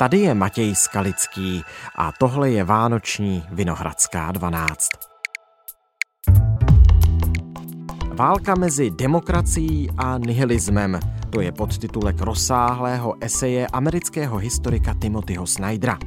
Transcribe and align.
Tady 0.00 0.18
je 0.18 0.34
Matěj 0.34 0.74
Skalický 0.74 1.62
a 1.96 2.12
tohle 2.12 2.50
je 2.50 2.64
Vánoční 2.64 3.44
Vinohradská 3.50 4.32
12. 4.32 4.88
Válka 8.14 8.54
mezi 8.54 8.90
demokracií 8.90 9.90
a 9.98 10.18
nihilismem. 10.18 11.00
To 11.30 11.40
je 11.40 11.52
podtitulek 11.52 12.20
rozsáhlého 12.20 13.14
eseje 13.20 13.66
amerického 13.66 14.36
historika 14.36 14.94
Timothyho 14.94 15.46
Snydera. 15.46 15.98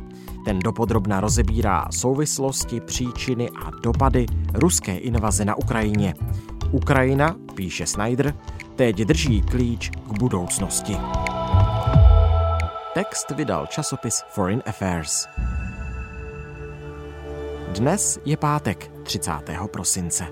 Ten 0.46 0.60
dopodrobna 0.60 1.20
rozebírá 1.20 1.88
souvislosti, 1.92 2.82
příčiny 2.82 3.50
a 3.50 3.72
dopady 3.84 4.26
ruské 4.54 4.98
invaze 4.98 5.46
na 5.46 5.56
Ukrajině. 5.56 6.14
Ukrajina, 6.72 7.36
píše 7.56 7.86
Snyder, 7.86 8.34
teď 8.76 8.96
drží 8.96 9.42
klíč 9.42 9.90
k 9.90 10.20
budoucnosti. 10.20 10.98
Text 13.04 13.36
vydal 13.36 13.68
časopis 13.68 14.24
Foreign 14.32 14.64
Affairs. 14.66 15.28
Dnes 17.76 18.20
je 18.24 18.38
pátek 18.38 18.88
30. 19.04 19.32
prosince. 19.68 20.24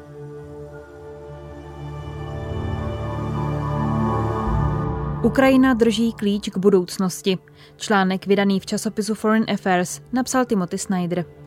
Ukrajina 5.24 5.74
drží 5.74 6.14
klíč 6.14 6.50
k 6.50 6.58
budoucnosti. 6.58 7.38
Článek 7.76 8.24
vydaný 8.24 8.64
v 8.64 8.66
časopisu 8.66 9.20
Foreign 9.20 9.52
Affairs 9.52 10.00
napsal 10.16 10.48
Timothy 10.48 10.78
Snyder. 10.78 11.41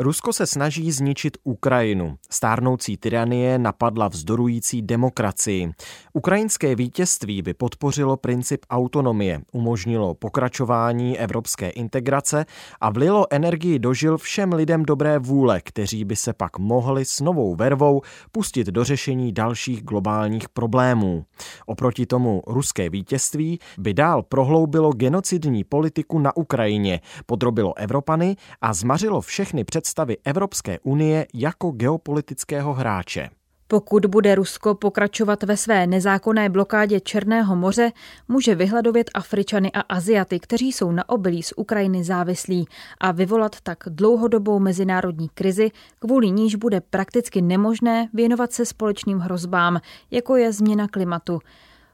Rusko 0.00 0.32
se 0.32 0.46
snaží 0.46 0.92
zničit 0.92 1.36
Ukrajinu. 1.44 2.16
Stárnoucí 2.30 2.96
tyranie 2.96 3.58
napadla 3.58 4.08
vzdorující 4.08 4.82
demokracii. 4.82 5.70
Ukrajinské 6.12 6.74
vítězství 6.74 7.42
by 7.42 7.54
podpořilo 7.54 8.16
princip 8.16 8.60
autonomie, 8.70 9.40
umožnilo 9.52 10.14
pokračování 10.14 11.18
evropské 11.18 11.70
integrace 11.70 12.46
a 12.80 12.90
vlilo 12.90 13.26
energii 13.30 13.78
dožil 13.78 14.18
všem 14.18 14.52
lidem 14.52 14.82
dobré 14.82 15.18
vůle, 15.18 15.60
kteří 15.60 16.04
by 16.04 16.16
se 16.16 16.32
pak 16.32 16.58
mohli 16.58 17.04
s 17.04 17.20
novou 17.20 17.54
vervou 17.54 18.02
pustit 18.32 18.66
do 18.66 18.84
řešení 18.84 19.32
dalších 19.32 19.82
globálních 19.82 20.48
problémů. 20.48 21.24
Oproti 21.66 22.06
tomu 22.06 22.42
ruské 22.46 22.90
vítězství 22.90 23.58
by 23.78 23.94
dál 23.94 24.22
prohloubilo 24.22 24.92
genocidní 24.92 25.64
politiku 25.64 26.18
na 26.18 26.36
Ukrajině, 26.36 27.00
podrobilo 27.26 27.78
Evropany 27.78 28.36
a 28.60 28.74
zmařilo 28.74 29.20
všechny 29.20 29.64
před 29.64 29.87
představy 29.88 30.16
Evropské 30.24 30.78
unie 30.82 31.26
jako 31.34 31.70
geopolitického 31.70 32.74
hráče. 32.74 33.28
Pokud 33.68 34.06
bude 34.06 34.34
Rusko 34.34 34.74
pokračovat 34.74 35.42
ve 35.42 35.56
své 35.56 35.86
nezákonné 35.86 36.48
blokádě 36.48 37.00
Černého 37.00 37.56
moře, 37.56 37.92
může 38.28 38.54
vyhladovět 38.54 39.10
Afričany 39.14 39.72
a 39.72 39.80
Aziaty, 39.80 40.40
kteří 40.40 40.72
jsou 40.72 40.92
na 40.92 41.08
obilí 41.08 41.42
z 41.42 41.52
Ukrajiny 41.56 42.04
závislí 42.04 42.66
a 43.00 43.12
vyvolat 43.12 43.60
tak 43.62 43.78
dlouhodobou 43.86 44.58
mezinárodní 44.58 45.28
krizi, 45.28 45.70
kvůli 45.98 46.30
níž 46.30 46.54
bude 46.54 46.80
prakticky 46.80 47.42
nemožné 47.42 48.08
věnovat 48.14 48.52
se 48.52 48.66
společným 48.66 49.18
hrozbám, 49.18 49.80
jako 50.10 50.36
je 50.36 50.52
změna 50.52 50.88
klimatu. 50.88 51.40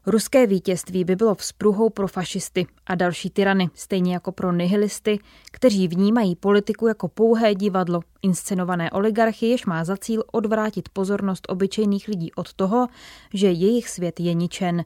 Ruské 0.06 0.46
vítězství 0.46 1.04
by 1.04 1.16
bylo 1.16 1.34
vzpruhou 1.34 1.90
pro 1.90 2.08
fašisty 2.08 2.66
a 2.86 2.94
další 2.94 3.30
tyrany, 3.30 3.70
stejně 3.74 4.12
jako 4.12 4.32
pro 4.32 4.52
nihilisty, 4.52 5.18
kteří 5.50 5.88
vnímají 5.88 6.36
politiku 6.36 6.86
jako 6.86 7.08
pouhé 7.08 7.54
divadlo, 7.54 8.00
inscenované 8.22 8.90
oligarchy, 8.90 9.46
jež 9.46 9.66
má 9.66 9.84
za 9.84 9.96
cíl 9.96 10.24
odvrátit 10.32 10.88
pozornost 10.88 11.46
obyčejných 11.48 12.08
lidí 12.08 12.32
od 12.32 12.54
toho, 12.54 12.88
že 13.34 13.50
jejich 13.50 13.88
svět 13.88 14.20
je 14.20 14.34
ničen. 14.34 14.84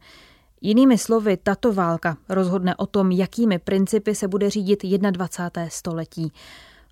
Jinými 0.60 0.98
slovy, 0.98 1.36
tato 1.36 1.72
válka 1.72 2.16
rozhodne 2.28 2.76
o 2.76 2.86
tom, 2.86 3.10
jakými 3.10 3.58
principy 3.58 4.14
se 4.14 4.28
bude 4.28 4.50
řídit 4.50 4.82
21. 4.82 5.70
století. 5.70 6.32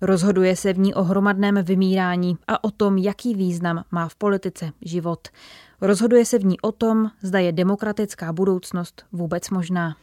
Rozhoduje 0.01 0.55
se 0.55 0.73
v 0.73 0.79
ní 0.79 0.93
o 0.93 1.03
hromadném 1.03 1.63
vymírání 1.63 2.37
a 2.47 2.63
o 2.63 2.71
tom, 2.71 2.97
jaký 2.97 3.35
význam 3.35 3.83
má 3.91 4.07
v 4.07 4.15
politice 4.15 4.71
život. 4.81 5.27
Rozhoduje 5.81 6.25
se 6.25 6.39
v 6.39 6.45
ní 6.45 6.59
o 6.59 6.71
tom, 6.71 7.11
zda 7.21 7.39
je 7.39 7.51
demokratická 7.51 8.33
budoucnost 8.33 9.05
vůbec 9.11 9.49
možná. 9.49 9.95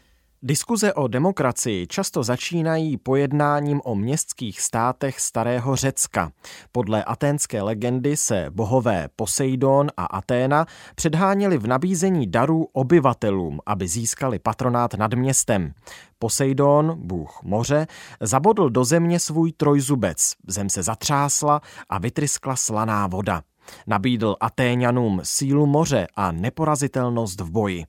Diskuze 0.47 0.95
o 0.95 1.09
demokracii 1.09 1.87
často 1.87 2.23
začínají 2.23 2.97
pojednáním 2.97 3.81
o 3.85 3.95
městských 3.95 4.61
státech 4.61 5.21
starého 5.21 5.77
Řecka. 5.77 6.33
Podle 6.73 7.05
aténské 7.05 7.63
legendy 7.63 8.17
se 8.17 8.47
bohové 8.51 9.09
Poseidon 9.17 9.89
a 9.97 10.05
Aténa 10.05 10.67
předháněli 10.95 11.59
v 11.59 11.67
nabízení 11.67 12.27
darů 12.27 12.67
obyvatelům, 12.73 13.61
aby 13.67 13.89
získali 13.89 14.39
patronát 14.39 14.95
nad 14.95 15.15
městem. 15.15 15.73
Poseidon, 16.19 16.95
bůh 16.97 17.41
moře, 17.43 17.87
zabodl 18.21 18.71
do 18.71 18.85
země 18.85 19.21
svůj 19.21 19.53
trojzubec. 19.53 20.33
Zem 20.47 20.71
se 20.71 20.83
zatřásla 20.83 21.61
a 21.89 21.99
vytryskla 21.99 22.57
slaná 22.57 23.07
voda. 23.07 23.43
Nabídl 23.87 24.37
Atéňanům 24.41 25.21
sílu 25.23 25.67
moře 25.67 26.07
a 26.17 26.33
neporazitelnost 26.33 27.41
v 27.41 27.51
boji. 27.51 27.85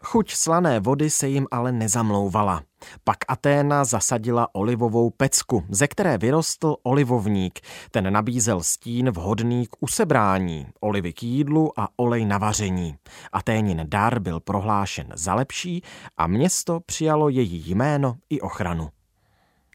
Chuť 0.00 0.32
slané 0.34 0.80
vody 0.80 1.10
se 1.10 1.28
jim 1.28 1.46
ale 1.50 1.72
nezamlouvala. 1.72 2.62
Pak 3.04 3.16
Aténa 3.28 3.84
zasadila 3.84 4.54
olivovou 4.54 5.10
pecku, 5.10 5.64
ze 5.68 5.88
které 5.88 6.18
vyrostl 6.18 6.76
olivovník. 6.82 7.60
Ten 7.90 8.12
nabízel 8.12 8.62
stín 8.62 9.10
vhodný 9.10 9.66
k 9.66 9.70
usebrání, 9.80 10.66
olivy 10.80 11.12
k 11.12 11.22
jídlu 11.22 11.80
a 11.80 11.88
olej 11.96 12.24
na 12.24 12.38
vaření. 12.38 12.94
Aténin 13.32 13.84
dar 13.84 14.18
byl 14.18 14.40
prohlášen 14.40 15.06
za 15.14 15.34
lepší 15.34 15.82
a 16.16 16.26
město 16.26 16.80
přijalo 16.86 17.28
její 17.28 17.70
jméno 17.70 18.14
i 18.30 18.40
ochranu. 18.40 18.88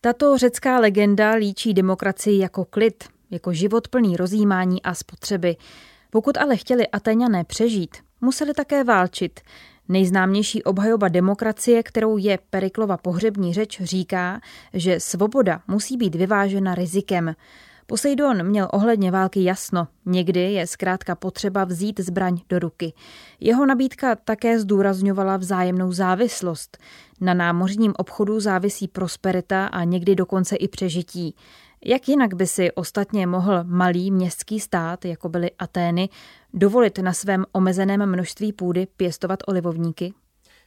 Tato 0.01 0.37
řecká 0.37 0.79
legenda 0.79 1.31
líčí 1.31 1.73
demokracii 1.73 2.39
jako 2.39 2.65
klid, 2.65 3.03
jako 3.31 3.53
život 3.53 3.87
plný 3.87 4.17
rozjímání 4.17 4.81
a 4.81 4.93
spotřeby. 4.93 5.55
Pokud 6.09 6.37
ale 6.37 6.57
chtěli 6.57 6.87
Ateňané 6.87 7.43
přežít, 7.43 7.97
museli 8.21 8.53
také 8.53 8.83
válčit. 8.83 9.39
Nejznámější 9.89 10.63
obhajoba 10.63 11.07
demokracie, 11.07 11.83
kterou 11.83 12.17
je 12.17 12.39
Periklova 12.49 12.97
pohřební 12.97 13.53
řeč, 13.53 13.81
říká, 13.81 14.41
že 14.73 14.99
svoboda 14.99 15.61
musí 15.67 15.97
být 15.97 16.15
vyvážena 16.15 16.75
rizikem. 16.75 17.35
Poseidon 17.85 18.43
měl 18.43 18.67
ohledně 18.73 19.11
války 19.11 19.43
jasno. 19.43 19.87
Někdy 20.05 20.39
je 20.39 20.67
zkrátka 20.67 21.15
potřeba 21.15 21.63
vzít 21.63 21.99
zbraň 21.99 22.37
do 22.49 22.59
ruky. 22.59 22.93
Jeho 23.39 23.65
nabídka 23.65 24.15
také 24.15 24.59
zdůrazňovala 24.59 25.37
vzájemnou 25.37 25.91
závislost. 25.91 26.77
Na 27.21 27.33
námořním 27.33 27.93
obchodu 27.97 28.39
závisí 28.39 28.87
prosperita 28.87 29.67
a 29.67 29.83
někdy 29.83 30.15
dokonce 30.15 30.55
i 30.55 30.67
přežití. 30.67 31.35
Jak 31.85 32.09
jinak 32.09 32.33
by 32.33 32.47
si 32.47 32.71
ostatně 32.71 33.27
mohl 33.27 33.63
malý 33.63 34.11
městský 34.11 34.59
stát, 34.59 35.05
jako 35.05 35.29
byly 35.29 35.51
Atény, 35.59 36.09
dovolit 36.53 36.97
na 36.97 37.13
svém 37.13 37.45
omezeném 37.51 38.05
množství 38.05 38.53
půdy 38.53 38.87
pěstovat 38.97 39.39
olivovníky? 39.47 40.13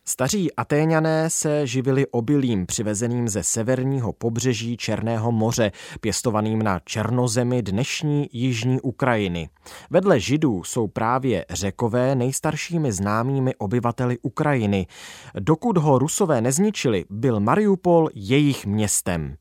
Staří 0.07 0.55
Atéňané 0.55 1.31
se 1.31 1.67
živili 1.67 2.07
obilím 2.07 2.67
přivezeným 2.67 3.29
ze 3.29 3.43
severního 3.43 4.13
pobřeží 4.13 4.77
Černého 4.77 5.33
moře, 5.33 5.73
pěstovaným 6.01 6.63
na 6.63 6.81
černozemi 6.85 7.63
dnešní 7.63 8.29
jižní 8.33 8.81
Ukrajiny. 8.81 9.49
Vedle 9.91 10.21
Židů 10.21 10.65
jsou 10.65 10.87
právě 10.87 11.45
řekové 11.51 12.15
nejstaršími 12.15 12.93
známými 12.93 13.55
obyvateli 13.55 14.19
Ukrajiny. 14.23 14.87
Dokud 15.41 15.79
ho 15.79 15.99
Rusové 15.99 16.41
nezničili, 16.41 17.05
byl 17.11 17.41
Mariupol 17.41 18.09
jejich 18.15 18.67
městem. 18.67 19.37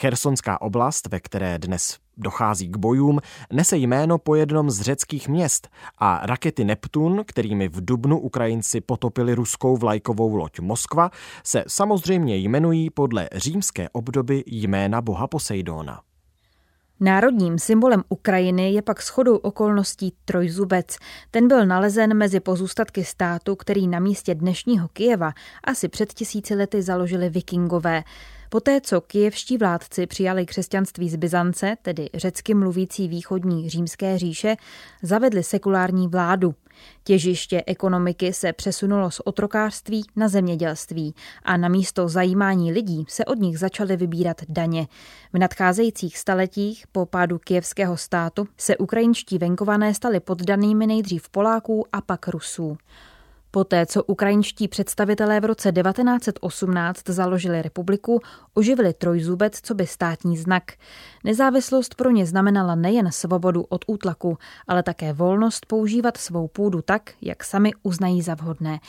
Chersonská 0.00 0.60
oblast, 0.60 1.06
ve 1.06 1.20
které 1.20 1.58
dnes 1.58 1.98
dochází 2.16 2.68
k 2.68 2.76
bojům, 2.76 3.20
nese 3.52 3.76
jméno 3.76 4.18
po 4.18 4.34
jednom 4.34 4.70
z 4.70 4.80
řeckých 4.80 5.28
měst 5.28 5.68
a 5.98 6.26
rakety 6.26 6.64
Neptun, 6.64 7.22
kterými 7.26 7.68
v 7.68 7.84
Dubnu 7.84 8.20
Ukrajinci 8.20 8.80
potopili 8.80 9.34
ruskou 9.34 9.76
vlajkovou 9.76 10.36
loď 10.36 10.60
Moskva, 10.60 11.10
se 11.44 11.64
samozřejmě 11.68 12.36
jmenují 12.36 12.90
podle 12.90 13.28
římské 13.32 13.88
obdoby 13.88 14.44
jména 14.46 15.00
boha 15.00 15.26
Poseidona. 15.26 16.00
Národním 17.00 17.58
symbolem 17.58 18.04
Ukrajiny 18.08 18.72
je 18.72 18.82
pak 18.82 19.02
shodou 19.02 19.36
okolností 19.36 20.12
trojzubec. 20.24 20.96
Ten 21.30 21.48
byl 21.48 21.66
nalezen 21.66 22.14
mezi 22.14 22.40
pozůstatky 22.40 23.04
státu, 23.04 23.56
který 23.56 23.88
na 23.88 23.98
místě 23.98 24.34
dnešního 24.34 24.88
Kijeva 24.88 25.32
asi 25.64 25.88
před 25.88 26.12
tisíci 26.12 26.54
lety 26.54 26.82
založili 26.82 27.30
vikingové. 27.30 28.04
Poté, 28.50 28.80
co 28.80 29.00
kijevští 29.00 29.58
vládci 29.58 30.06
přijali 30.06 30.46
křesťanství 30.46 31.10
z 31.10 31.16
Byzance, 31.16 31.76
tedy 31.82 32.10
řecky 32.14 32.54
mluvící 32.54 33.08
východní 33.08 33.70
římské 33.70 34.18
říše, 34.18 34.56
zavedli 35.02 35.42
sekulární 35.42 36.08
vládu. 36.08 36.54
Těžiště 37.04 37.62
ekonomiky 37.66 38.32
se 38.32 38.52
přesunulo 38.52 39.10
z 39.10 39.20
otrokářství 39.24 40.04
na 40.16 40.28
zemědělství 40.28 41.14
a 41.42 41.56
na 41.56 41.68
místo 41.68 42.08
zajímání 42.08 42.72
lidí 42.72 43.04
se 43.08 43.24
od 43.24 43.38
nich 43.38 43.58
začaly 43.58 43.96
vybírat 43.96 44.36
daně. 44.48 44.86
V 45.32 45.38
nadcházejících 45.38 46.18
staletích 46.18 46.84
po 46.92 47.06
pádu 47.06 47.38
kijevského 47.38 47.96
státu 47.96 48.48
se 48.56 48.76
ukrajinští 48.76 49.38
venkované 49.38 49.94
stali 49.94 50.20
poddanými 50.20 50.86
nejdřív 50.86 51.28
Poláků 51.28 51.86
a 51.92 52.00
pak 52.00 52.28
Rusů. 52.28 52.76
Poté, 53.58 53.86
co 53.86 54.04
ukrajinští 54.04 54.68
představitelé 54.68 55.40
v 55.40 55.44
roce 55.44 55.72
1918 55.72 57.02
založili 57.08 57.62
republiku, 57.62 58.20
oživili 58.54 58.92
trojzubec 58.92 59.60
co 59.62 59.74
by 59.74 59.86
státní 59.86 60.36
znak. 60.36 60.62
Nezávislost 61.24 61.94
pro 61.94 62.10
ně 62.10 62.26
znamenala 62.26 62.74
nejen 62.74 63.12
svobodu 63.12 63.62
od 63.68 63.84
útlaku, 63.86 64.38
ale 64.68 64.82
také 64.82 65.12
volnost 65.12 65.66
používat 65.66 66.16
svou 66.16 66.48
půdu 66.48 66.82
tak, 66.82 67.10
jak 67.22 67.44
sami 67.44 67.72
uznají 67.82 68.22
za 68.22 68.34
vhodné. 68.34 68.80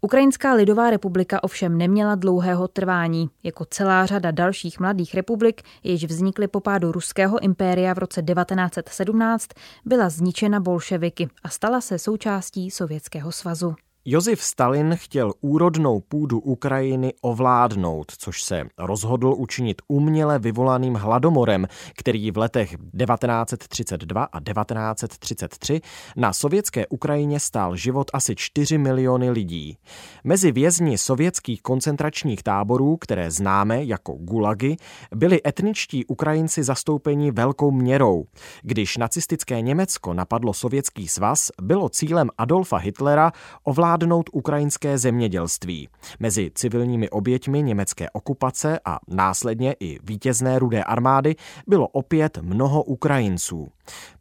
Ukrajinská 0.00 0.52
lidová 0.52 0.90
republika 0.90 1.44
ovšem 1.44 1.78
neměla 1.78 2.14
dlouhého 2.14 2.68
trvání. 2.68 3.30
Jako 3.42 3.64
celá 3.64 4.06
řada 4.06 4.30
dalších 4.30 4.80
mladých 4.80 5.14
republik, 5.14 5.62
jež 5.84 6.04
vznikly 6.04 6.48
po 6.48 6.60
pádu 6.60 6.92
ruského 6.92 7.38
impéria 7.38 7.94
v 7.94 7.98
roce 7.98 8.22
1917, 8.22 9.48
byla 9.84 10.08
zničena 10.08 10.60
bolševiky 10.60 11.28
a 11.42 11.48
stala 11.48 11.80
se 11.80 11.98
součástí 11.98 12.70
Sovětského 12.70 13.32
svazu. 13.32 13.74
Josif 14.08 14.42
Stalin 14.42 14.94
chtěl 14.96 15.32
úrodnou 15.40 16.00
půdu 16.00 16.40
Ukrajiny 16.40 17.12
ovládnout, 17.20 18.12
což 18.18 18.42
se 18.42 18.64
rozhodl 18.78 19.34
učinit 19.36 19.82
uměle 19.88 20.38
vyvolaným 20.38 20.94
hladomorem, 20.94 21.66
který 21.96 22.30
v 22.30 22.38
letech 22.38 22.70
1932 22.70 24.24
a 24.24 24.40
1933 24.40 25.80
na 26.16 26.32
sovětské 26.32 26.86
Ukrajině 26.86 27.40
stál 27.40 27.76
život 27.76 28.10
asi 28.12 28.36
4 28.36 28.78
miliony 28.78 29.30
lidí. 29.30 29.78
Mezi 30.24 30.52
vězni 30.52 30.98
sovětských 30.98 31.62
koncentračních 31.62 32.42
táborů, 32.42 32.96
které 32.96 33.30
známe 33.30 33.84
jako 33.84 34.12
gulagy, 34.12 34.76
byli 35.14 35.40
etničtí 35.46 36.04
Ukrajinci 36.04 36.62
zastoupeni 36.62 37.30
velkou 37.30 37.70
měrou. 37.70 38.24
Když 38.62 38.96
nacistické 38.96 39.60
Německo 39.60 40.14
napadlo 40.14 40.52
sovětský 40.52 41.08
svaz, 41.08 41.50
bylo 41.62 41.88
cílem 41.88 42.30
Adolfa 42.38 42.76
Hitlera 42.76 43.32
ovládnout 43.64 43.95
ovládnout 43.96 44.30
ukrajinské 44.32 44.98
zemědělství. 44.98 45.88
Mezi 46.20 46.50
civilními 46.54 47.10
oběťmi 47.10 47.62
německé 47.62 48.10
okupace 48.10 48.80
a 48.84 48.98
následně 49.08 49.76
i 49.80 49.98
vítězné 50.02 50.58
rudé 50.58 50.84
armády 50.84 51.36
bylo 51.66 51.88
opět 51.88 52.38
mnoho 52.42 52.82
Ukrajinců. 52.82 53.68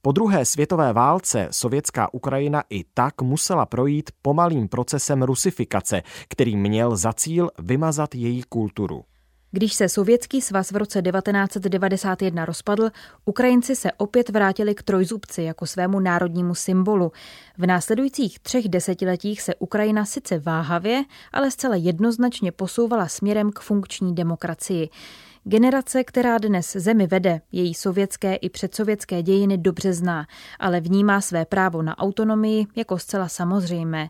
Po 0.01 0.11
druhé 0.11 0.45
světové 0.45 0.93
válce 0.93 1.47
sovětská 1.51 2.13
Ukrajina 2.13 2.63
i 2.69 2.83
tak 2.93 3.21
musela 3.21 3.65
projít 3.65 4.09
pomalým 4.21 4.67
procesem 4.67 5.23
rusifikace, 5.23 6.01
který 6.29 6.55
měl 6.55 6.95
za 6.95 7.13
cíl 7.13 7.49
vymazat 7.59 8.15
její 8.15 8.43
kulturu. 8.49 9.03
Když 9.55 9.73
se 9.73 9.89
Sovětský 9.89 10.41
svaz 10.41 10.71
v 10.71 10.75
roce 10.75 11.01
1991 11.01 12.45
rozpadl, 12.45 12.89
Ukrajinci 13.25 13.75
se 13.75 13.91
opět 13.91 14.29
vrátili 14.29 14.75
k 14.75 14.83
trojzubci 14.83 15.41
jako 15.41 15.65
svému 15.65 15.99
národnímu 15.99 16.55
symbolu. 16.55 17.11
V 17.57 17.65
následujících 17.65 18.39
třech 18.39 18.69
desetiletích 18.69 19.41
se 19.41 19.55
Ukrajina 19.55 20.05
sice 20.05 20.39
váhavě, 20.39 21.03
ale 21.33 21.51
zcela 21.51 21.75
jednoznačně 21.75 22.51
posouvala 22.51 23.07
směrem 23.07 23.51
k 23.51 23.59
funkční 23.59 24.15
demokracii. 24.15 24.89
Generace, 25.43 26.03
která 26.03 26.37
dnes 26.37 26.71
zemi 26.71 27.07
vede, 27.07 27.41
její 27.51 27.73
sovětské 27.73 28.35
i 28.35 28.49
předsovětské 28.49 29.23
dějiny 29.23 29.57
dobře 29.57 29.93
zná, 29.93 30.27
ale 30.59 30.79
vnímá 30.79 31.21
své 31.21 31.45
právo 31.45 31.81
na 31.81 31.97
autonomii 31.97 32.65
jako 32.75 32.97
zcela 32.97 33.27
samozřejmé. 33.27 34.09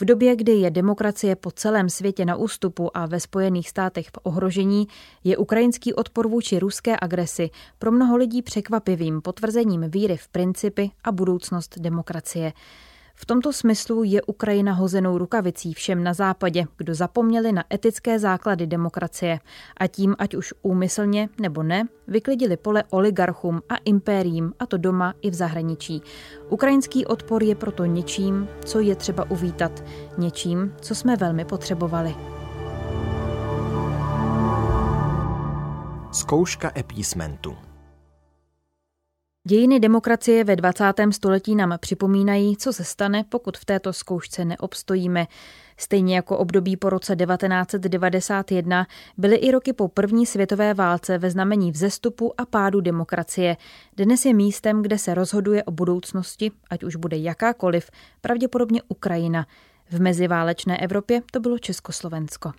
V 0.00 0.04
době, 0.04 0.36
kdy 0.36 0.52
je 0.52 0.70
demokracie 0.70 1.36
po 1.36 1.50
celém 1.50 1.88
světě 1.88 2.24
na 2.24 2.36
ústupu 2.36 2.96
a 2.96 3.06
ve 3.06 3.20
Spojených 3.20 3.68
státech 3.68 4.06
v 4.06 4.18
ohrožení, 4.22 4.88
je 5.24 5.36
ukrajinský 5.36 5.94
odpor 5.94 6.28
vůči 6.28 6.58
ruské 6.58 6.96
agresi 7.00 7.50
pro 7.78 7.92
mnoho 7.92 8.16
lidí 8.16 8.42
překvapivým 8.42 9.22
potvrzením 9.22 9.90
víry 9.90 10.16
v 10.16 10.28
principy 10.28 10.90
a 11.04 11.12
budoucnost 11.12 11.78
demokracie. 11.78 12.52
V 13.20 13.26
tomto 13.26 13.52
smyslu 13.52 14.04
je 14.04 14.22
Ukrajina 14.22 14.72
hozenou 14.72 15.18
rukavicí 15.18 15.74
všem 15.74 16.04
na 16.04 16.14
západě, 16.14 16.64
kdo 16.76 16.94
zapomněli 16.94 17.52
na 17.52 17.64
etické 17.74 18.18
základy 18.18 18.66
demokracie 18.66 19.40
a 19.76 19.86
tím, 19.86 20.16
ať 20.18 20.34
už 20.34 20.54
úmyslně 20.62 21.28
nebo 21.40 21.62
ne, 21.62 21.88
vyklidili 22.08 22.56
pole 22.56 22.84
oligarchům 22.90 23.62
a 23.68 23.76
impériím, 23.84 24.52
a 24.58 24.66
to 24.66 24.76
doma 24.76 25.14
i 25.22 25.30
v 25.30 25.34
zahraničí. 25.34 26.02
Ukrajinský 26.48 27.06
odpor 27.06 27.42
je 27.42 27.54
proto 27.54 27.84
něčím, 27.84 28.48
co 28.64 28.80
je 28.80 28.96
třeba 28.96 29.30
uvítat, 29.30 29.84
něčím, 30.18 30.74
co 30.80 30.94
jsme 30.94 31.16
velmi 31.16 31.44
potřebovali. 31.44 32.14
Zkouška 36.12 36.72
epísmentu. 36.76 37.67
Dějiny 39.44 39.80
demokracie 39.80 40.44
ve 40.44 40.56
20. 40.56 40.84
století 41.10 41.54
nám 41.54 41.78
připomínají, 41.80 42.56
co 42.56 42.72
se 42.72 42.84
stane, 42.84 43.24
pokud 43.28 43.58
v 43.58 43.64
této 43.64 43.92
zkoušce 43.92 44.44
neobstojíme. 44.44 45.26
Stejně 45.76 46.16
jako 46.16 46.38
období 46.38 46.76
po 46.76 46.90
roce 46.90 47.16
1991 47.16 48.86
byly 49.16 49.36
i 49.36 49.50
roky 49.50 49.72
po 49.72 49.88
první 49.88 50.26
světové 50.26 50.74
válce 50.74 51.18
ve 51.18 51.30
znamení 51.30 51.72
vzestupu 51.72 52.40
a 52.40 52.46
pádu 52.46 52.80
demokracie. 52.80 53.56
Dnes 53.96 54.24
je 54.24 54.34
místem, 54.34 54.82
kde 54.82 54.98
se 54.98 55.14
rozhoduje 55.14 55.64
o 55.64 55.70
budoucnosti, 55.70 56.50
ať 56.70 56.84
už 56.84 56.96
bude 56.96 57.16
jakákoliv, 57.16 57.90
pravděpodobně 58.20 58.82
Ukrajina. 58.88 59.46
V 59.90 60.00
meziválečné 60.00 60.78
Evropě 60.78 61.22
to 61.32 61.40
bylo 61.40 61.58
Československo. 61.58 62.52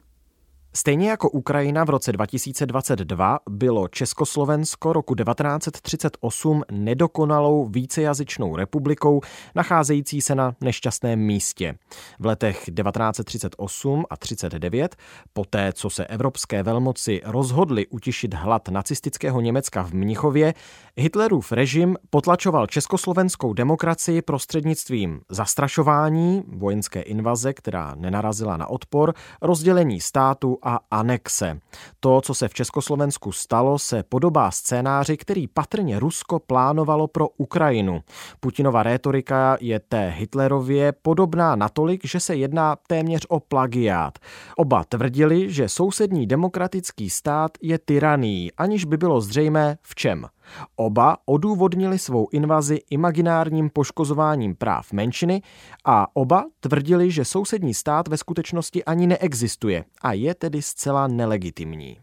Stejně 0.74 1.10
jako 1.10 1.30
Ukrajina 1.30 1.84
v 1.84 1.90
roce 1.90 2.12
2022 2.12 3.40
bylo 3.50 3.88
Československo 3.88 4.94
roku 4.94 5.16
1938 5.16 6.64
nedokonalou 6.72 7.66
vícejazyčnou 7.66 8.56
republikou, 8.56 9.22
nacházející 9.56 10.22
se 10.22 10.36
na 10.36 10.56
nešťastném 10.62 11.20
místě. 11.20 11.76
V 12.20 12.26
letech 12.26 12.58
1938 12.58 14.06
a 14.10 14.18
39, 14.18 14.96
poté 15.34 15.74
co 15.74 15.90
se 15.90 16.06
evropské 16.06 16.64
velmoci 16.64 17.22
rozhodly 17.26 17.88
utišit 17.88 18.34
hlad 18.34 18.70
nacistického 18.70 19.42
Německa 19.42 19.84
v 19.84 19.94
Mnichově, 19.94 20.54
Hitlerův 20.98 21.52
režim 21.52 21.98
potlačoval 22.10 22.68
československou 22.68 23.54
demokracii 23.54 24.22
prostřednictvím 24.22 25.22
zastrašování, 25.30 26.44
vojenské 26.48 27.02
invaze, 27.02 27.54
která 27.54 27.96
nenarazila 27.96 28.58
na 28.58 28.68
odpor, 28.68 29.14
rozdělení 29.42 30.02
státu 30.02 30.59
a 30.64 30.80
anexe. 30.92 31.60
To, 32.00 32.22
co 32.22 32.34
se 32.34 32.48
v 32.48 32.54
Československu 32.54 33.32
stalo, 33.32 33.80
se 33.80 34.04
podobá 34.04 34.52
scénáři, 34.52 35.18
který 35.18 35.48
patrně 35.48 36.00
Rusko 36.00 36.40
plánovalo 36.40 37.08
pro 37.08 37.30
Ukrajinu. 37.30 38.02
Putinova 38.40 38.84
rétorika 38.84 39.58
je 39.62 39.80
té 39.80 40.10
Hitlerově 40.10 40.92
podobná 40.92 41.56
natolik, 41.56 42.06
že 42.06 42.20
se 42.20 42.36
jedná 42.36 42.76
téměř 42.88 43.26
o 43.30 43.40
plagiát. 43.40 44.20
Oba 44.58 44.84
tvrdili, 44.84 45.54
že 45.54 45.70
sousední 45.70 46.28
demokratický 46.28 47.10
stát 47.10 47.52
je 47.62 47.80
tyraný, 47.80 48.52
aniž 48.58 48.86
by 48.86 48.98
bylo 48.98 49.22
zřejmé 49.22 49.78
v 49.82 49.96
čem. 49.96 50.28
Oba 50.76 51.18
odůvodnili 51.26 52.00
svou 52.00 52.28
invazi 52.32 52.80
imaginárním 52.90 53.70
poškozováním 53.70 54.56
práv 54.56 54.92
menšiny 54.92 55.42
a 55.86 56.16
oba 56.16 56.46
tvrdili, 56.60 57.12
že 57.12 57.26
sousední 57.26 57.74
stát 57.74 58.08
ve 58.08 58.18
skutečnosti 58.18 58.86
ani 58.86 59.08
neexistuje 59.08 59.86
a 60.02 60.14
je 60.14 60.36
tedy 60.36 60.62
zcela 60.62 61.08
nelegitimní. 61.08 61.98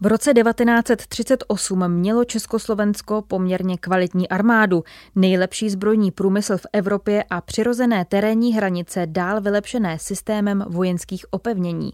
V 0.00 0.06
roce 0.06 0.34
1938 0.34 1.88
mělo 1.88 2.24
Československo 2.24 3.22
poměrně 3.22 3.78
kvalitní 3.78 4.28
armádu, 4.28 4.84
nejlepší 5.14 5.70
zbrojní 5.70 6.10
průmysl 6.10 6.56
v 6.56 6.66
Evropě 6.72 7.24
a 7.30 7.40
přirozené 7.40 8.04
terénní 8.04 8.54
hranice 8.54 9.06
dál 9.06 9.40
vylepšené 9.40 9.98
systémem 9.98 10.64
vojenských 10.68 11.24
opevnění. 11.30 11.92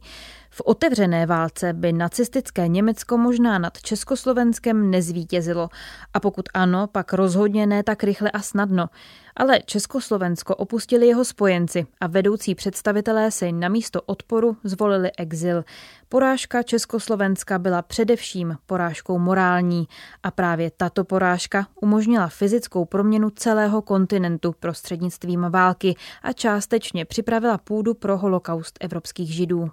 V 0.50 0.62
otevřené 0.64 1.26
válce 1.26 1.72
by 1.72 1.92
nacistické 1.92 2.68
Německo 2.68 3.18
možná 3.18 3.58
nad 3.58 3.80
Československem 3.82 4.90
nezvítězilo. 4.90 5.68
A 6.14 6.20
pokud 6.20 6.48
ano, 6.54 6.86
pak 6.86 7.12
rozhodně 7.12 7.66
ne 7.66 7.82
tak 7.82 8.04
rychle 8.04 8.30
a 8.30 8.40
snadno. 8.40 8.88
Ale 9.36 9.60
Československo 9.66 10.56
opustili 10.56 11.06
jeho 11.06 11.24
spojenci 11.24 11.86
a 12.00 12.06
vedoucí 12.06 12.54
představitelé 12.54 13.30
si 13.30 13.52
na 13.52 13.68
místo 13.68 14.02
odporu 14.02 14.56
zvolili 14.64 15.10
exil. 15.18 15.64
Porážka 16.08 16.62
Československa 16.62 17.58
byla 17.58 17.82
především 17.82 18.56
porážkou 18.66 19.18
morální 19.18 19.88
a 20.22 20.30
právě 20.30 20.70
tato 20.76 21.04
porážka 21.04 21.66
umožnila 21.80 22.28
fyzickou 22.28 22.84
proměnu 22.84 23.30
celého 23.30 23.82
kontinentu 23.82 24.54
prostřednictvím 24.60 25.46
války 25.50 25.96
a 26.22 26.32
částečně 26.32 27.04
připravila 27.04 27.58
půdu 27.58 27.94
pro 27.94 28.18
holokaust 28.18 28.78
evropských 28.80 29.34
židů. 29.34 29.70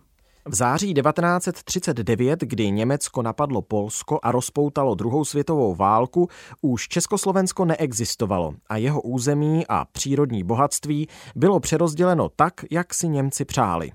V 0.50 0.56
září 0.56 0.94
1939, 0.94 2.40
kdy 2.40 2.72
Německo 2.72 3.22
napadlo 3.22 3.62
Polsko 3.62 4.20
a 4.24 4.32
rozpoutalo 4.32 4.96
druhou 4.96 5.26
světovou 5.26 5.76
válku, 5.76 6.28
už 6.62 6.88
Československo 6.88 7.66
neexistovalo 7.66 8.54
a 8.70 8.78
jeho 8.78 9.02
území 9.02 9.68
a 9.70 9.86
přírodní 9.86 10.44
bohatství 10.44 11.08
bylo 11.36 11.60
přerozděleno 11.60 12.30
tak, 12.36 12.54
jak 12.72 12.94
si 12.94 13.08
Němci 13.08 13.46
přáli. 13.46 13.92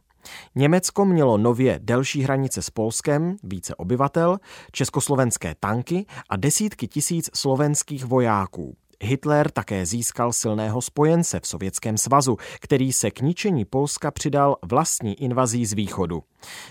Německo 0.54 1.04
mělo 1.04 1.38
nově 1.38 1.80
delší 1.82 2.22
hranice 2.22 2.62
s 2.62 2.70
Polskem, 2.70 3.36
více 3.42 3.74
obyvatel, 3.74 4.38
československé 4.72 5.54
tanky 5.60 6.06
a 6.30 6.36
desítky 6.36 6.88
tisíc 6.88 7.30
slovenských 7.34 8.04
vojáků. 8.04 8.76
Hitler 9.04 9.50
také 9.50 9.86
získal 9.86 10.32
silného 10.32 10.82
spojence 10.82 11.40
v 11.40 11.46
Sovětském 11.46 11.98
svazu, 11.98 12.36
který 12.60 12.92
se 12.92 13.10
k 13.10 13.20
ničení 13.20 13.64
Polska 13.64 14.10
přidal 14.10 14.56
vlastní 14.62 15.22
invazí 15.22 15.66
z 15.66 15.72
východu. 15.72 16.22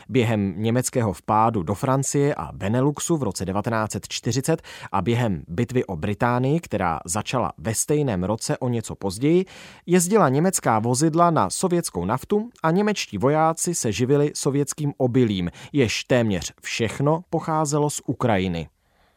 Během 0.10 0.54
německého 0.58 1.13
vpádu 1.13 1.63
do 1.63 1.75
Francie 1.75 2.36
a 2.36 2.52
Beneluxu 2.52 3.18
v 3.18 3.24
roce 3.24 3.46
1940 3.46 4.62
a 4.92 5.02
během 5.02 5.44
bitvy 5.48 5.86
o 5.86 5.96
Británii, 5.96 6.60
která 6.60 7.00
začala 7.06 7.54
ve 7.58 7.75
stejném 7.75 8.24
roce 8.24 8.58
o 8.58 8.70
něco 8.70 8.96
později, 8.96 9.46
jezdila 9.86 10.30
německá 10.30 10.80
vozidla 10.80 11.32
na 11.32 11.50
sovětskou 11.50 12.06
naftu 12.06 12.50
a 12.63 12.72
němečtí 12.72 13.18
vojáci 13.18 13.75
se 13.75 13.92
živili 13.92 14.32
sovětským 14.36 14.94
obilím, 14.98 15.52
jež 15.74 16.04
téměř 16.04 16.54
všechno 16.62 17.24
pocházelo 17.30 17.90
z 17.90 18.02
Ukrajiny. 18.06 18.73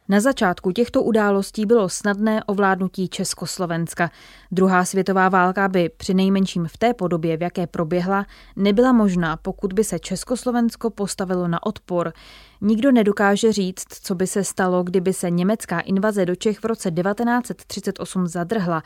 Na 0.09 0.19
začátku 0.19 0.71
těchto 0.71 1.03
událostí 1.03 1.65
bylo 1.65 1.89
snadné 1.89 2.43
ovládnutí 2.43 3.07
Československa. 3.07 4.11
Druhá 4.51 4.85
světová 4.85 5.29
válka 5.29 5.67
by 5.67 5.89
při 5.97 6.13
nejmenším 6.13 6.67
v 6.67 6.77
té 6.77 6.93
podobě, 6.93 7.37
v 7.37 7.41
jaké 7.41 7.67
proběhla, 7.67 8.25
nebyla 8.55 8.91
možná, 8.91 9.37
pokud 9.37 9.73
by 9.73 9.83
se 9.83 9.99
Československo 9.99 10.89
postavilo 10.89 11.47
na 11.47 11.65
odpor. 11.65 12.13
Nikdo 12.61 12.91
nedokáže 12.91 13.53
říct, 13.53 13.85
co 14.01 14.15
by 14.15 14.27
se 14.27 14.43
stalo, 14.43 14.83
kdyby 14.83 15.13
se 15.13 15.29
německá 15.29 15.79
invaze 15.79 16.25
do 16.25 16.35
Čech 16.35 16.59
v 16.59 16.65
roce 16.65 16.91
1938 16.91 18.27
zadrhla. 18.27 18.83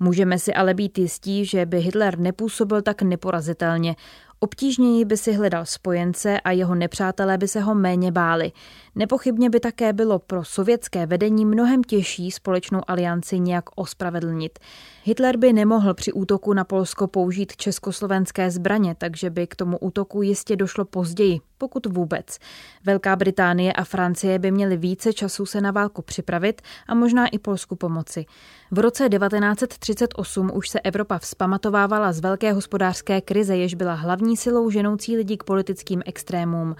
Můžeme 0.00 0.38
si 0.38 0.54
ale 0.54 0.74
být 0.74 0.98
jistí, 0.98 1.44
že 1.44 1.66
by 1.66 1.80
Hitler 1.80 2.18
nepůsobil 2.18 2.82
tak 2.82 3.02
neporazitelně. 3.02 3.96
Obtížněji 4.40 5.04
by 5.04 5.16
si 5.16 5.32
hledal 5.32 5.66
spojence 5.66 6.40
a 6.40 6.50
jeho 6.50 6.74
nepřátelé 6.74 7.38
by 7.38 7.48
se 7.48 7.60
ho 7.60 7.74
méně 7.74 8.12
báli. 8.12 8.52
Nepochybně 8.96 9.50
by 9.50 9.60
také 9.60 9.92
bylo 9.92 10.18
pro 10.18 10.44
sovětské 10.44 11.06
vedení 11.06 11.44
mnohem 11.44 11.84
těžší 11.84 12.30
společnou 12.30 12.80
alianci 12.86 13.38
nějak 13.38 13.64
ospravedlnit. 13.76 14.58
Hitler 15.04 15.36
by 15.36 15.52
nemohl 15.52 15.94
při 15.94 16.12
útoku 16.12 16.52
na 16.52 16.64
Polsko 16.64 17.06
použít 17.06 17.56
československé 17.56 18.50
zbraně, 18.50 18.94
takže 18.98 19.30
by 19.30 19.46
k 19.46 19.56
tomu 19.56 19.78
útoku 19.78 20.22
jistě 20.22 20.56
došlo 20.56 20.84
později, 20.84 21.40
pokud 21.58 21.86
vůbec. 21.86 22.38
Velká 22.84 23.16
Británie 23.16 23.72
a 23.72 23.84
Francie 23.84 24.38
by 24.38 24.50
měly 24.50 24.76
více 24.76 25.12
času 25.12 25.46
se 25.46 25.60
na 25.60 25.70
válku 25.70 26.02
připravit 26.02 26.62
a 26.88 26.94
možná 26.94 27.26
i 27.26 27.38
Polsku 27.38 27.76
pomoci. 27.76 28.26
V 28.70 28.78
roce 28.78 29.08
1938 29.08 30.50
už 30.54 30.68
se 30.68 30.80
Evropa 30.80 31.18
vzpamatovávala 31.18 32.12
z 32.12 32.20
velké 32.20 32.52
hospodářské 32.52 33.20
krize, 33.20 33.56
jež 33.56 33.74
byla 33.74 33.94
hlavní 33.94 34.36
silou 34.36 34.70
ženoucí 34.70 35.16
lidí 35.16 35.36
k 35.36 35.44
politickým 35.44 36.02
extrémům. 36.06 36.76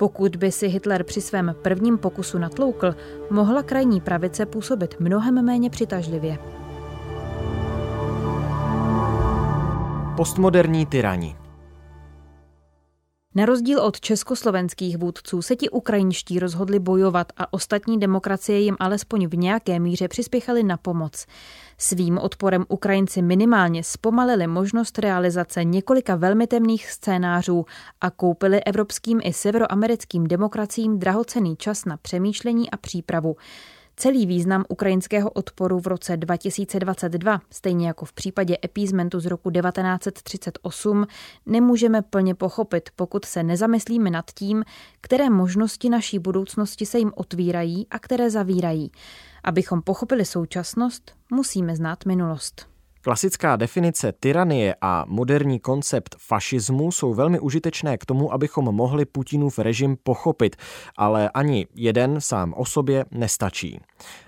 Pokud 0.00 0.36
by 0.36 0.52
si 0.52 0.68
Hitler 0.68 1.04
při 1.04 1.20
svém 1.20 1.54
prvním 1.62 1.98
pokusu 1.98 2.38
natloukl, 2.38 2.94
mohla 3.30 3.62
krajní 3.62 4.00
pravice 4.00 4.46
působit 4.46 4.94
mnohem 5.00 5.44
méně 5.44 5.70
přitažlivě. 5.70 6.38
Postmoderní 10.16 10.86
tyrani 10.86 11.36
na 13.34 13.46
rozdíl 13.46 13.80
od 13.80 14.00
československých 14.00 14.98
vůdců 14.98 15.42
se 15.42 15.56
ti 15.56 15.70
ukrajinští 15.70 16.38
rozhodli 16.38 16.78
bojovat 16.78 17.32
a 17.36 17.52
ostatní 17.52 17.98
demokracie 17.98 18.60
jim 18.60 18.76
alespoň 18.80 19.26
v 19.26 19.36
nějaké 19.36 19.78
míře 19.78 20.08
přispěchaly 20.08 20.62
na 20.62 20.76
pomoc. 20.76 21.26
Svým 21.82 22.18
odporem 22.18 22.64
Ukrajinci 22.68 23.22
minimálně 23.22 23.84
zpomalili 23.84 24.46
možnost 24.46 24.98
realizace 24.98 25.64
několika 25.64 26.16
velmi 26.16 26.46
temných 26.46 26.90
scénářů 26.90 27.66
a 28.00 28.10
koupili 28.10 28.64
evropským 28.64 29.20
i 29.24 29.32
severoamerickým 29.32 30.26
demokraciím 30.26 30.98
drahocený 30.98 31.56
čas 31.56 31.84
na 31.84 31.96
přemýšlení 31.96 32.70
a 32.70 32.76
přípravu. 32.76 33.36
Celý 34.00 34.26
význam 34.26 34.64
ukrajinského 34.68 35.30
odporu 35.30 35.80
v 35.80 35.86
roce 35.86 36.16
2022, 36.16 37.40
stejně 37.50 37.86
jako 37.86 38.04
v 38.04 38.12
případě 38.12 38.56
epízmentu 38.64 39.20
z 39.20 39.26
roku 39.26 39.50
1938, 39.50 41.06
nemůžeme 41.46 42.02
plně 42.02 42.34
pochopit, 42.34 42.90
pokud 42.96 43.24
se 43.24 43.42
nezamyslíme 43.42 44.10
nad 44.10 44.24
tím, 44.34 44.64
které 45.00 45.30
možnosti 45.30 45.88
naší 45.88 46.18
budoucnosti 46.18 46.86
se 46.86 46.98
jim 46.98 47.12
otvírají 47.14 47.86
a 47.90 47.98
které 47.98 48.30
zavírají. 48.30 48.92
Abychom 49.44 49.82
pochopili 49.82 50.24
současnost, 50.24 51.12
musíme 51.30 51.76
znát 51.76 52.06
minulost. 52.06 52.69
Klasická 53.02 53.56
definice 53.56 54.12
tyranie 54.12 54.74
a 54.80 55.04
moderní 55.08 55.60
koncept 55.60 56.16
fašismu 56.18 56.92
jsou 56.92 57.14
velmi 57.14 57.40
užitečné 57.40 57.98
k 57.98 58.06
tomu, 58.06 58.32
abychom 58.32 58.64
mohli 58.64 59.04
Putinův 59.04 59.58
režim 59.58 59.96
pochopit, 60.02 60.56
ale 60.96 61.30
ani 61.34 61.66
jeden 61.74 62.20
sám 62.20 62.54
o 62.56 62.64
sobě 62.64 63.04
nestačí. 63.10 63.80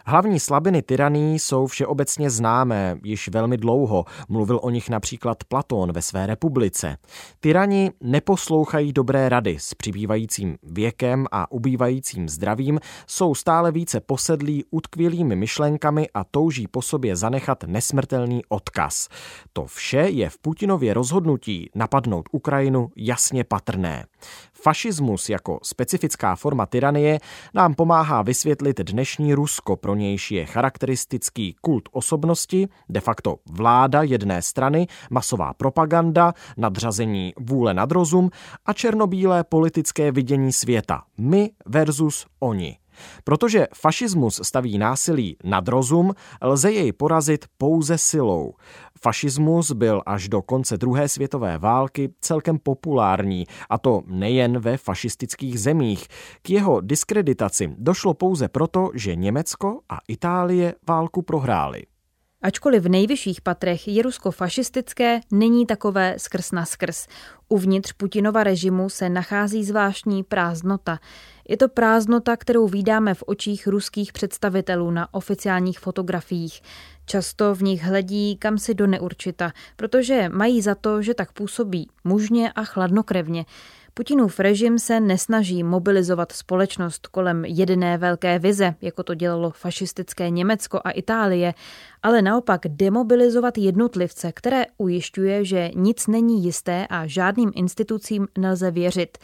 Hlavní 0.07 0.41
slabiny 0.41 0.83
tyranii 0.83 1.38
jsou 1.38 1.67
všeobecně 1.67 2.31
známé 2.31 2.99
již 3.05 3.29
velmi 3.29 3.57
dlouho, 3.57 4.05
mluvil 4.29 4.61
o 4.62 4.71
nich 4.71 4.91
například 4.91 5.45
Platón 5.45 5.93
ve 5.93 6.02
své 6.02 6.26
republice. 6.26 6.97
Tyrani 7.41 7.91
neposlouchají 8.00 8.93
dobré 8.93 9.29
rady 9.29 9.57
s 9.61 9.75
přibývajícím 9.75 10.57
věkem 10.62 11.26
a 11.33 11.52
ubývajícím 11.52 12.29
zdravím, 12.29 12.81
jsou 13.07 13.35
stále 13.35 13.73
více 13.73 14.00
posedlí 14.00 14.64
utkvělými 14.71 15.37
myšlenkami 15.37 16.09
a 16.14 16.25
touží 16.25 16.69
po 16.69 16.83
sobě 16.83 17.17
zanechat 17.17 17.64
nesmrtelný 17.64 18.43
odkaz. 18.62 19.09
To 19.52 19.66
vše 19.66 19.97
je 19.97 20.31
v 20.31 20.38
Putinově 20.38 20.95
rozhodnutí 20.95 21.71
napadnout 21.75 22.28
Ukrajinu 22.33 22.88
jasně 22.97 23.45
patrné. 23.45 24.07
Fašismus 24.52 25.28
jako 25.28 25.59
specifická 25.62 26.37
forma 26.37 26.66
tyranie 26.66 27.19
nám 27.54 27.75
pomáhá 27.75 28.23
vysvětlit 28.23 28.81
dnešní 28.81 29.35
Rusko, 29.35 29.76
pro 29.76 29.95
nějž 29.95 30.31
je 30.31 30.47
charakteristický 30.47 31.57
kult 31.61 31.88
osobnosti, 31.92 32.69
de 32.88 33.00
facto 33.00 33.37
vláda 33.50 34.02
jedné 34.02 34.42
strany, 34.42 34.87
masová 35.11 35.54
propaganda, 35.54 36.33
nadřazení 36.57 37.33
vůle 37.40 37.75
nad 37.75 37.92
rozum 37.92 38.31
a 38.66 38.73
černobílé 38.73 39.45
politické 39.45 40.12
vidění 40.12 40.52
světa. 40.52 41.02
My 41.19 41.50
versus 41.66 42.26
oni. 42.40 42.82
Protože 43.25 43.66
fašismus 43.75 44.40
staví 44.44 44.78
násilí 44.78 45.37
nad 45.44 45.68
rozum, 45.68 46.12
lze 46.42 46.72
jej 46.72 46.92
porazit 46.92 47.44
pouze 47.58 47.99
silou. 47.99 48.54
Fašismus 49.00 49.72
byl 49.72 50.02
až 50.06 50.28
do 50.28 50.42
konce 50.42 50.76
druhé 50.76 51.08
světové 51.08 51.58
války 51.58 52.14
celkem 52.20 52.58
populární, 52.58 53.46
a 53.70 53.78
to 53.78 54.02
nejen 54.06 54.58
ve 54.58 54.76
fašistických 54.76 55.61
zemích. 55.61 56.06
K 56.42 56.50
jeho 56.50 56.80
diskreditaci 56.80 57.75
došlo 57.78 58.14
pouze 58.14 58.49
proto, 58.49 58.90
že 58.94 59.16
Německo 59.16 59.80
a 59.88 59.99
Itálie 60.08 60.75
válku 60.88 61.22
prohráli. 61.22 61.82
Ačkoliv 62.42 62.82
v 62.82 62.88
nejvyšších 62.88 63.40
patrech 63.40 63.88
je 63.88 64.02
Rusko 64.02 64.30
fašistické, 64.30 65.20
není 65.32 65.66
takové 65.66 66.14
skrz 66.18 66.52
na 66.52 66.64
skrz. 66.66 67.06
Uvnitř 67.49 67.92
Putinova 67.92 68.44
režimu 68.44 68.88
se 68.88 69.08
nachází 69.08 69.64
zvláštní 69.64 70.22
prázdnota. 70.22 70.99
Je 71.52 71.59
to 71.59 71.68
prázdnota, 71.68 72.37
kterou 72.37 72.68
vídáme 72.68 73.14
v 73.14 73.23
očích 73.26 73.66
ruských 73.66 74.12
představitelů 74.12 74.90
na 74.90 75.14
oficiálních 75.14 75.78
fotografiích. 75.78 76.62
Často 77.06 77.54
v 77.54 77.62
nich 77.62 77.82
hledí 77.82 78.37
kam 78.37 78.59
si 78.59 78.75
do 78.75 78.87
neurčita, 78.87 79.52
protože 79.76 80.28
mají 80.28 80.62
za 80.62 80.75
to, 80.75 81.02
že 81.02 81.14
tak 81.14 81.32
působí 81.32 81.88
mužně 82.04 82.52
a 82.52 82.64
chladnokrevně. 82.64 83.44
Putinův 83.94 84.40
režim 84.40 84.78
se 84.78 85.00
nesnaží 85.00 85.62
mobilizovat 85.62 86.32
společnost 86.32 87.06
kolem 87.06 87.44
jedné 87.44 87.99
velké 87.99 88.38
vize, 88.38 88.75
jako 88.82 89.02
to 89.02 89.14
dělalo 89.14 89.50
fašistické 89.50 90.30
Německo 90.30 90.80
a 90.85 90.90
Itálie, 90.90 91.54
ale 92.02 92.23
naopak 92.23 92.61
demobilizovat 92.68 93.59
jednotlivce, 93.59 94.32
které 94.32 94.64
ujišťuje, 94.78 95.44
že 95.44 95.71
nic 95.75 96.06
není 96.06 96.44
jisté 96.44 96.87
a 96.90 97.06
žádným 97.06 97.52
institucím 97.54 98.28
nelze 98.38 98.71
věřit. 98.71 99.18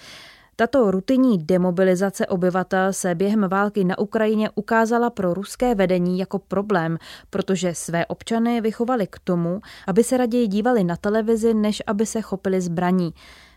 Tato 0.61 0.91
rutinní 0.91 1.39
demobilizace 1.39 2.27
obyvatel 2.27 2.93
se 2.93 3.15
během 3.15 3.49
války 3.49 3.85
na 3.85 3.99
Ukrajině 3.99 4.51
ukázala 4.55 5.11
pro 5.11 5.35
ruské 5.35 5.75
vedení 5.75 6.19
jako 6.19 6.39
problém, 6.39 6.99
protože 7.31 7.75
své 7.75 8.07
občany 8.07 8.61
vychovali 8.61 9.07
k 9.07 9.19
tomu, 9.19 9.61
aby 9.87 10.05
se 10.05 10.17
raději 10.17 10.47
dívali 10.47 10.85
na 10.85 10.97
televizi, 10.97 11.55
než 11.55 11.83
aby 11.87 12.07
se 12.07 12.21
chopili 12.21 12.61
zbraní. 12.61 13.15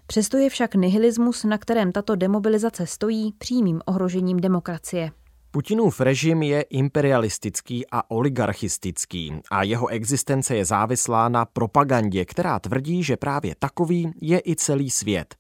Přesto 0.08 0.38
je 0.38 0.50
však 0.50 0.76
nihilismus, 0.76 1.44
na 1.44 1.58
kterém 1.58 1.92
tato 1.92 2.16
demobilizace 2.16 2.88
stojí, 2.88 3.34
přímým 3.38 3.82
ohrožením 3.86 4.40
demokracie. 4.40 5.12
Putinův 5.52 6.02
režim 6.02 6.44
je 6.44 6.62
imperialistický 6.62 7.86
a 7.92 8.12
oligarchistický 8.12 9.34
a 9.52 9.64
jeho 9.64 9.88
existence 9.88 10.56
je 10.56 10.66
závislá 10.66 11.30
na 11.30 11.46
propagandě, 11.46 12.26
která 12.26 12.60
tvrdí, 12.60 13.04
že 13.04 13.18
právě 13.18 13.56
takový 13.60 14.12
je 14.22 14.42
i 14.46 14.56
celý 14.56 14.90
svět. 14.90 15.36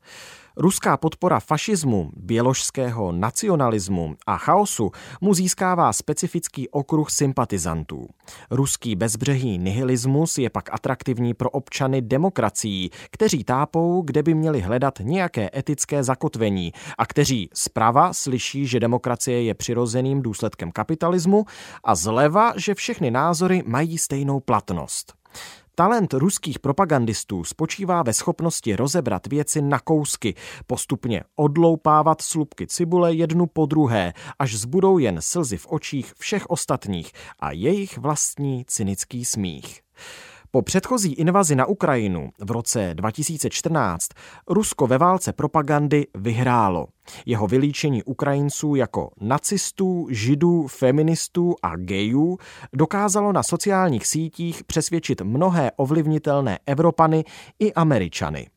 Ruská 0.58 0.98
podpora 0.98 1.40
fašismu, 1.40 2.12
běložského 2.16 3.12
nacionalismu 3.12 4.16
a 4.28 4.38
chaosu 4.38 4.92
mu 5.22 5.34
získává 5.34 5.94
specifický 5.94 6.70
okruh 6.70 7.12
sympatizantů. 7.12 8.08
Ruský 8.52 8.96
bezbřehý 8.96 9.58
nihilismus 9.58 10.38
je 10.38 10.50
pak 10.50 10.74
atraktivní 10.74 11.34
pro 11.34 11.50
občany 11.50 12.02
demokracií, 12.02 12.90
kteří 13.12 13.44
tápou, 13.44 14.02
kde 14.02 14.24
by 14.24 14.34
měli 14.34 14.62
hledat 14.62 15.00
nějaké 15.00 15.50
etické 15.56 16.04
zakotvení 16.04 16.72
a 16.98 17.06
kteří 17.06 17.50
zprava 17.54 18.14
slyší, 18.14 18.68
že 18.68 18.80
demokracie 18.80 19.44
je 19.44 19.54
přirozeným 19.54 20.22
důsledkem 20.22 20.72
kapitalismu 20.72 21.46
a 21.84 21.96
zleva, 21.96 22.54
že 22.58 22.76
všechny 22.76 23.12
názory 23.12 23.64
mají 23.66 23.98
stejnou 23.98 24.40
platnost. 24.40 25.21
Talent 25.76 26.14
ruských 26.14 26.60
propagandistů 26.60 27.44
spočívá 27.44 28.04
ve 28.04 28.14
schopnosti 28.14 28.76
rozebrat 28.76 29.28
věci 29.28 29.62
na 29.62 29.80
kousky, 29.80 30.36
postupně 30.68 31.24
odloupávat 31.36 32.22
slupky 32.22 32.68
cibule 32.68 33.14
jednu 33.14 33.48
po 33.48 33.66
druhé, 33.66 34.14
až 34.40 34.56
zbudou 34.56 34.98
jen 34.98 35.22
slzy 35.22 35.58
v 35.58 35.68
očích 35.70 36.14
všech 36.18 36.50
ostatních 36.50 37.12
a 37.40 37.52
jejich 37.52 37.98
vlastní 37.98 38.66
cynický 38.68 39.26
smích. 39.26 39.82
Po 40.54 40.62
předchozí 40.62 41.14
invazi 41.14 41.56
na 41.56 41.66
Ukrajinu 41.66 42.30
v 42.40 42.52
roce 42.52 42.90
2014 42.94 44.08
Rusko 44.48 44.88
ve 44.88 44.98
válce 44.98 45.34
propagandy 45.34 46.08
vyhrálo. 46.16 46.88
Jeho 47.26 47.48
vylíčení 47.48 48.04
Ukrajinců 48.04 48.76
jako 48.76 49.12
nacistů, 49.22 50.08
židů, 50.10 50.68
feministů 50.68 51.56
a 51.64 51.76
gejů 51.76 52.38
dokázalo 52.74 53.32
na 53.32 53.44
sociálních 53.44 54.08
sítích 54.08 54.64
přesvědčit 54.64 55.22
mnohé 55.22 55.72
ovlivnitelné 55.76 56.60
Evropany 56.66 57.24
i 57.60 57.74
Američany. 57.74 58.48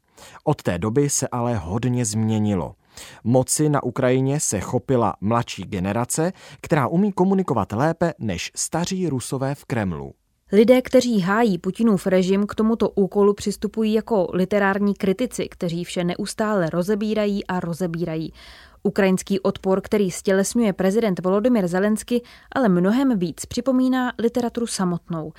Od 0.44 0.62
té 0.62 0.78
doby 0.78 1.10
se 1.10 1.28
ale 1.28 1.56
hodně 1.56 2.04
změnilo. 2.04 2.74
Moci 3.24 3.68
na 3.68 3.82
Ukrajině 3.82 4.40
se 4.40 4.60
chopila 4.60 5.16
mladší 5.20 5.62
generace, 5.62 6.32
která 6.60 6.88
umí 6.88 7.12
komunikovat 7.12 7.72
lépe 7.72 8.14
než 8.18 8.52
staří 8.54 9.08
rusové 9.08 9.54
v 9.54 9.64
Kremlu. 9.64 10.14
Lidé, 10.52 10.82
kteří 10.82 11.20
hájí 11.20 11.58
Putinův 11.58 12.06
režim, 12.06 12.46
k 12.46 12.54
tomuto 12.54 12.90
úkolu 12.90 13.34
přistupují 13.34 13.92
jako 13.92 14.28
literární 14.32 14.94
kritici, 14.94 15.48
kteří 15.48 15.84
vše 15.84 16.04
neustále 16.04 16.70
rozebírají 16.70 17.46
a 17.46 17.60
rozebírají. 17.60 18.32
Ukrajinský 18.82 19.40
odpor, 19.40 19.80
který 19.80 20.10
stělesňuje 20.10 20.72
prezident 20.72 21.20
Volodymyr 21.20 21.68
Zelensky, 21.68 22.22
ale 22.52 22.68
mnohem 22.68 23.18
víc 23.18 23.46
připomíná 23.46 24.12
literaturu 24.18 24.66
samotnou. 24.66 25.32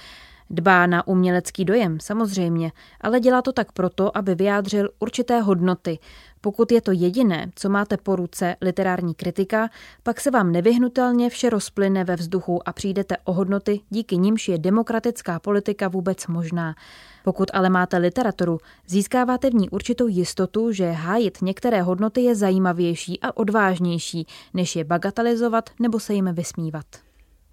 Dbá 0.50 0.88
na 0.88 1.08
umělecký 1.08 1.66
dojem, 1.66 2.00
samozřejmě, 2.00 2.72
ale 3.02 3.20
dělá 3.20 3.42
to 3.42 3.52
tak 3.52 3.72
proto, 3.72 4.18
aby 4.18 4.36
vyjádřil 4.36 4.90
určité 5.00 5.40
hodnoty. 5.40 6.00
Pokud 6.42 6.72
je 6.72 6.82
to 6.82 6.92
jediné, 6.92 7.52
co 7.56 7.70
máte 7.70 7.98
po 7.98 8.16
ruce 8.16 8.56
literární 8.62 9.14
kritika, 9.14 9.70
pak 10.04 10.22
se 10.22 10.32
vám 10.32 10.52
nevyhnutelně 10.52 11.30
vše 11.30 11.50
rozplyne 11.50 12.04
ve 12.04 12.16
vzduchu 12.16 12.70
a 12.70 12.74
přijdete 12.74 13.18
o 13.24 13.34
hodnoty, 13.34 13.80
díky 13.90 14.18
nimž 14.18 14.48
je 14.48 14.58
demokratická 14.58 15.40
politika 15.40 15.88
vůbec 15.88 16.28
možná. 16.28 16.76
Pokud 17.24 17.52
ale 17.54 17.70
máte 17.70 17.98
literaturu, 17.98 18.58
získáváte 18.88 19.50
v 19.50 19.54
ní 19.54 19.70
určitou 19.70 20.08
jistotu, 20.08 20.72
že 20.72 20.92
hájit 20.92 21.42
některé 21.42 21.82
hodnoty 21.82 22.22
je 22.22 22.36
zajímavější 22.36 23.20
a 23.22 23.38
odvážnější, 23.38 24.28
než 24.54 24.76
je 24.76 24.84
bagatelizovat 24.84 25.70
nebo 25.80 26.00
se 26.00 26.14
jim 26.14 26.34
vysmívat. 26.34 26.86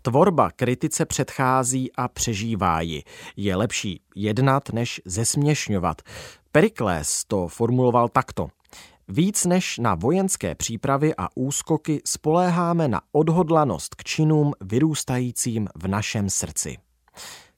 Tvorba 0.03 0.51
kritice 0.51 1.07
předchází 1.07 1.93
a 1.93 2.09
přežívá 2.09 2.81
ji. 2.81 3.03
Je 3.37 3.57
lepší 3.57 4.01
jednat, 4.17 4.73
než 4.73 5.01
zesměšňovat. 5.05 6.03
Periklés 6.53 7.25
to 7.25 7.49
formuloval 7.49 8.09
takto. 8.09 8.49
Víc 9.09 9.45
než 9.45 9.79
na 9.79 9.95
vojenské 9.95 10.55
přípravy 10.55 11.15
a 11.19 11.29
úskoky 11.35 12.01
spoléháme 12.05 12.89
na 12.89 13.01
odhodlanost 13.13 13.95
k 13.95 14.05
činům 14.05 14.53
vyrůstajícím 14.61 15.69
v 15.75 15.89
našem 15.89 16.31
srdci. 16.31 16.79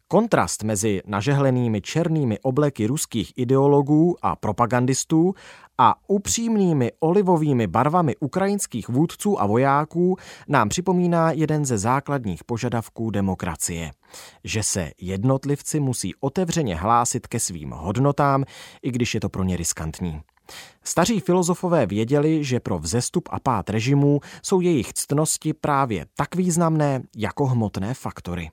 Kontrast 0.08 0.62
mezi 0.62 1.02
nažehlenými 1.06 1.80
černými 1.80 2.38
obleky 2.38 2.86
ruských 2.86 3.32
ideologů 3.36 4.16
a 4.22 4.36
propagandistů 4.36 5.34
a 5.78 5.94
upřímnými 6.08 6.92
olivovými 7.00 7.66
barvami 7.66 8.16
ukrajinských 8.16 8.88
vůdců 8.88 9.40
a 9.40 9.46
vojáků 9.46 10.16
nám 10.48 10.68
připomíná 10.68 11.32
jeden 11.32 11.64
ze 11.64 11.78
základních 11.78 12.44
požadavků 12.44 13.10
demokracie. 13.10 13.90
Že 14.44 14.62
se 14.62 14.90
jednotlivci 15.00 15.80
musí 15.80 16.14
otevřeně 16.20 16.76
hlásit 16.76 17.26
ke 17.26 17.40
svým 17.40 17.70
hodnotám, 17.70 18.44
i 18.82 18.90
když 18.90 19.14
je 19.14 19.20
to 19.20 19.28
pro 19.28 19.44
ně 19.44 19.56
riskantní. 19.56 20.20
Staří 20.84 21.20
filozofové 21.20 21.86
věděli, 21.86 22.44
že 22.44 22.60
pro 22.60 22.78
vzestup 22.78 23.28
a 23.32 23.40
pád 23.40 23.70
režimů 23.70 24.20
jsou 24.42 24.60
jejich 24.60 24.92
ctnosti 24.92 25.52
právě 25.52 26.06
tak 26.16 26.34
významné 26.34 27.02
jako 27.16 27.46
hmotné 27.46 27.94
faktory. 27.94 28.50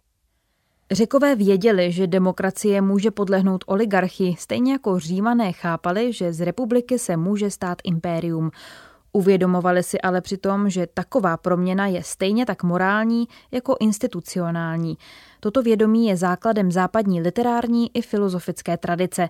Řekové 0.92 1.36
věděli, 1.36 1.92
že 1.92 2.08
demokracie 2.08 2.82
může 2.82 3.12
podlehnout 3.12 3.64
oligarchii, 3.68 4.36
stejně 4.40 4.72
jako 4.72 5.00
římané 5.00 5.52
chápali, 5.52 6.14
že 6.14 6.34
z 6.34 6.42
republiky 6.42 7.00
se 7.00 7.18
může 7.18 7.52
stát 7.52 7.78
impérium. 7.84 8.52
Uvědomovali 9.14 9.84
si 9.84 10.02
ale 10.02 10.22
přitom, 10.22 10.70
že 10.70 10.88
taková 10.94 11.38
proměna 11.38 11.88
je 11.88 12.04
stejně 12.04 12.46
tak 12.46 12.64
morální 12.64 13.28
jako 13.52 13.76
institucionální. 13.80 14.98
Toto 15.40 15.62
vědomí 15.62 16.08
je 16.08 16.18
základem 16.18 16.72
západní 16.72 17.22
literární 17.22 17.92
i 17.94 18.02
filozofické 18.02 18.78
tradice. 18.78 19.30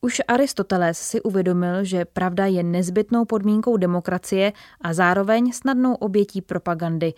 Už 0.00 0.22
Aristoteles 0.28 0.98
si 0.98 1.22
uvědomil, 1.22 1.84
že 1.84 2.04
pravda 2.04 2.46
je 2.46 2.62
nezbytnou 2.62 3.24
podmínkou 3.24 3.76
demokracie 3.76 4.52
a 4.80 4.92
zároveň 4.92 5.52
snadnou 5.52 5.94
obětí 5.94 6.42
propagandy. 6.42 7.14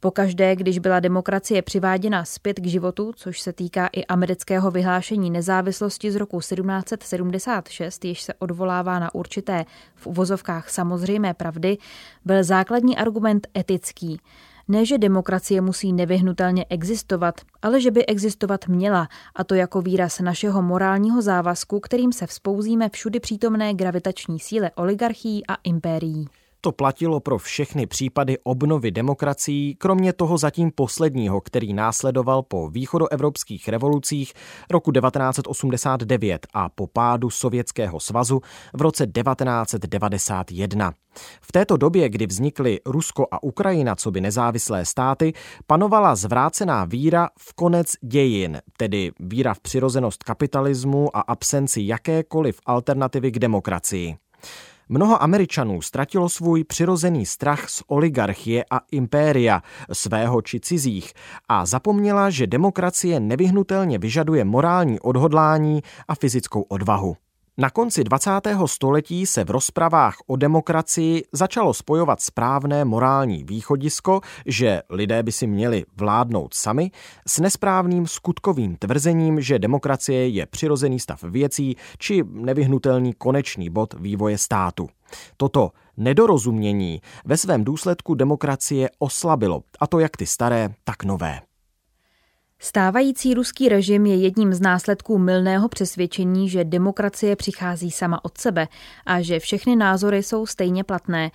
Pokaždé, 0.00 0.56
když 0.56 0.78
byla 0.78 1.00
demokracie 1.00 1.62
přiváděna 1.62 2.24
zpět 2.24 2.60
k 2.60 2.66
životu, 2.66 3.12
což 3.16 3.40
se 3.40 3.52
týká 3.52 3.86
i 3.86 4.04
amerického 4.04 4.70
vyhlášení 4.70 5.30
nezávislosti 5.30 6.12
z 6.12 6.16
roku 6.16 6.40
1776, 6.40 8.04
jež 8.04 8.22
se 8.22 8.34
odvolává 8.34 8.98
na 8.98 9.14
určité 9.14 9.64
v 9.94 10.06
uvozovkách 10.06 10.70
samozřejmé 10.70 11.34
pravdy, 11.34 11.78
byl 12.24 12.44
základní 12.44 12.96
argument 12.96 13.48
etický. 13.58 14.20
Ne, 14.68 14.86
že 14.86 14.98
demokracie 14.98 15.60
musí 15.60 15.92
nevyhnutelně 15.92 16.64
existovat, 16.70 17.40
ale 17.62 17.80
že 17.80 17.90
by 17.90 18.06
existovat 18.06 18.68
měla, 18.68 19.08
a 19.34 19.44
to 19.44 19.54
jako 19.54 19.82
výraz 19.82 20.20
našeho 20.20 20.62
morálního 20.62 21.22
závazku, 21.22 21.80
kterým 21.80 22.12
se 22.12 22.26
vzpouzíme 22.26 22.88
všudy 22.88 23.20
přítomné 23.20 23.74
gravitační 23.74 24.38
síle 24.40 24.70
oligarchií 24.74 25.46
a 25.46 25.54
impérií. 25.64 26.28
To 26.60 26.72
platilo 26.72 27.20
pro 27.20 27.38
všechny 27.38 27.86
případy 27.86 28.38
obnovy 28.42 28.90
demokracií, 28.90 29.74
kromě 29.74 30.12
toho 30.12 30.38
zatím 30.38 30.70
posledního, 30.74 31.40
který 31.40 31.74
následoval 31.74 32.42
po 32.42 32.68
východoevropských 32.68 33.68
revolucích 33.68 34.32
roku 34.70 34.92
1989 34.92 36.46
a 36.54 36.68
po 36.68 36.86
pádu 36.86 37.30
Sovětského 37.30 38.00
svazu 38.00 38.40
v 38.74 38.82
roce 38.82 39.06
1991. 39.06 40.92
V 41.40 41.52
této 41.52 41.76
době, 41.76 42.08
kdy 42.08 42.26
vznikly 42.26 42.80
Rusko 42.86 43.26
a 43.30 43.42
Ukrajina 43.42 43.96
co 43.96 44.10
by 44.10 44.20
nezávislé 44.20 44.84
státy, 44.84 45.32
panovala 45.66 46.16
zvrácená 46.16 46.84
víra 46.84 47.28
v 47.38 47.52
konec 47.52 47.92
dějin, 48.02 48.60
tedy 48.76 49.12
víra 49.20 49.54
v 49.54 49.60
přirozenost 49.60 50.22
kapitalismu 50.22 51.16
a 51.16 51.20
absenci 51.20 51.82
jakékoliv 51.82 52.60
alternativy 52.66 53.30
k 53.30 53.38
demokracii. 53.38 54.16
Mnoho 54.88 55.22
Američanů 55.22 55.82
ztratilo 55.82 56.28
svůj 56.28 56.64
přirozený 56.64 57.26
strach 57.26 57.68
z 57.68 57.82
oligarchie 57.86 58.64
a 58.70 58.80
impéria, 58.90 59.62
svého 59.92 60.42
či 60.42 60.60
cizích, 60.60 61.12
a 61.48 61.66
zapomněla, 61.66 62.30
že 62.30 62.46
demokracie 62.46 63.20
nevyhnutelně 63.20 63.98
vyžaduje 63.98 64.44
morální 64.44 65.00
odhodlání 65.00 65.82
a 66.08 66.14
fyzickou 66.14 66.62
odvahu. 66.62 67.16
Na 67.60 67.70
konci 67.70 68.04
20. 68.04 68.30
století 68.66 69.26
se 69.26 69.44
v 69.44 69.50
rozpravách 69.50 70.16
o 70.26 70.36
demokracii 70.36 71.22
začalo 71.32 71.74
spojovat 71.74 72.20
správné 72.20 72.84
morální 72.84 73.44
východisko, 73.44 74.20
že 74.46 74.82
lidé 74.90 75.22
by 75.22 75.32
si 75.32 75.46
měli 75.46 75.84
vládnout 75.96 76.54
sami, 76.54 76.90
s 77.28 77.38
nesprávným 77.38 78.06
skutkovým 78.06 78.76
tvrzením, 78.76 79.40
že 79.40 79.58
demokracie 79.58 80.28
je 80.28 80.46
přirozený 80.46 81.00
stav 81.00 81.22
věcí 81.22 81.76
či 81.98 82.24
nevyhnutelný 82.30 83.12
konečný 83.14 83.70
bod 83.70 83.94
vývoje 83.94 84.38
státu. 84.38 84.88
Toto 85.36 85.70
nedorozumění 85.96 87.00
ve 87.24 87.36
svém 87.36 87.64
důsledku 87.64 88.14
demokracie 88.14 88.90
oslabilo, 88.98 89.62
a 89.80 89.86
to 89.86 89.98
jak 89.98 90.16
ty 90.16 90.26
staré, 90.26 90.74
tak 90.84 91.04
nové. 91.04 91.47
Stávající 92.60 93.34
ruský 93.34 93.68
režim 93.68 94.06
je 94.06 94.16
jedním 94.16 94.54
z 94.54 94.60
následků 94.60 95.18
mylného 95.18 95.68
přesvědčení, 95.68 96.48
že 96.48 96.64
demokracie 96.64 97.36
přichází 97.36 97.90
sama 97.90 98.24
od 98.24 98.38
sebe 98.38 98.68
a 99.06 99.20
že 99.22 99.40
všechny 99.40 99.76
názory 99.76 100.22
jsou 100.22 100.46
stejně 100.46 100.84
platné. 100.84 101.30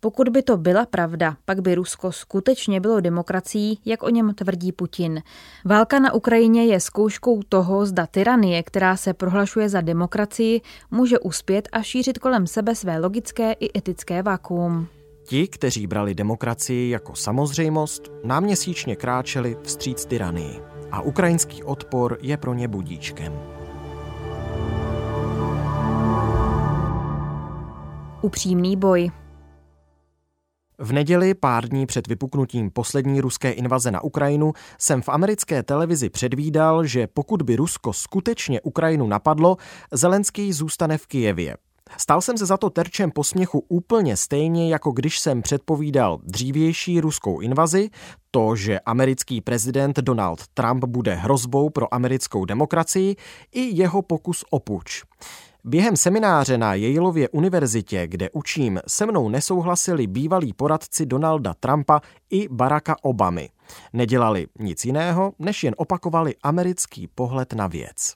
Pokud 0.00 0.28
by 0.28 0.42
to 0.42 0.56
byla 0.56 0.86
pravda, 0.86 1.36
pak 1.44 1.60
by 1.60 1.74
Rusko 1.74 2.12
skutečně 2.12 2.80
bylo 2.80 3.00
demokracií, 3.00 3.78
jak 3.84 4.02
o 4.02 4.08
něm 4.08 4.34
tvrdí 4.34 4.72
Putin. 4.72 5.22
Válka 5.64 5.98
na 5.98 6.12
Ukrajině 6.12 6.64
je 6.64 6.80
zkouškou 6.80 7.42
toho, 7.48 7.86
zda 7.86 8.06
tyranie, 8.06 8.62
která 8.62 8.96
se 8.96 9.14
prohlašuje 9.14 9.68
za 9.68 9.80
demokracii, 9.80 10.60
může 10.90 11.18
uspět 11.18 11.68
a 11.72 11.82
šířit 11.82 12.18
kolem 12.18 12.46
sebe 12.46 12.74
své 12.74 12.98
logické 12.98 13.52
i 13.52 13.78
etické 13.78 14.22
vakuum. 14.22 14.86
Ti, 15.24 15.48
kteří 15.48 15.86
brali 15.86 16.14
demokracii 16.14 16.90
jako 16.90 17.14
samozřejmost, 17.14 18.02
náměsíčně 18.24 18.96
kráčeli 18.96 19.56
vstříc 19.62 20.04
tyranii 20.04 20.67
a 20.92 21.00
ukrajinský 21.00 21.62
odpor 21.62 22.18
je 22.20 22.36
pro 22.36 22.54
ně 22.54 22.68
budíčkem. 22.68 23.32
Upřímný 28.22 28.76
boj. 28.76 29.10
V 30.78 30.92
neděli, 30.92 31.34
pár 31.34 31.68
dní 31.68 31.86
před 31.86 32.06
vypuknutím 32.06 32.70
poslední 32.70 33.20
ruské 33.20 33.50
invaze 33.50 33.90
na 33.90 34.04
Ukrajinu, 34.04 34.52
jsem 34.78 35.02
v 35.02 35.08
americké 35.08 35.62
televizi 35.62 36.10
předvídal, 36.10 36.84
že 36.84 37.06
pokud 37.06 37.42
by 37.42 37.56
Rusko 37.56 37.92
skutečně 37.92 38.60
Ukrajinu 38.60 39.06
napadlo, 39.06 39.56
Zelenský 39.92 40.52
zůstane 40.52 40.98
v 40.98 41.06
Kijevě. 41.06 41.56
Stal 41.96 42.20
jsem 42.20 42.38
se 42.38 42.46
za 42.46 42.56
to 42.56 42.70
terčem 42.70 43.10
posměchu 43.10 43.64
úplně 43.68 44.16
stejně, 44.16 44.72
jako 44.72 44.92
když 44.92 45.18
jsem 45.18 45.42
předpovídal 45.42 46.18
dřívější 46.22 47.00
ruskou 47.00 47.40
invazi, 47.40 47.90
to, 48.30 48.56
že 48.56 48.80
americký 48.80 49.40
prezident 49.40 49.98
Donald 49.98 50.46
Trump 50.54 50.84
bude 50.84 51.14
hrozbou 51.14 51.70
pro 51.70 51.94
americkou 51.94 52.44
demokracii 52.44 53.16
i 53.52 53.76
jeho 53.76 54.02
pokus 54.02 54.44
o 54.50 54.58
puč. 54.58 55.02
Během 55.64 55.96
semináře 55.96 56.58
na 56.58 56.74
Yaleově 56.74 57.28
univerzitě, 57.28 58.06
kde 58.06 58.30
učím, 58.32 58.80
se 58.86 59.06
mnou 59.06 59.28
nesouhlasili 59.28 60.06
bývalí 60.06 60.52
poradci 60.52 61.06
Donalda 61.06 61.54
Trumpa 61.54 62.00
i 62.30 62.48
Baracka 62.48 62.96
Obamy. 63.02 63.48
Nedělali 63.92 64.46
nic 64.58 64.84
jiného, 64.84 65.32
než 65.38 65.64
jen 65.64 65.74
opakovali 65.76 66.34
americký 66.42 67.06
pohled 67.06 67.52
na 67.52 67.66
věc. 67.66 68.14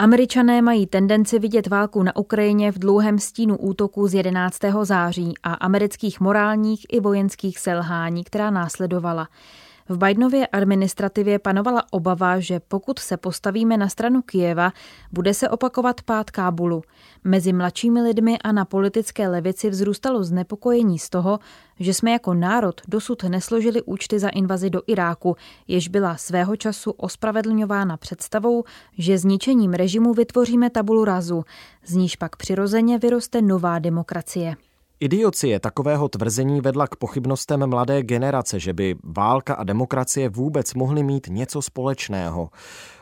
Američané 0.00 0.62
mají 0.62 0.86
tendenci 0.86 1.38
vidět 1.38 1.66
válku 1.66 2.02
na 2.02 2.16
Ukrajině 2.16 2.72
v 2.72 2.78
dlouhém 2.78 3.18
stínu 3.18 3.56
útoku 3.56 4.08
z 4.08 4.14
11. 4.14 4.58
září 4.82 5.34
a 5.42 5.54
amerických 5.54 6.20
morálních 6.20 6.86
i 6.92 7.00
vojenských 7.00 7.58
selhání, 7.58 8.24
která 8.24 8.50
následovala. 8.50 9.28
V 9.88 9.98
Bidenově 9.98 10.46
administrativě 10.46 11.38
panovala 11.38 11.82
obava, 11.90 12.40
že 12.40 12.60
pokud 12.60 12.98
se 12.98 13.16
postavíme 13.16 13.76
na 13.76 13.88
stranu 13.88 14.22
Kijeva, 14.22 14.72
bude 15.12 15.34
se 15.34 15.48
opakovat 15.48 16.02
pád 16.02 16.30
Kábulu. 16.30 16.82
Mezi 17.24 17.52
mladšími 17.52 18.02
lidmi 18.02 18.38
a 18.38 18.52
na 18.52 18.64
politické 18.64 19.28
levici 19.28 19.70
vzrůstalo 19.70 20.24
znepokojení 20.24 20.98
z 20.98 21.10
toho, 21.10 21.38
že 21.80 21.94
jsme 21.94 22.10
jako 22.10 22.34
národ 22.34 22.80
dosud 22.88 23.22
nesložili 23.22 23.82
účty 23.82 24.18
za 24.18 24.28
invazi 24.28 24.70
do 24.70 24.82
Iráku, 24.86 25.36
jež 25.68 25.88
byla 25.88 26.16
svého 26.16 26.56
času 26.56 26.90
ospravedlňována 26.90 27.96
představou, 27.96 28.64
že 28.98 29.18
zničením 29.18 29.72
režimu 29.72 30.14
vytvoříme 30.14 30.70
tabulu 30.70 31.04
razu, 31.04 31.44
z 31.84 31.94
níž 31.94 32.16
pak 32.16 32.36
přirozeně 32.36 32.98
vyroste 32.98 33.42
nová 33.42 33.78
demokracie. 33.78 34.56
Idiocie 35.00 35.60
takového 35.60 36.08
tvrzení 36.08 36.60
vedla 36.60 36.86
k 36.86 36.96
pochybnostem 36.96 37.66
mladé 37.66 38.02
generace, 38.02 38.60
že 38.60 38.72
by 38.72 38.94
válka 39.04 39.54
a 39.54 39.64
demokracie 39.64 40.28
vůbec 40.28 40.74
mohly 40.74 41.02
mít 41.02 41.26
něco 41.30 41.62
společného. 41.62 42.50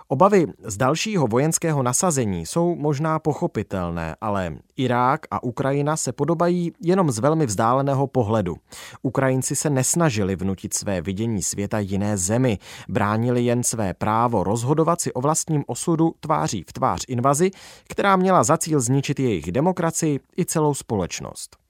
Obavy 0.09 0.47
z 0.65 0.77
dalšího 0.77 1.27
vojenského 1.27 1.83
nasazení 1.83 2.47
jsou 2.47 2.75
možná 2.75 3.19
pochopitelné, 3.19 4.17
ale 4.21 4.57
Irák 4.77 5.27
a 5.31 5.43
Ukrajina 5.43 5.97
se 5.97 6.13
podobají 6.13 6.73
jenom 6.81 7.11
z 7.11 7.19
velmi 7.19 7.47
vzdáleného 7.47 8.07
pohledu. 8.07 8.57
Ukrajinci 9.03 9.57
se 9.57 9.71
nesnažili 9.71 10.37
vnutit 10.37 10.75
své 10.75 11.01
vidění 11.01 11.43
světa 11.43 11.79
jiné 11.79 12.17
zemi, 12.17 12.59
bránili 12.89 13.45
jen 13.45 13.63
své 13.63 13.95
právo 13.95 14.45
rozhodovat 14.45 15.01
si 15.01 15.13
o 15.13 15.21
vlastním 15.21 15.65
osudu 15.67 16.15
tváří 16.21 16.65
v 16.69 16.73
tvář 16.73 17.05
invazi, 17.09 17.51
která 17.89 18.17
měla 18.17 18.45
za 18.45 18.57
cíl 18.57 18.81
zničit 18.81 19.21
jejich 19.21 19.53
demokracii 19.53 20.21
i 20.39 20.45
celou 20.45 20.75
společnost. 20.75 21.66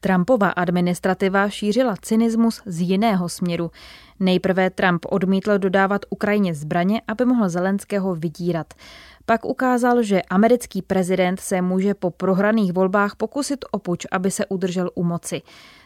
Trumpova 0.00 0.48
administrativa 0.48 1.48
šířila 1.48 1.94
cynismus 2.02 2.62
z 2.66 2.80
jiného 2.80 3.28
směru. 3.28 3.70
Nejprve 4.20 4.70
Trump 4.70 5.06
odmítl 5.08 5.58
dodávat 5.58 6.02
Ukrajině 6.10 6.54
zbraně, 6.54 7.02
aby 7.08 7.24
mohl 7.24 7.48
Zelenského 7.48 8.14
vydírat. 8.14 8.74
Pak 9.26 9.44
ukázal, 9.44 10.02
že 10.02 10.22
americký 10.22 10.82
prezident 10.82 11.40
se 11.40 11.62
může 11.62 11.94
po 11.94 12.10
prohraných 12.10 12.72
volbách 12.72 13.16
pokusit 13.16 13.64
o 13.70 13.78
puč, 13.78 14.06
aby 14.10 14.30
se 14.30 14.46
udržel 14.46 14.90
u 14.94 15.02
moci. 15.04 15.42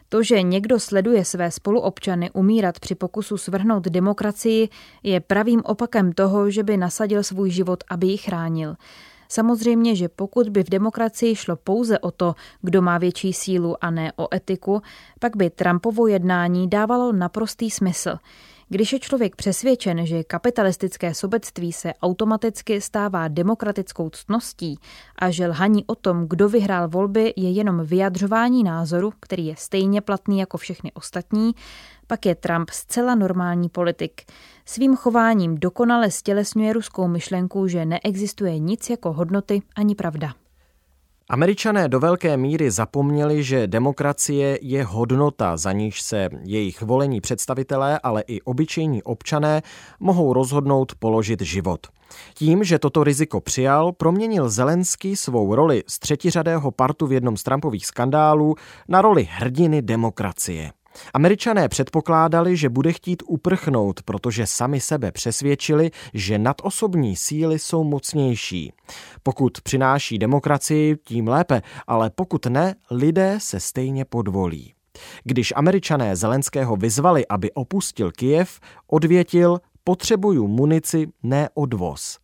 To, 0.09 0.23
že 0.23 0.43
někdo 0.43 0.81
sleduje 0.81 1.25
své 1.25 1.51
spoluobčany 1.51 2.31
umírat 2.31 2.81
při 2.81 2.95
pokusu 2.95 3.37
svrhnout 3.37 3.85
demokracii, 3.85 4.69
je 5.03 5.21
pravým 5.21 5.63
opakem 5.65 6.13
toho, 6.13 6.51
že 6.51 6.63
by 6.63 6.77
nasadil 6.77 7.23
svůj 7.23 7.51
život, 7.51 7.85
aby 7.91 8.07
ji 8.07 8.17
chránil. 8.17 8.75
Samozřejmě, 9.33 9.97
že 9.97 10.09
pokud 10.09 10.49
by 10.49 10.65
v 10.65 10.71
demokracii 10.71 11.37
šlo 11.37 11.57
pouze 11.57 11.99
o 11.99 12.11
to, 12.11 12.35
kdo 12.63 12.83
má 12.83 12.99
větší 12.99 13.33
sílu 13.33 13.85
a 13.85 13.91
ne 13.91 14.13
o 14.17 14.35
etiku, 14.35 14.83
pak 15.21 15.37
by 15.37 15.51
Trumpovo 15.51 16.07
jednání 16.07 16.69
dávalo 16.69 17.13
naprostý 17.13 17.71
smysl. 17.71 18.19
Když 18.73 18.93
je 18.93 18.99
člověk 18.99 19.37
přesvědčen, 19.37 20.07
že 20.07 20.25
kapitalistické 20.25 21.15
sobectví 21.15 21.73
se 21.73 21.95
automaticky 22.03 22.81
stává 22.81 23.29
demokratickou 23.29 24.11
ctností 24.11 24.79
a 25.19 25.31
že 25.31 25.47
lhaní 25.47 25.85
o 25.87 25.95
tom, 25.95 26.29
kdo 26.29 26.49
vyhrál 26.49 26.89
volby, 26.89 27.33
je 27.37 27.51
jenom 27.51 27.85
vyjadřování 27.85 28.65
názoru, 28.65 29.13
který 29.21 29.47
je 29.47 29.55
stejně 29.59 30.01
platný 30.01 30.39
jako 30.39 30.59
všechny 30.59 30.93
ostatní, 30.93 31.53
pak 32.07 32.27
je 32.27 32.35
Trump 32.35 32.71
zcela 32.71 33.15
normální 33.15 33.69
politik. 33.69 34.23
Svým 34.65 34.97
chováním 34.97 35.59
dokonale 35.59 36.11
stělesňuje 36.11 36.73
ruskou 36.73 37.09
myšlenku, 37.09 37.69
že 37.69 37.85
neexistuje 37.85 38.59
nic 38.59 38.91
jako 38.91 39.13
hodnoty 39.13 39.63
ani 39.77 39.95
pravda. 39.95 40.35
Američané 41.31 41.89
do 41.89 42.01
velké 42.01 42.37
míry 42.37 42.71
zapomněli, 42.71 43.45
že 43.45 43.67
demokracie 43.67 44.59
je 44.63 44.85
hodnota, 44.85 45.57
za 45.57 45.73
níž 45.73 46.03
se 46.03 46.29
jejich 46.43 46.83
volení 46.83 47.21
představitelé, 47.21 47.99
ale 47.99 48.25
i 48.27 48.41
obyčejní 48.43 49.03
občané 49.03 49.63
mohou 50.01 50.33
rozhodnout 50.33 50.93
položit 50.99 51.41
život. 51.41 51.87
Tím, 52.35 52.65
že 52.65 52.79
toto 52.79 53.05
riziko 53.05 53.41
přijal, 53.41 53.93
proměnil 53.93 54.49
Zelenský 54.49 55.17
svou 55.17 55.55
roli 55.55 55.83
z 55.87 55.99
třetiřadého 55.99 56.71
partu 56.71 57.07
v 57.07 57.13
jednom 57.13 57.37
z 57.37 57.43
Trumpových 57.43 57.87
skandálů 57.87 58.55
na 58.89 59.03
roli 59.03 59.29
hrdiny 59.31 59.83
demokracie. 59.83 60.71
Američané 61.15 61.69
předpokládali, 61.69 62.57
že 62.57 62.69
bude 62.69 62.93
chtít 62.93 63.23
uprchnout, 63.27 64.03
protože 64.03 64.47
sami 64.47 64.81
sebe 64.81 65.13
přesvědčili, 65.13 65.91
že 66.15 66.39
nadosobní 66.39 67.17
síly 67.17 67.59
jsou 67.59 67.85
mocnější. 67.85 68.73
Pokud 69.23 69.61
přináší 69.61 70.19
demokracii, 70.19 70.97
tím 71.05 71.29
lépe, 71.29 71.63
ale 71.87 72.11
pokud 72.11 72.47
ne, 72.47 72.75
lidé 72.91 73.39
se 73.41 73.61
stejně 73.61 74.05
podvolí. 74.05 74.75
Když 75.25 75.53
američané 75.57 76.17
Zelenského 76.17 76.77
vyzvali, 76.77 77.27
aby 77.27 77.53
opustil 77.53 78.13
Kijev, 78.13 78.61
odvětil, 78.87 79.61
potřebuju 79.85 80.49
munici, 80.49 81.07
ne 81.23 81.49
odvoz. 81.55 82.20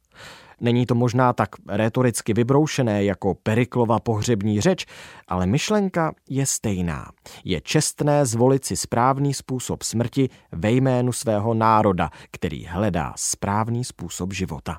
Není 0.60 0.86
to 0.86 0.94
možná 0.94 1.32
tak 1.32 1.48
retoricky 1.68 2.34
vybroušené 2.34 3.04
jako 3.04 3.34
Periklova 3.34 4.00
pohřební 4.00 4.60
řeč, 4.60 4.86
ale 5.28 5.46
myšlenka 5.46 6.14
je 6.28 6.46
stejná. 6.46 7.10
Je 7.44 7.60
čestné 7.60 8.26
zvolit 8.26 8.64
si 8.64 8.76
správný 8.76 9.34
způsob 9.34 9.82
smrti 9.82 10.28
ve 10.52 10.70
jménu 10.70 11.12
svého 11.12 11.54
národa, 11.54 12.10
který 12.30 12.66
hledá 12.66 13.12
správný 13.16 13.84
způsob 13.84 14.32
života. 14.32 14.78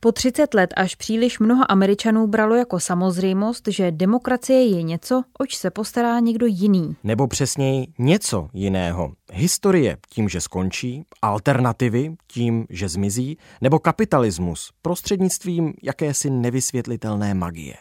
Po 0.00 0.12
30 0.12 0.54
let 0.54 0.74
až 0.76 0.94
příliš 0.94 1.38
mnoho 1.38 1.70
Američanů 1.70 2.26
bralo 2.26 2.54
jako 2.54 2.80
samozřejmost, 2.80 3.68
že 3.68 3.90
demokracie 3.90 4.66
je 4.66 4.82
něco, 4.82 5.22
oč 5.38 5.56
se 5.56 5.70
postará 5.70 6.20
někdo 6.20 6.46
jiný. 6.46 6.96
Nebo 7.04 7.26
přesněji 7.26 7.86
něco 7.98 8.48
jiného. 8.52 9.12
Historie 9.32 9.96
tím, 10.10 10.28
že 10.28 10.40
skončí, 10.40 11.04
alternativy 11.22 12.16
tím, 12.26 12.66
že 12.70 12.88
zmizí, 12.88 13.38
nebo 13.60 13.78
kapitalismus 13.78 14.70
prostřednictvím 14.82 15.72
jakési 15.82 16.30
nevysvětlitelné 16.30 17.34
magie. 17.34 17.74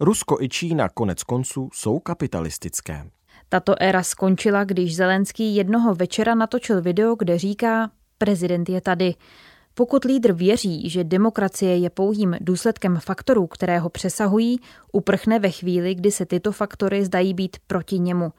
Rusko 0.00 0.36
i 0.40 0.48
Čína 0.48 0.88
konec 0.88 1.22
konců 1.22 1.68
jsou 1.72 1.98
kapitalistické. 1.98 3.04
Tato 3.48 3.74
éra 3.82 4.02
skončila, 4.02 4.64
když 4.64 4.96
Zelenský 4.96 5.56
jednoho 5.56 5.94
večera 5.94 6.34
natočil 6.34 6.82
video, 6.82 7.14
kde 7.14 7.38
říká, 7.38 7.90
prezident 8.18 8.68
je 8.68 8.80
tady. 8.80 9.14
Pokud 9.74 10.04
lídr 10.04 10.32
věří, 10.32 10.90
že 10.90 11.04
demokracie 11.04 11.76
je 11.76 11.90
pouhým 11.90 12.36
důsledkem 12.40 12.98
faktorů, 13.00 13.46
které 13.46 13.78
ho 13.78 13.88
přesahují, 13.88 14.60
uprchne 14.92 15.38
ve 15.38 15.50
chvíli, 15.50 15.94
kdy 15.94 16.10
se 16.10 16.26
tyto 16.26 16.52
faktory 16.52 17.04
zdají 17.04 17.34
být 17.34 17.56
proti 17.66 17.98
němu. 17.98 18.32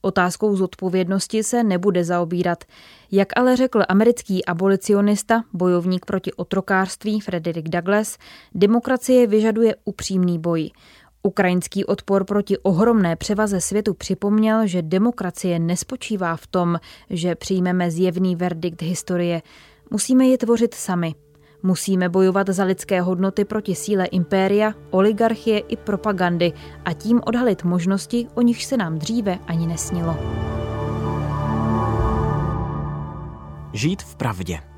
Otázkou 0.00 0.56
zodpovědnosti 0.56 1.42
se 1.42 1.64
nebude 1.64 2.04
zaobírat. 2.04 2.64
Jak 3.10 3.28
ale 3.36 3.56
řekl 3.56 3.82
americký 3.88 4.44
abolicionista, 4.44 5.44
bojovník 5.52 6.06
proti 6.06 6.32
otrokářství 6.32 7.20
Frederick 7.20 7.68
Douglass, 7.68 8.18
demokracie 8.54 9.26
vyžaduje 9.26 9.76
upřímný 9.84 10.38
boj. 10.38 10.70
Ukrajinský 11.22 11.84
odpor 11.84 12.24
proti 12.24 12.58
ohromné 12.58 13.16
převaze 13.16 13.60
světu 13.60 13.94
připomněl, 13.94 14.66
že 14.66 14.82
demokracie 14.82 15.58
nespočívá 15.58 16.36
v 16.36 16.46
tom, 16.46 16.80
že 17.10 17.34
přijmeme 17.34 17.90
zjevný 17.90 18.36
verdikt 18.36 18.82
historie. 18.82 19.42
Musíme 19.90 20.26
ji 20.26 20.38
tvořit 20.38 20.74
sami. 20.74 21.14
Musíme 21.62 22.08
bojovat 22.08 22.48
za 22.48 22.64
lidské 22.64 23.00
hodnoty 23.00 23.44
proti 23.44 23.74
síle 23.74 24.06
impéria, 24.06 24.74
oligarchie 24.90 25.58
i 25.58 25.76
propagandy 25.76 26.52
a 26.84 26.92
tím 26.92 27.20
odhalit 27.26 27.64
možnosti, 27.64 28.26
o 28.34 28.42
nichž 28.42 28.64
se 28.64 28.76
nám 28.76 28.98
dříve 28.98 29.38
ani 29.46 29.66
nesnilo. 29.66 30.16
Žít 33.72 34.02
v 34.02 34.16
pravdě. 34.16 34.77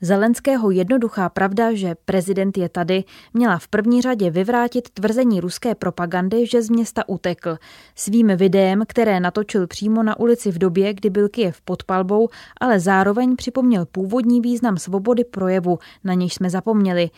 Zelenského 0.00 0.70
jednoduchá 0.70 1.28
pravda, 1.28 1.74
že 1.74 1.94
prezident 2.04 2.58
je 2.58 2.68
tady, 2.68 3.04
měla 3.34 3.58
v 3.58 3.68
první 3.68 4.02
řadě 4.02 4.30
vyvrátit 4.30 4.90
tvrzení 4.90 5.40
ruské 5.40 5.74
propagandy, 5.74 6.46
že 6.46 6.62
z 6.62 6.70
města 6.70 7.08
utekl. 7.08 7.56
Svým 7.94 8.26
videem, 8.36 8.82
které 8.88 9.20
natočil 9.20 9.66
přímo 9.66 10.02
na 10.02 10.20
ulici 10.20 10.50
v 10.50 10.58
době, 10.58 10.94
kdy 10.94 11.10
byl 11.10 11.28
Kyjev 11.28 11.60
pod 11.60 11.84
palbou, 11.84 12.28
ale 12.60 12.80
zároveň 12.80 13.36
připomněl 13.36 13.86
původní 13.86 14.40
význam 14.40 14.76
svobody 14.76 15.24
projevu, 15.24 15.78
na 16.04 16.14
nějž 16.14 16.34
jsme 16.34 16.50
zapomněli. 16.50 17.10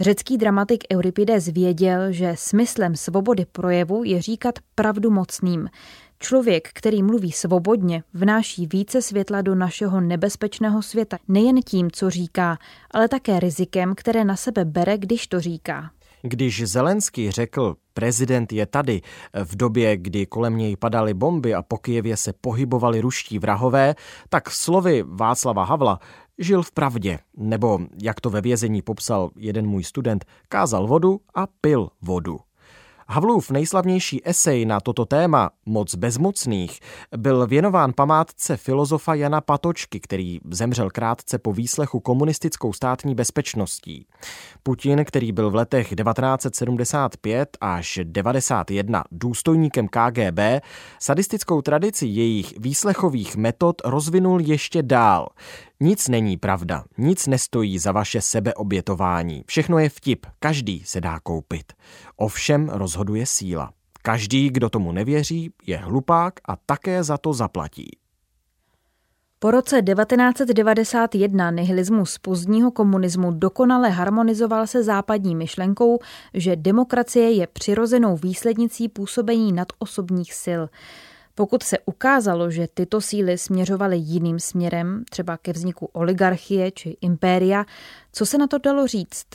Řecký 0.00 0.38
dramatik 0.38 0.84
Euripides 0.92 1.48
věděl, 1.48 2.12
že 2.12 2.34
smyslem 2.38 2.96
svobody 2.96 3.46
projevu 3.52 4.04
je 4.04 4.22
říkat 4.22 4.58
pravdu 4.74 5.10
mocným. 5.10 5.68
Člověk, 6.22 6.68
který 6.74 7.02
mluví 7.02 7.32
svobodně, 7.32 8.02
vnáší 8.14 8.66
více 8.66 9.02
světla 9.02 9.42
do 9.42 9.54
našeho 9.54 10.00
nebezpečného 10.00 10.82
světa 10.82 11.18
nejen 11.28 11.60
tím, 11.62 11.90
co 11.90 12.10
říká, 12.10 12.58
ale 12.90 13.08
také 13.08 13.40
rizikem, 13.40 13.94
které 13.94 14.24
na 14.24 14.36
sebe 14.36 14.64
bere, 14.64 14.98
když 14.98 15.26
to 15.26 15.40
říká. 15.40 15.90
Když 16.22 16.68
Zelenský 16.68 17.30
řekl, 17.30 17.76
prezident 17.94 18.52
je 18.52 18.66
tady, 18.66 19.00
v 19.44 19.56
době, 19.56 19.96
kdy 19.96 20.26
kolem 20.26 20.56
něj 20.56 20.76
padaly 20.76 21.14
bomby 21.14 21.54
a 21.54 21.62
po 21.62 21.78
Kijevě 21.78 22.16
se 22.16 22.32
pohybovali 22.32 23.00
ruští 23.00 23.38
vrahové, 23.38 23.94
tak 24.28 24.50
slovy 24.50 25.04
Václava 25.06 25.64
Havla 25.64 25.98
žil 26.38 26.62
v 26.62 26.72
pravdě, 26.72 27.18
nebo, 27.36 27.78
jak 28.02 28.20
to 28.20 28.30
ve 28.30 28.40
vězení 28.40 28.82
popsal 28.82 29.30
jeden 29.36 29.66
můj 29.66 29.84
student, 29.84 30.24
kázal 30.48 30.86
vodu 30.86 31.20
a 31.34 31.46
pil 31.46 31.88
vodu. 32.02 32.40
Havlův 33.12 33.50
nejslavnější 33.50 34.20
esej 34.24 34.64
na 34.64 34.80
toto 34.80 35.04
téma, 35.04 35.50
Moc 35.66 35.94
bezmocných, 35.94 36.80
byl 37.16 37.46
věnován 37.46 37.92
památce 37.92 38.56
filozofa 38.56 39.14
Jana 39.14 39.40
Patočky, 39.40 40.00
který 40.00 40.40
zemřel 40.50 40.90
krátce 40.90 41.38
po 41.38 41.52
výslechu 41.52 42.00
komunistickou 42.00 42.72
státní 42.72 43.14
bezpečností. 43.14 44.06
Putin, 44.62 45.04
který 45.04 45.32
byl 45.32 45.50
v 45.50 45.54
letech 45.54 45.88
1975 45.88 47.56
až 47.60 48.00
91 48.02 49.04
důstojníkem 49.10 49.88
KGB, 49.88 50.38
sadistickou 50.98 51.62
tradici 51.62 52.06
jejich 52.06 52.54
výslechových 52.58 53.36
metod 53.36 53.82
rozvinul 53.84 54.40
ještě 54.40 54.82
dál. 54.82 55.28
Nic 55.82 56.08
není 56.08 56.36
pravda, 56.36 56.84
nic 56.98 57.26
nestojí 57.26 57.78
za 57.78 57.92
vaše 57.92 58.20
sebeobětování. 58.20 59.44
Všechno 59.46 59.78
je 59.78 59.88
vtip, 59.88 60.26
každý 60.38 60.82
se 60.84 61.00
dá 61.00 61.20
koupit. 61.20 61.72
Ovšem 62.16 62.68
rozhoduje 62.68 63.26
síla. 63.26 63.72
Každý, 64.02 64.50
kdo 64.50 64.70
tomu 64.70 64.92
nevěří, 64.92 65.52
je 65.66 65.76
hlupák 65.76 66.34
a 66.48 66.56
také 66.66 67.04
za 67.04 67.18
to 67.18 67.32
zaplatí. 67.32 67.98
Po 69.38 69.50
roce 69.50 69.82
1991 69.82 71.50
nihilismus 71.50 72.18
pozdního 72.18 72.70
komunismu 72.70 73.32
dokonale 73.32 73.90
harmonizoval 73.90 74.66
se 74.66 74.82
západní 74.82 75.36
myšlenkou, 75.36 75.98
že 76.34 76.56
demokracie 76.56 77.30
je 77.30 77.46
přirozenou 77.46 78.16
výslednicí 78.16 78.88
působení 78.88 79.52
nadosobních 79.52 80.34
sil. 80.44 80.62
Pokud 81.34 81.62
se 81.62 81.78
ukázalo, 81.84 82.50
že 82.50 82.68
tyto 82.74 83.00
síly 83.00 83.38
směřovaly 83.38 83.96
jiným 83.96 84.38
směrem, 84.38 85.04
třeba 85.10 85.36
ke 85.36 85.52
vzniku 85.52 85.86
oligarchie 85.92 86.70
či 86.70 86.96
impéria, 87.00 87.64
co 88.12 88.26
se 88.26 88.38
na 88.38 88.46
to 88.46 88.58
dalo 88.58 88.86
říct? 88.86 89.26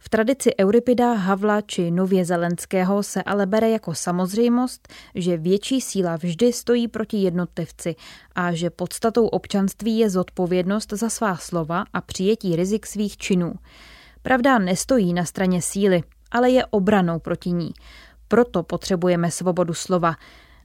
V 0.00 0.08
tradici 0.08 0.50
Euripida, 0.60 1.12
Havla 1.12 1.60
či 1.60 1.90
Nově 1.90 2.24
Zelenského 2.24 3.02
se 3.02 3.22
ale 3.22 3.46
bere 3.46 3.70
jako 3.70 3.94
samozřejmost, 3.94 4.88
že 5.14 5.36
větší 5.36 5.80
síla 5.80 6.16
vždy 6.16 6.52
stojí 6.52 6.88
proti 6.88 7.16
jednotlivci 7.16 7.96
a 8.34 8.52
že 8.52 8.70
podstatou 8.70 9.26
občanství 9.26 9.98
je 9.98 10.10
zodpovědnost 10.10 10.92
za 10.92 11.08
svá 11.08 11.36
slova 11.36 11.84
a 11.92 12.00
přijetí 12.00 12.56
rizik 12.56 12.86
svých 12.86 13.16
činů. 13.16 13.54
Pravda 14.22 14.58
nestojí 14.58 15.14
na 15.14 15.24
straně 15.24 15.62
síly, 15.62 16.02
ale 16.30 16.50
je 16.50 16.66
obranou 16.66 17.18
proti 17.18 17.50
ní. 17.50 17.70
Proto 18.28 18.62
potřebujeme 18.62 19.30
svobodu 19.30 19.74
slova, 19.74 20.14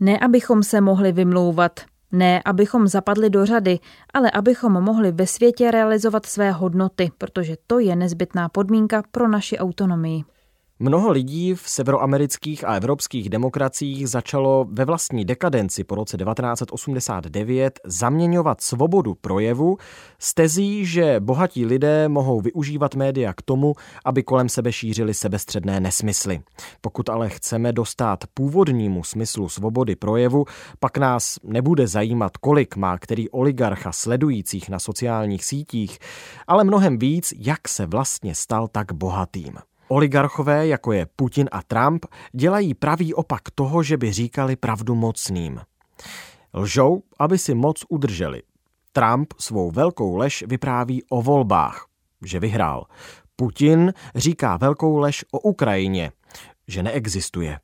ne 0.01 0.19
abychom 0.19 0.63
se 0.63 0.81
mohli 0.81 1.11
vymlouvat, 1.11 1.79
ne 2.11 2.41
abychom 2.45 2.87
zapadli 2.87 3.29
do 3.29 3.45
řady, 3.45 3.79
ale 4.13 4.31
abychom 4.31 4.73
mohli 4.73 5.11
ve 5.11 5.27
světě 5.27 5.71
realizovat 5.71 6.25
své 6.25 6.51
hodnoty, 6.51 7.11
protože 7.17 7.55
to 7.67 7.79
je 7.79 7.95
nezbytná 7.95 8.49
podmínka 8.49 9.03
pro 9.11 9.27
naši 9.27 9.57
autonomii. 9.57 10.23
Mnoho 10.83 11.11
lidí 11.11 11.55
v 11.55 11.69
severoamerických 11.69 12.63
a 12.63 12.75
evropských 12.75 13.29
demokraciích 13.29 14.09
začalo 14.09 14.65
ve 14.71 14.85
vlastní 14.85 15.25
dekadenci 15.25 15.83
po 15.83 15.95
roce 15.95 16.17
1989 16.17 17.79
zaměňovat 17.85 18.61
svobodu 18.61 19.15
projevu 19.21 19.77
s 20.19 20.33
tezí, 20.33 20.85
že 20.85 21.19
bohatí 21.19 21.65
lidé 21.65 22.09
mohou 22.09 22.41
využívat 22.41 22.95
média 22.95 23.33
k 23.33 23.41
tomu, 23.41 23.75
aby 24.05 24.23
kolem 24.23 24.49
sebe 24.49 24.71
šířili 24.71 25.13
sebestředné 25.13 25.79
nesmysly. 25.79 26.41
Pokud 26.81 27.09
ale 27.09 27.29
chceme 27.29 27.73
dostat 27.73 28.23
původnímu 28.33 29.03
smyslu 29.03 29.49
svobody 29.49 29.95
projevu, 29.95 30.45
pak 30.79 30.97
nás 30.97 31.39
nebude 31.43 31.87
zajímat, 31.87 32.37
kolik 32.37 32.75
má 32.75 32.97
který 32.97 33.29
oligarcha 33.29 33.91
sledujících 33.91 34.69
na 34.69 34.79
sociálních 34.79 35.45
sítích, 35.45 35.99
ale 36.47 36.63
mnohem 36.63 36.99
víc, 36.99 37.33
jak 37.37 37.67
se 37.67 37.85
vlastně 37.85 38.35
stal 38.35 38.67
tak 38.67 38.93
bohatým. 38.93 39.70
Oligarchové, 39.91 40.67
jako 40.67 40.91
je 40.91 41.07
Putin 41.15 41.49
a 41.51 41.61
Trump, 41.63 42.05
dělají 42.31 42.73
pravý 42.73 43.13
opak 43.13 43.41
toho, 43.55 43.83
že 43.83 43.97
by 43.97 44.11
říkali 44.11 44.55
pravdu 44.55 44.95
mocným. 44.95 45.59
Lžou, 46.53 47.03
aby 47.19 47.37
si 47.37 47.53
moc 47.53 47.83
udrželi. 47.89 48.41
Trump 48.91 49.33
svou 49.37 49.71
velkou 49.71 50.15
lež 50.15 50.43
vypráví 50.47 51.03
o 51.09 51.21
volbách, 51.21 51.85
že 52.25 52.39
vyhrál. 52.39 52.85
Putin 53.35 53.93
říká 54.15 54.57
velkou 54.57 54.97
lež 54.97 55.25
o 55.31 55.39
Ukrajině, 55.39 56.11
že 56.67 56.83
neexistuje. 56.83 57.59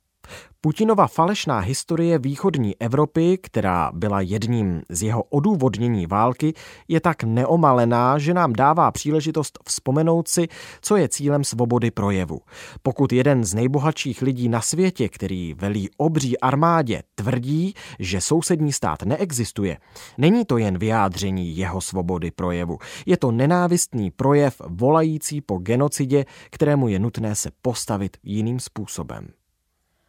Putinova 0.61 1.07
falešná 1.07 1.59
historie 1.59 2.19
východní 2.19 2.75
Evropy, 2.79 3.37
která 3.37 3.91
byla 3.93 4.21
jedním 4.21 4.81
z 4.89 5.03
jeho 5.03 5.23
odůvodnění 5.23 6.07
války, 6.07 6.53
je 6.87 6.99
tak 6.99 7.23
neomalená, 7.23 8.17
že 8.17 8.33
nám 8.33 8.53
dává 8.53 8.91
příležitost 8.91 9.59
vzpomenout 9.65 10.27
si, 10.27 10.47
co 10.81 10.95
je 10.95 11.09
cílem 11.09 11.43
svobody 11.43 11.91
projevu. 11.91 12.39
Pokud 12.83 13.13
jeden 13.13 13.43
z 13.43 13.53
nejbohatších 13.53 14.21
lidí 14.21 14.49
na 14.49 14.61
světě, 14.61 15.09
který 15.09 15.53
velí 15.53 15.89
obří 15.97 16.39
armádě, 16.39 17.03
tvrdí, 17.15 17.73
že 17.99 18.21
sousední 18.21 18.73
stát 18.73 19.03
neexistuje, 19.03 19.77
není 20.17 20.45
to 20.45 20.57
jen 20.57 20.77
vyjádření 20.77 21.57
jeho 21.57 21.81
svobody 21.81 22.31
projevu. 22.31 22.77
Je 23.05 23.17
to 23.17 23.31
nenávistný 23.31 24.11
projev 24.11 24.61
volající 24.67 25.41
po 25.41 25.57
genocidě, 25.57 26.25
kterému 26.49 26.87
je 26.87 26.99
nutné 26.99 27.35
se 27.35 27.49
postavit 27.61 28.17
jiným 28.23 28.59
způsobem. 28.59 29.27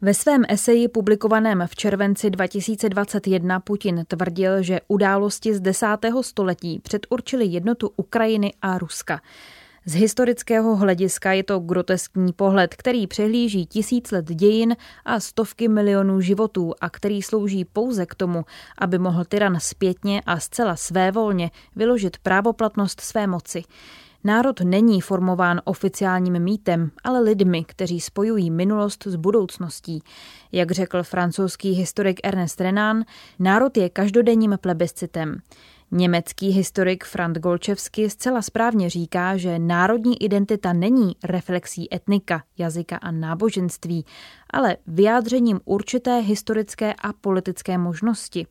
Ve 0.01 0.15
svém 0.15 0.45
eseji 0.49 0.89
publikovaném 0.89 1.65
v 1.67 1.77
červenci 1.77 2.31
2021 2.31 3.61
Putin 3.61 4.05
tvrdil, 4.09 4.63
že 4.63 4.81
události 4.89 5.55
z 5.55 5.61
desátého 5.61 6.23
století 6.23 6.79
předurčily 6.79 7.47
jednotu 7.47 7.91
Ukrajiny 7.97 8.53
a 8.63 8.79
Ruska. 8.79 9.21
Z 9.85 9.95
historického 9.95 10.77
hlediska 10.77 11.33
je 11.33 11.43
to 11.43 11.59
groteskní 11.59 12.33
pohled, 12.33 12.75
který 12.75 13.07
přehlíží 13.07 13.67
tisíc 13.67 14.11
let 14.11 14.25
dějin 14.25 14.77
a 15.05 15.21
stovky 15.21 15.69
milionů 15.69 16.21
životů 16.21 16.75
a 16.81 16.91
který 16.91 17.23
slouží 17.23 17.65
pouze 17.65 18.07
k 18.07 18.15
tomu, 18.15 18.45
aby 18.79 18.99
mohl 18.99 19.25
tyran 19.25 19.61
zpětně 19.61 20.23
a 20.27 20.41
zcela 20.41 20.77
svévolně 20.77 21.51
vyložit 21.77 22.19
právoplatnost 22.19 23.01
své 23.01 23.27
moci. 23.27 23.63
Národ 24.25 24.61
není 24.61 25.01
formován 25.01 25.61
oficiálním 25.65 26.39
mýtem, 26.39 26.91
ale 27.05 27.21
lidmi, 27.21 27.65
kteří 27.65 28.01
spojují 28.01 28.51
minulost 28.51 29.07
s 29.07 29.17
budoucností. 29.17 30.03
Jak 30.53 30.71
řekl 30.71 31.03
francouzský 31.03 31.73
historik 31.73 32.21
Ernest 32.25 32.61
Renan, 32.61 33.05
národ 33.39 33.77
je 33.77 33.89
každodenním 33.89 34.59
plebiscitem. 34.61 35.41
Německý 35.91 36.49
historik 36.49 37.05
Franz 37.05 37.39
Golčevsky 37.39 38.11
zcela 38.11 38.43
správně 38.43 38.91
říká, 38.91 39.37
že 39.37 39.59
národní 39.59 40.23
identita 40.23 40.73
není 40.73 41.17
reflexí 41.25 41.95
etnika, 41.95 42.43
jazyka 42.59 42.97
a 42.97 43.11
náboženství, 43.11 44.05
ale 44.51 44.77
vyjádřením 44.87 45.61
určité 45.65 46.19
historické 46.19 46.95
a 46.95 47.13
politické 47.13 47.79
možnosti. 47.79 48.47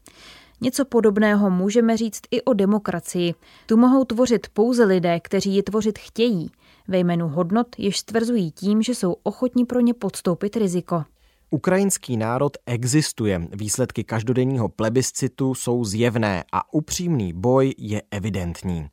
Něco 0.62 0.86
podobného 0.86 1.50
můžeme 1.50 1.98
říct 1.98 2.22
i 2.32 2.41
o 2.41 2.54
demokracii. 2.54 3.36
Tu 3.65 3.78
mohou 3.78 4.04
tvořit 4.04 4.48
pouze 4.54 4.84
lidé, 4.84 5.20
kteří 5.20 5.56
ji 5.56 5.63
tvořit 5.63 6.00
chtějí, 6.00 6.52
ve 6.88 6.98
jménu 6.98 7.28
hodnot, 7.28 7.67
jež 7.78 7.98
stvrzují 7.98 8.52
tím, 8.52 8.82
že 8.82 8.96
jsou 8.96 9.15
ochotní 9.24 9.65
pro 9.65 9.80
ně 9.80 9.93
podstoupit 9.93 10.56
riziko. 10.56 11.04
Ukrajinský 11.49 12.17
národ 12.17 12.57
existuje, 12.65 13.47
výsledky 13.53 14.03
každodenního 14.03 14.69
plebiscitu 14.69 15.55
jsou 15.55 15.86
zjevné 15.86 16.43
a 16.51 16.73
upřímný 16.73 17.33
boj 17.33 17.73
je 17.77 18.01
evidentní. 18.12 18.89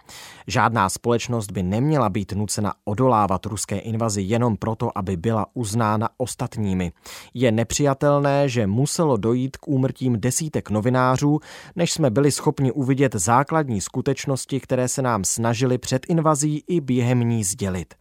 Žádná 0.46 0.88
společnost 0.88 1.50
by 1.50 1.62
neměla 1.62 2.08
být 2.08 2.32
nucena 2.32 2.74
odolávat 2.84 3.46
ruské 3.46 3.78
invazi 3.78 4.22
jenom 4.22 4.56
proto, 4.56 4.98
aby 4.98 5.16
byla 5.16 5.46
uznána 5.54 6.08
ostatními. 6.16 6.92
Je 7.34 7.52
nepřijatelné, 7.52 8.48
že 8.48 8.66
muselo 8.66 9.16
dojít 9.16 9.56
k 9.56 9.68
úmrtím 9.68 10.20
desítek 10.20 10.70
novinářů, 10.70 11.40
než 11.76 11.92
jsme 11.92 12.10
byli 12.10 12.32
schopni 12.32 12.72
uvidět 12.72 13.14
základní 13.14 13.80
skutečnosti, 13.80 14.60
které 14.60 14.88
se 14.88 15.02
nám 15.02 15.24
snažili 15.24 15.78
před 15.78 16.06
invazí 16.08 16.64
i 16.68 16.80
během 16.80 17.20
ní 17.20 17.44
sdělit. 17.44 17.94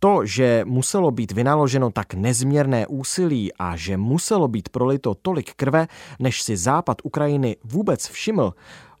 To, 0.00 0.26
že 0.26 0.62
muselo 0.66 1.10
být 1.10 1.32
vynaloženo 1.32 1.90
tak 1.90 2.14
nezměrné 2.14 2.86
úsilí 2.86 3.52
a 3.58 3.76
že 3.76 3.96
muselo 3.96 4.48
být 4.48 4.68
prolito 4.68 5.14
tolik 5.14 5.54
krve, 5.54 5.86
než 6.18 6.42
si 6.42 6.56
západ 6.56 6.98
Ukrajiny 7.04 7.56
vůbec 7.64 8.08
všiml, 8.08 8.54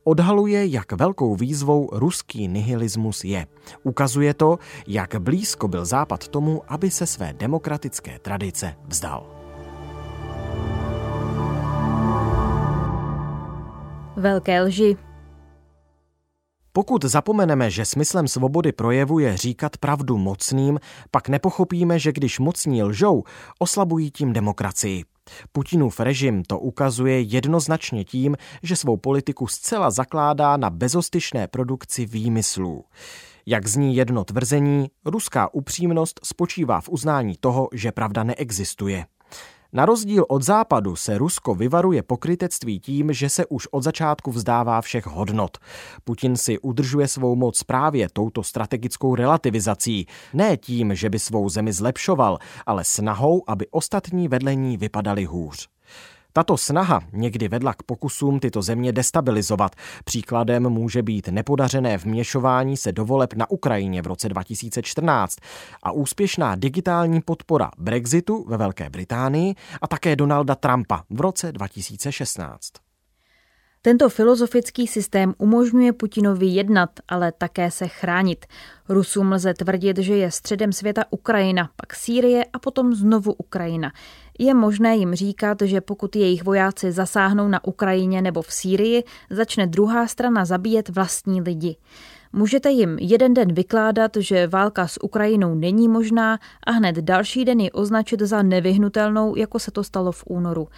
odhaluje, 0.04 0.66
jak 0.66 0.92
velkou 0.92 1.36
výzvou 1.36 1.88
ruský 1.92 2.48
nihilismus 2.48 3.24
je. 3.24 3.46
Ukazuje 3.82 4.34
to, 4.34 4.58
jak 4.86 5.20
blízko 5.20 5.68
byl 5.68 5.84
Západ 5.84 6.28
tomu, 6.28 6.62
aby 6.68 6.90
se 6.90 7.06
své 7.06 7.32
demokratické 7.32 8.18
tradice 8.18 8.74
vzdal. 8.88 9.26
Velké 14.16 14.62
lži 14.62 14.96
pokud 16.78 17.04
zapomeneme, 17.04 17.70
že 17.70 17.84
smyslem 17.84 18.28
svobody 18.28 18.72
projevu 18.72 19.18
je 19.18 19.36
říkat 19.36 19.76
pravdu 19.76 20.18
mocným, 20.18 20.80
pak 21.10 21.28
nepochopíme, 21.28 21.98
že 21.98 22.12
když 22.12 22.38
mocní 22.38 22.82
lžou, 22.82 23.22
oslabují 23.58 24.10
tím 24.10 24.32
demokracii. 24.32 25.04
Putinův 25.52 26.00
režim 26.00 26.42
to 26.42 26.58
ukazuje 26.58 27.20
jednoznačně 27.20 28.04
tím, 28.04 28.36
že 28.62 28.76
svou 28.76 28.96
politiku 28.96 29.46
zcela 29.46 29.90
zakládá 29.90 30.56
na 30.56 30.70
bezostyšné 30.70 31.48
produkci 31.48 32.06
výmyslů. 32.06 32.84
Jak 33.46 33.66
zní 33.66 33.96
jedno 33.96 34.24
tvrzení, 34.24 34.90
ruská 35.04 35.54
upřímnost 35.54 36.20
spočívá 36.24 36.80
v 36.80 36.88
uznání 36.88 37.34
toho, 37.40 37.68
že 37.72 37.92
pravda 37.92 38.22
neexistuje. 38.22 39.06
Na 39.72 39.86
rozdíl 39.86 40.24
od 40.28 40.42
západu 40.42 40.96
se 40.96 41.18
Rusko 41.18 41.54
vyvaruje 41.54 42.02
pokrytectví 42.02 42.80
tím, 42.80 43.12
že 43.12 43.28
se 43.28 43.46
už 43.46 43.68
od 43.70 43.82
začátku 43.82 44.30
vzdává 44.30 44.80
všech 44.80 45.06
hodnot. 45.06 45.58
Putin 46.04 46.36
si 46.36 46.58
udržuje 46.58 47.08
svou 47.08 47.36
moc 47.36 47.62
právě 47.62 48.08
touto 48.12 48.42
strategickou 48.42 49.14
relativizací, 49.14 50.06
ne 50.34 50.56
tím, 50.56 50.94
že 50.94 51.10
by 51.10 51.18
svou 51.18 51.48
zemi 51.48 51.72
zlepšoval, 51.72 52.38
ale 52.66 52.84
snahou, 52.84 53.42
aby 53.46 53.66
ostatní 53.70 54.28
vedlení 54.28 54.76
vypadali 54.76 55.24
hůř. 55.24 55.68
Tato 56.38 56.56
snaha 56.56 57.00
někdy 57.12 57.48
vedla 57.48 57.74
k 57.74 57.82
pokusům 57.82 58.40
tyto 58.40 58.62
země 58.62 58.92
destabilizovat. 58.92 59.76
Příkladem 60.04 60.70
může 60.70 61.02
být 61.02 61.28
nepodařené 61.28 61.98
vměšování 61.98 62.76
se 62.76 62.92
do 62.92 63.04
voleb 63.04 63.34
na 63.34 63.50
Ukrajině 63.50 64.02
v 64.02 64.06
roce 64.06 64.28
2014 64.28 65.36
a 65.82 65.92
úspěšná 65.92 66.56
digitální 66.56 67.20
podpora 67.20 67.70
Brexitu 67.78 68.44
ve 68.48 68.56
Velké 68.56 68.90
Británii 68.90 69.54
a 69.82 69.88
také 69.88 70.16
Donalda 70.16 70.54
Trumpa 70.54 71.02
v 71.10 71.20
roce 71.20 71.52
2016. 71.52 72.87
Tento 73.82 74.08
filozofický 74.08 74.86
systém 74.86 75.34
umožňuje 75.38 75.92
Putinovi 75.92 76.46
jednat, 76.46 76.90
ale 77.08 77.32
také 77.32 77.70
se 77.70 77.88
chránit. 77.88 78.46
Rusům 78.88 79.32
lze 79.32 79.54
tvrdit, 79.54 79.98
že 79.98 80.16
je 80.16 80.30
středem 80.30 80.72
světa 80.72 81.04
Ukrajina, 81.10 81.70
pak 81.76 81.94
Sýrie 81.94 82.44
a 82.52 82.58
potom 82.58 82.94
znovu 82.94 83.32
Ukrajina. 83.32 83.92
Je 84.38 84.54
možné 84.54 84.96
jim 84.96 85.14
říkat, 85.14 85.58
že 85.62 85.80
pokud 85.80 86.16
jejich 86.16 86.44
vojáci 86.44 86.92
zasáhnou 86.92 87.48
na 87.48 87.64
Ukrajině 87.64 88.22
nebo 88.22 88.42
v 88.42 88.52
Sýrii, 88.52 89.04
začne 89.30 89.66
druhá 89.66 90.06
strana 90.06 90.44
zabíjet 90.44 90.88
vlastní 90.88 91.40
lidi. 91.40 91.76
Můžete 92.32 92.70
jim 92.70 92.98
jeden 93.00 93.34
den 93.34 93.52
vykládat, 93.52 94.10
že 94.18 94.46
válka 94.46 94.88
s 94.88 95.02
Ukrajinou 95.02 95.54
není 95.54 95.88
možná 95.88 96.38
a 96.66 96.70
hned 96.70 96.96
další 96.96 97.44
den 97.44 97.60
ji 97.60 97.70
označit 97.70 98.20
za 98.20 98.42
nevyhnutelnou, 98.42 99.36
jako 99.36 99.58
se 99.58 99.70
to 99.70 99.84
stalo 99.84 100.12
v 100.12 100.24
únoru. 100.26 100.68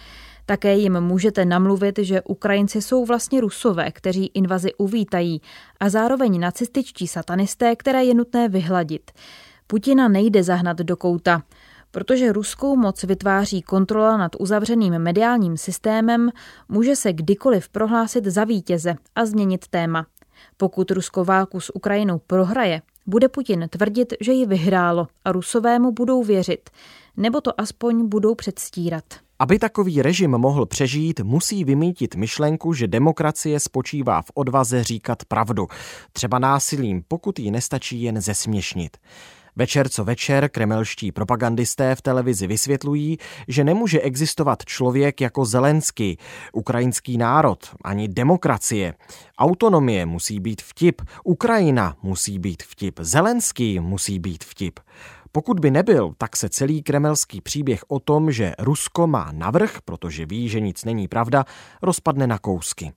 Také 0.51 0.75
jim 0.75 1.01
můžete 1.01 1.45
namluvit, 1.45 1.99
že 2.01 2.21
Ukrajinci 2.21 2.81
jsou 2.81 3.05
vlastně 3.05 3.41
rusové, 3.41 3.91
kteří 3.91 4.31
invazi 4.33 4.73
uvítají 4.77 5.41
a 5.79 5.89
zároveň 5.89 6.39
nacističtí 6.39 7.07
satanisté, 7.07 7.75
které 7.75 8.03
je 8.03 8.13
nutné 8.13 8.49
vyhladit. 8.49 9.11
Putina 9.67 10.07
nejde 10.07 10.43
zahnat 10.43 10.77
do 10.77 10.97
kouta. 10.97 11.43
Protože 11.91 12.31
ruskou 12.31 12.75
moc 12.75 13.03
vytváří 13.03 13.61
kontrola 13.61 14.17
nad 14.17 14.31
uzavřeným 14.39 14.99
mediálním 14.99 15.57
systémem, 15.57 16.29
může 16.69 16.95
se 16.95 17.13
kdykoliv 17.13 17.69
prohlásit 17.69 18.25
za 18.25 18.43
vítěze 18.43 18.95
a 19.15 19.25
změnit 19.25 19.67
téma. 19.67 20.05
Pokud 20.57 20.91
Rusko 20.91 21.25
válku 21.25 21.59
s 21.59 21.75
Ukrajinou 21.75 22.19
prohraje, 22.27 22.81
bude 23.07 23.27
Putin 23.27 23.67
tvrdit, 23.69 24.13
že 24.21 24.31
ji 24.31 24.45
vyhrálo 24.45 25.07
a 25.25 25.31
Rusovému 25.31 25.91
budou 25.91 26.23
věřit, 26.23 26.69
nebo 27.17 27.41
to 27.41 27.61
aspoň 27.61 28.07
budou 28.07 28.35
předstírat. 28.35 29.03
Aby 29.41 29.59
takový 29.59 30.01
režim 30.01 30.31
mohl 30.31 30.65
přežít, 30.65 31.19
musí 31.19 31.63
vymítit 31.63 32.15
myšlenku, 32.15 32.73
že 32.73 32.87
demokracie 32.87 33.59
spočívá 33.59 34.21
v 34.21 34.31
odvaze 34.33 34.83
říkat 34.83 35.25
pravdu, 35.25 35.67
třeba 36.13 36.39
násilím, 36.39 37.03
pokud 37.07 37.39
ji 37.39 37.51
nestačí 37.51 38.01
jen 38.01 38.21
zesměšnit. 38.21 38.97
Večer 39.55 39.89
co 39.89 40.03
večer 40.03 40.49
kremelští 40.49 41.11
propagandisté 41.11 41.95
v 41.95 42.01
televizi 42.01 42.47
vysvětlují, 42.47 43.17
že 43.47 43.63
nemůže 43.63 44.01
existovat 44.01 44.65
člověk 44.65 45.21
jako 45.21 45.45
Zelenský, 45.45 46.17
ukrajinský 46.53 47.17
národ, 47.17 47.69
ani 47.83 48.07
demokracie. 48.07 48.93
Autonomie 49.37 50.05
musí 50.05 50.39
být 50.39 50.61
vtip, 50.61 51.01
Ukrajina 51.23 51.95
musí 52.03 52.39
být 52.39 52.63
vtip, 52.63 52.99
Zelenský 52.99 53.79
musí 53.79 54.19
být 54.19 54.43
vtip. 54.43 54.79
Pokud 55.31 55.59
by 55.59 55.71
nebyl, 55.71 56.13
tak 56.17 56.35
se 56.35 56.49
celý 56.49 56.83
kremelský 56.83 57.41
příběh 57.41 57.83
o 57.87 57.99
tom, 57.99 58.31
že 58.31 58.53
Rusko 58.59 59.07
má 59.07 59.31
navrh, 59.31 59.77
protože 59.85 60.25
ví, 60.25 60.49
že 60.49 60.59
nic 60.59 60.85
není 60.85 61.07
pravda, 61.07 61.45
rozpadne 61.81 62.27
na 62.27 62.37
kousky. 62.37 62.91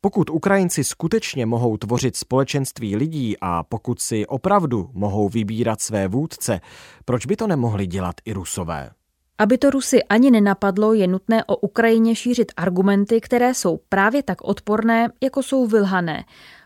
Pokud 0.00 0.30
Ukrajinci 0.30 0.84
skutečně 0.84 1.46
mohou 1.46 1.76
tvořit 1.76 2.16
společenství 2.16 2.96
lidí 2.96 3.36
a 3.40 3.62
pokud 3.62 4.00
si 4.00 4.26
opravdu 4.26 4.90
mohou 4.92 5.28
vybírat 5.28 5.80
své 5.80 6.08
vůdce, 6.08 6.60
proč 7.04 7.26
by 7.26 7.36
to 7.36 7.46
nemohli 7.46 7.86
dělat 7.86 8.14
i 8.24 8.32
Rusové? 8.32 8.90
Aby 9.38 9.58
to 9.58 9.70
Rusy 9.70 10.02
ani 10.02 10.30
nenapadlo, 10.30 10.92
je 10.92 11.06
nutné 11.06 11.44
o 11.44 11.56
Ukrajině 11.56 12.14
šířit 12.14 12.52
argumenty, 12.56 13.20
které 13.20 13.54
jsou 13.54 13.80
právě 13.88 14.22
tak 14.22 14.42
odporné, 14.42 15.08
jako 15.22 15.42
jsou 15.42 15.66
vylhané. 15.66 16.24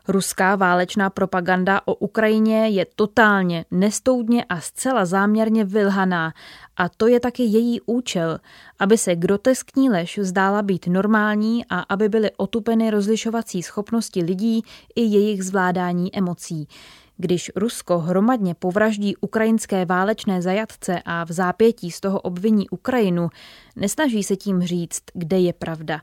Ruská 0.09 0.57
válečná 0.57 1.11
propaganda 1.11 1.81
o 1.85 1.95
Ukrajině 1.95 2.69
je 2.69 2.87
totálně, 2.97 3.65
nestoudně 3.71 4.45
a 4.45 4.61
zcela 4.61 5.05
záměrně 5.05 5.65
vylhaná 5.65 6.33
a 6.77 6.89
to 6.89 7.07
je 7.07 7.21
taky 7.21 7.43
její 7.43 7.81
účel, 7.81 8.39
aby 8.79 8.99
se 8.99 9.17
groteskní 9.17 9.91
lež 9.91 10.19
zdála 10.23 10.63
být 10.63 10.87
normální 10.87 11.65
a 11.71 11.81
aby 11.81 12.09
byly 12.09 12.31
otupeny 12.37 12.91
rozlišovací 12.91 13.63
schopnosti 13.63 14.23
lidí 14.23 14.63
i 14.97 15.01
jejich 15.01 15.45
zvládání 15.45 16.17
emocí. 16.17 16.69
Když 17.17 17.53
Rusko 17.57 17.99
hromadně 17.99 18.55
povraždí 18.55 19.17
ukrajinské 19.17 19.85
válečné 19.85 20.43
zajatce 20.43 21.03
a 21.05 21.25
v 21.25 21.33
zápětí 21.33 21.91
z 21.91 22.01
toho 22.01 22.21
obviní 22.21 22.69
Ukrajinu, 22.69 23.29
nesnaží 23.77 24.23
se 24.23 24.37
tím 24.37 24.63
říct, 24.63 25.03
kde 25.15 25.39
je 25.39 25.53
pravda. 25.53 26.01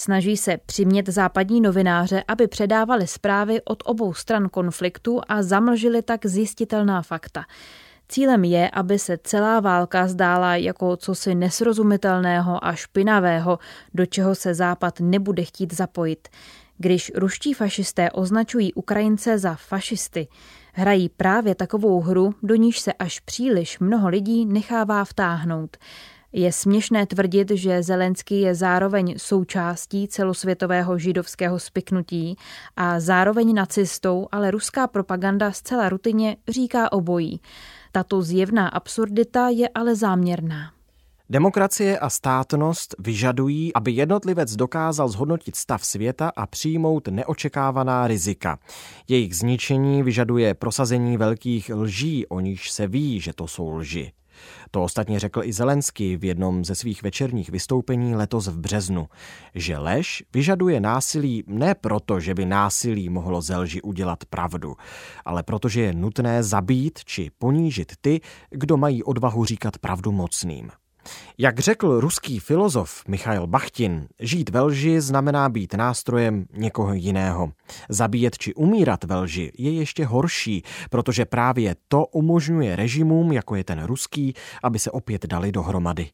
Snaží 0.00 0.36
se 0.36 0.58
přimět 0.66 1.08
západní 1.08 1.60
novináře, 1.60 2.24
aby 2.28 2.46
předávali 2.46 3.06
zprávy 3.06 3.60
od 3.64 3.82
obou 3.86 4.14
stran 4.14 4.48
konfliktu 4.48 5.20
a 5.28 5.42
zamlžili 5.42 6.02
tak 6.02 6.26
zjistitelná 6.26 7.02
fakta. 7.02 7.44
Cílem 8.08 8.44
je, 8.44 8.70
aby 8.70 8.98
se 8.98 9.18
celá 9.24 9.60
válka 9.60 10.08
zdála 10.08 10.56
jako 10.56 10.96
cosi 10.96 11.34
nesrozumitelného 11.34 12.64
a 12.64 12.74
špinavého, 12.74 13.58
do 13.94 14.06
čeho 14.06 14.34
se 14.34 14.54
Západ 14.54 15.00
nebude 15.00 15.44
chtít 15.44 15.74
zapojit. 15.74 16.28
Když 16.78 17.12
ruští 17.14 17.54
fašisté 17.54 18.10
označují 18.10 18.74
Ukrajince 18.74 19.38
za 19.38 19.54
fašisty, 19.54 20.28
hrají 20.72 21.08
právě 21.08 21.54
takovou 21.54 22.00
hru, 22.00 22.34
do 22.42 22.54
níž 22.54 22.80
se 22.80 22.92
až 22.92 23.20
příliš 23.20 23.78
mnoho 23.78 24.08
lidí 24.08 24.46
nechává 24.46 25.04
vtáhnout. 25.04 25.76
Je 26.32 26.52
směšné 26.52 27.06
tvrdit, 27.06 27.50
že 27.50 27.82
Zelenský 27.82 28.40
je 28.40 28.54
zároveň 28.54 29.14
součástí 29.16 30.08
celosvětového 30.08 30.98
židovského 30.98 31.58
spiknutí 31.58 32.36
a 32.76 33.00
zároveň 33.00 33.54
nacistou, 33.54 34.28
ale 34.32 34.50
ruská 34.50 34.86
propaganda 34.86 35.52
zcela 35.52 35.88
rutině 35.88 36.36
říká 36.48 36.92
obojí. 36.92 37.40
Tato 37.92 38.22
zjevná 38.22 38.68
absurdita 38.68 39.48
je 39.48 39.68
ale 39.68 39.94
záměrná. 39.96 40.72
Demokracie 41.30 41.98
a 41.98 42.10
státnost 42.10 42.94
vyžadují, 42.98 43.74
aby 43.74 43.92
jednotlivec 43.92 44.56
dokázal 44.56 45.08
zhodnotit 45.08 45.56
stav 45.56 45.84
světa 45.84 46.32
a 46.36 46.46
přijmout 46.46 47.08
neočekávaná 47.08 48.06
rizika. 48.06 48.58
Jejich 49.08 49.36
zničení 49.36 50.02
vyžaduje 50.02 50.54
prosazení 50.54 51.16
velkých 51.16 51.70
lží, 51.74 52.26
o 52.26 52.40
níž 52.40 52.70
se 52.70 52.86
ví, 52.86 53.20
že 53.20 53.32
to 53.32 53.46
jsou 53.46 53.70
lži. 53.70 54.12
To 54.70 54.82
ostatně 54.82 55.18
řekl 55.20 55.44
i 55.44 55.52
Zelensky 55.52 56.16
v 56.16 56.24
jednom 56.24 56.64
ze 56.64 56.74
svých 56.74 57.02
večerních 57.02 57.50
vystoupení 57.50 58.14
letos 58.14 58.46
v 58.46 58.58
březnu, 58.58 59.08
že 59.54 59.78
lež 59.78 60.24
vyžaduje 60.34 60.80
násilí 60.80 61.44
ne 61.46 61.74
proto, 61.74 62.20
že 62.20 62.34
by 62.34 62.46
násilí 62.46 63.08
mohlo 63.08 63.42
ze 63.42 63.56
lži 63.56 63.82
udělat 63.82 64.24
pravdu, 64.24 64.76
ale 65.24 65.42
protože 65.42 65.80
je 65.80 65.94
nutné 65.94 66.42
zabít 66.42 66.98
či 67.04 67.30
ponížit 67.38 67.92
ty, 68.00 68.20
kdo 68.50 68.76
mají 68.76 69.02
odvahu 69.02 69.44
říkat 69.44 69.78
pravdu 69.78 70.12
mocným. 70.12 70.70
Jak 71.38 71.58
řekl 71.58 72.00
ruský 72.00 72.38
filozof 72.38 73.02
Michail 73.08 73.46
Bachtin, 73.46 74.08
žít 74.20 74.50
ve 74.50 74.60
lži 74.60 75.00
znamená 75.00 75.48
být 75.48 75.74
nástrojem 75.74 76.46
někoho 76.52 76.94
jiného. 76.94 77.52
Zabíjet 77.88 78.38
či 78.38 78.54
umírat 78.54 79.04
ve 79.04 79.16
lži 79.16 79.52
je 79.58 79.70
ještě 79.70 80.04
horší, 80.04 80.62
protože 80.90 81.24
právě 81.24 81.76
to 81.88 82.06
umožňuje 82.06 82.76
režimům, 82.76 83.32
jako 83.32 83.54
je 83.54 83.64
ten 83.64 83.84
ruský, 83.84 84.34
aby 84.62 84.78
se 84.78 84.90
opět 84.90 85.26
dali 85.26 85.52
dohromady. 85.52 86.10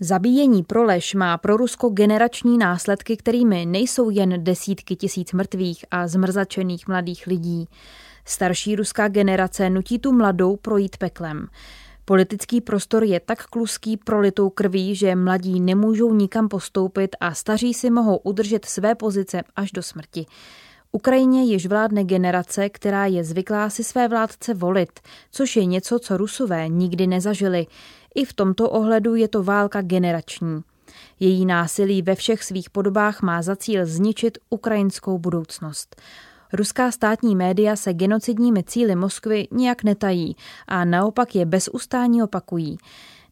Zabíjení 0.00 0.62
pro 0.62 0.84
lež 0.84 1.14
má 1.14 1.38
pro 1.38 1.56
Rusko 1.56 1.88
generační 1.88 2.58
následky, 2.58 3.16
kterými 3.16 3.66
nejsou 3.66 4.10
jen 4.10 4.44
desítky 4.44 4.96
tisíc 4.96 5.32
mrtvých 5.32 5.84
a 5.90 6.08
zmrzačených 6.08 6.88
mladých 6.88 7.26
lidí. 7.26 7.68
Starší 8.24 8.76
ruská 8.76 9.08
generace 9.08 9.70
nutí 9.70 9.98
tu 9.98 10.12
mladou 10.12 10.56
projít 10.56 10.96
peklem. 10.96 11.46
Politický 12.04 12.60
prostor 12.60 13.04
je 13.04 13.20
tak 13.20 13.46
kluský 13.46 13.96
prolitou 13.96 14.50
krví, 14.50 14.94
že 14.94 15.14
mladí 15.14 15.60
nemůžou 15.60 16.14
nikam 16.14 16.48
postoupit 16.48 17.16
a 17.20 17.34
staří 17.34 17.74
si 17.74 17.90
mohou 17.90 18.16
udržet 18.16 18.64
své 18.64 18.94
pozice 18.94 19.42
až 19.56 19.72
do 19.72 19.82
smrti. 19.82 20.26
Ukrajině 20.92 21.44
již 21.44 21.66
vládne 21.66 22.04
generace, 22.04 22.68
která 22.68 23.06
je 23.06 23.24
zvyklá 23.24 23.70
si 23.70 23.84
své 23.84 24.08
vládce 24.08 24.54
volit, 24.54 25.00
což 25.30 25.56
je 25.56 25.64
něco, 25.64 25.98
co 25.98 26.16
Rusové 26.16 26.68
nikdy 26.68 27.06
nezažili. 27.06 27.66
I 28.14 28.24
v 28.24 28.32
tomto 28.32 28.70
ohledu 28.70 29.14
je 29.14 29.28
to 29.28 29.42
válka 29.42 29.82
generační. 29.82 30.62
Její 31.20 31.46
násilí 31.46 32.02
ve 32.02 32.14
všech 32.14 32.44
svých 32.44 32.70
podobách 32.70 33.22
má 33.22 33.42
za 33.42 33.56
cíl 33.56 33.86
zničit 33.86 34.38
ukrajinskou 34.50 35.18
budoucnost. 35.18 35.96
Ruská 36.54 36.90
státní 36.90 37.36
média 37.36 37.76
se 37.76 37.94
genocidními 37.94 38.62
cíly 38.62 38.96
Moskvy 38.96 39.48
nijak 39.50 39.82
netají 39.82 40.36
a 40.68 40.84
naopak 40.84 41.34
je 41.34 41.46
bez 41.46 41.68
ustání 41.72 42.22
opakují. 42.22 42.78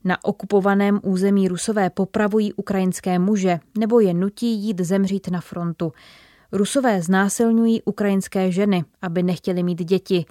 Na 0.04 0.24
okupovaném 0.24 1.00
území 1.02 1.48
Rusové 1.48 1.90
popravují 1.90 2.52
ukrajinské 2.52 3.18
muže 3.18 3.60
nebo 3.78 4.00
je 4.00 4.14
nutí 4.14 4.52
jít 4.52 4.80
zemřít 4.80 5.28
na 5.28 5.40
frontu. 5.40 5.92
Rusové 6.52 7.02
znásilňují 7.02 7.82
ukrajinské 7.82 8.52
ženy, 8.52 8.84
aby 9.02 9.22
nechtěli 9.22 9.62
mít 9.62 9.84
děti. 9.84 10.24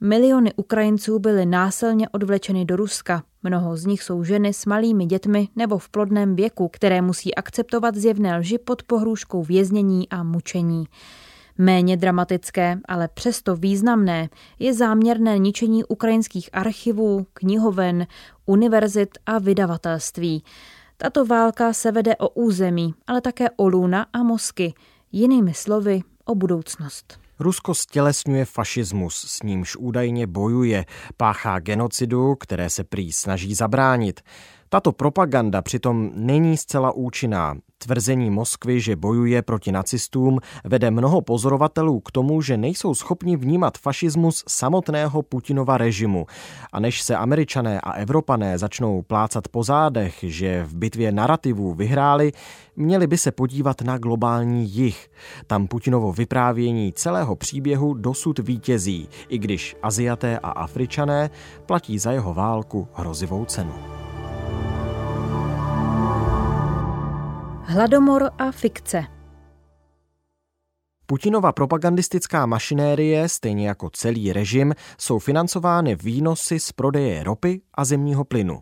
Miliony 0.00 0.52
Ukrajinců 0.56 1.18
byly 1.18 1.46
násilně 1.46 2.08
odvlečeny 2.08 2.64
do 2.64 2.76
Ruska. 2.76 3.22
Mnoho 3.42 3.76
z 3.76 3.86
nich 3.86 4.02
jsou 4.02 4.24
ženy 4.24 4.52
s 4.52 4.66
malými 4.66 5.06
dětmi 5.06 5.48
nebo 5.56 5.78
v 5.78 5.88
plodném 5.88 6.36
věku, 6.36 6.68
které 6.68 7.02
musí 7.02 7.34
akceptovat 7.34 7.94
zjevné 7.94 8.36
lži 8.36 8.58
pod 8.58 8.82
pohrůžkou 8.82 9.42
věznění 9.42 10.08
a 10.08 10.22
mučení. 10.22 10.84
Méně 11.58 11.96
dramatické, 11.96 12.78
ale 12.88 13.08
přesto 13.08 13.56
významné 13.56 14.28
je 14.58 14.74
záměrné 14.74 15.38
ničení 15.38 15.84
ukrajinských 15.84 16.50
archivů, 16.52 17.26
knihoven, 17.32 18.06
univerzit 18.46 19.18
a 19.26 19.38
vydavatelství. 19.38 20.44
Tato 20.96 21.24
válka 21.24 21.72
se 21.72 21.92
vede 21.92 22.16
o 22.16 22.28
území, 22.28 22.94
ale 23.06 23.20
také 23.20 23.50
o 23.56 23.68
Luna 23.68 24.06
a 24.12 24.22
Mosky, 24.22 24.74
jinými 25.12 25.54
slovy 25.54 26.00
o 26.24 26.34
budoucnost. 26.34 27.18
Rusko 27.38 27.74
stělesňuje 27.74 28.44
fašismus, 28.44 29.16
s 29.16 29.42
nímž 29.42 29.76
údajně 29.76 30.26
bojuje, 30.26 30.84
páchá 31.16 31.58
genocidu, 31.58 32.34
které 32.34 32.70
se 32.70 32.84
prý 32.84 33.12
snaží 33.12 33.54
zabránit. 33.54 34.20
Tato 34.76 34.92
propaganda 34.92 35.62
přitom 35.62 36.10
není 36.14 36.56
zcela 36.56 36.92
účinná. 36.92 37.54
Tvrzení 37.78 38.30
Moskvy, 38.30 38.80
že 38.80 38.96
bojuje 38.96 39.42
proti 39.42 39.72
nacistům, 39.72 40.38
vede 40.64 40.90
mnoho 40.90 41.20
pozorovatelů 41.20 42.00
k 42.00 42.10
tomu, 42.10 42.42
že 42.42 42.56
nejsou 42.56 42.94
schopni 42.94 43.36
vnímat 43.36 43.78
fašismus 43.78 44.44
samotného 44.48 45.22
Putinova 45.22 45.78
režimu. 45.78 46.26
A 46.72 46.80
než 46.80 47.02
se 47.02 47.16
američané 47.16 47.80
a 47.80 47.92
evropané 47.92 48.58
začnou 48.58 49.02
plácat 49.02 49.48
po 49.48 49.62
zádech, 49.62 50.18
že 50.22 50.64
v 50.64 50.76
bitvě 50.76 51.12
narrativů 51.12 51.74
vyhráli, 51.74 52.32
měli 52.76 53.06
by 53.06 53.18
se 53.18 53.32
podívat 53.32 53.82
na 53.82 53.98
globální 53.98 54.70
jih. 54.70 55.08
Tam 55.46 55.66
Putinovo 55.66 56.12
vyprávění 56.12 56.92
celého 56.92 57.36
příběhu 57.36 57.94
dosud 57.94 58.38
vítězí, 58.38 59.08
i 59.28 59.38
když 59.38 59.76
Aziaté 59.82 60.38
a 60.38 60.50
Afričané 60.50 61.30
platí 61.66 61.98
za 61.98 62.12
jeho 62.12 62.34
válku 62.34 62.88
hrozivou 62.92 63.44
cenu. 63.44 64.05
Hladomor 67.68 68.30
a 68.38 68.52
fikce 68.52 69.04
Putinova 71.06 71.52
propagandistická 71.52 72.46
mašinérie, 72.46 73.28
stejně 73.28 73.68
jako 73.68 73.90
celý 73.90 74.32
režim, 74.32 74.74
jsou 74.98 75.18
financovány 75.18 75.96
výnosy 75.96 76.60
z 76.60 76.72
prodeje 76.72 77.24
ropy 77.24 77.60
a 77.74 77.84
zemního 77.84 78.24
plynu. 78.24 78.60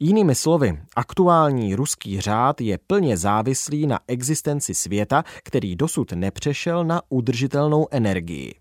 Jinými 0.00 0.34
slovy, 0.34 0.82
aktuální 0.96 1.74
ruský 1.74 2.20
řád 2.20 2.60
je 2.60 2.78
plně 2.86 3.16
závislý 3.16 3.86
na 3.86 4.00
existenci 4.08 4.74
světa, 4.74 5.24
který 5.42 5.76
dosud 5.76 6.12
nepřešel 6.12 6.84
na 6.84 7.02
udržitelnou 7.08 7.86
energii. 7.90 8.54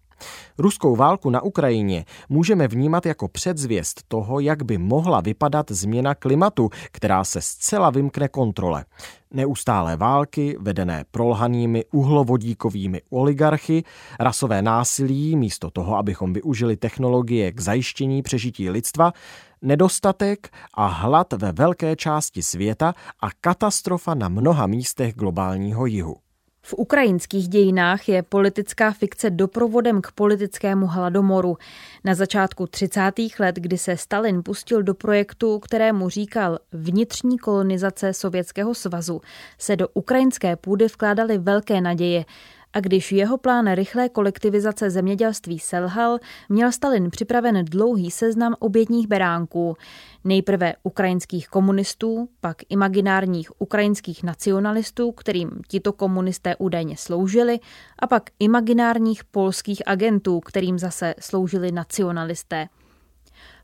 Ruskou 0.57 0.95
válku 0.95 1.30
na 1.30 1.41
Ukrajině 1.41 2.05
můžeme 2.30 2.67
vnímat 2.67 3.05
jako 3.05 3.28
předzvěst 3.28 4.01
toho, 4.07 4.39
jak 4.39 4.63
by 4.63 4.78
mohla 4.78 5.21
vypadat 5.21 5.71
změna 5.71 6.15
klimatu, 6.15 6.69
která 6.91 7.24
se 7.24 7.41
zcela 7.41 7.89
vymkne 7.89 8.28
kontrole. 8.28 8.86
Neustálé 9.32 9.97
války, 9.97 10.57
vedené 10.59 11.05
prolhanými 11.11 11.86
uhlovodíkovými 11.91 13.01
oligarchy, 13.09 13.84
rasové 14.19 14.61
násilí 14.61 15.36
místo 15.36 15.71
toho, 15.71 15.97
abychom 15.97 16.34
využili 16.34 16.78
technologie 16.78 17.51
k 17.51 17.59
zajištění 17.59 18.21
přežití 18.21 18.69
lidstva, 18.69 19.13
nedostatek 19.61 20.49
a 20.74 20.88
hlad 20.88 21.34
ve 21.34 21.51
velké 21.51 21.95
části 21.95 22.41
světa 22.43 22.93
a 23.19 23.28
katastrofa 23.41 24.13
na 24.13 24.30
mnoha 24.30 24.67
místech 24.67 25.15
globálního 25.15 25.86
jihu. 25.86 26.22
V 26.66 26.74
ukrajinských 26.78 27.47
dějinách 27.47 28.09
je 28.09 28.24
politická 28.24 28.91
fikce 28.91 29.30
doprovodem 29.30 30.01
k 30.01 30.11
politickému 30.11 30.88
hladomoru. 30.88 31.57
Na 32.03 32.16
začátku 32.16 32.68
30. 32.68 33.11
let, 33.39 33.55
kdy 33.55 33.78
se 33.78 33.97
Stalin 33.97 34.43
pustil 34.43 34.84
do 34.84 34.93
projektu, 34.93 35.59
kterému 35.59 36.09
říkal 36.09 36.59
vnitřní 36.72 37.38
kolonizace 37.38 38.14
Sovětského 38.14 38.74
svazu, 38.76 39.22
se 39.57 39.76
do 39.76 39.88
ukrajinské 39.93 40.55
půdy 40.55 40.86
vkládaly 40.86 41.38
velké 41.38 41.82
naděje 41.82 42.26
a 42.74 42.80
když 42.80 43.11
jeho 43.11 43.38
plán 43.38 43.71
rychlé 43.71 44.09
kolektivizace 44.09 44.89
zemědělství 44.89 45.59
selhal, 45.59 46.19
měl 46.49 46.71
Stalin 46.71 47.09
připraven 47.09 47.65
dlouhý 47.65 48.11
seznam 48.11 48.55
obětních 48.59 49.07
beránků. 49.07 49.78
Nejprve 50.24 50.74
ukrajinských 50.84 51.47
komunistů, 51.47 52.30
pak 52.41 52.57
imaginárních 52.69 53.61
ukrajinských 53.61 54.24
nacionalistů, 54.24 55.11
kterým 55.11 55.49
tito 55.67 55.93
komunisté 55.93 56.55
údajně 56.55 56.97
sloužili, 56.97 57.59
a 57.99 58.07
pak 58.07 58.24
imaginárních 58.39 59.24
polských 59.24 59.82
agentů, 59.86 60.39
kterým 60.39 60.80
zase 60.80 61.15
sloužili 61.19 61.71
nacionalisté. 61.71 62.67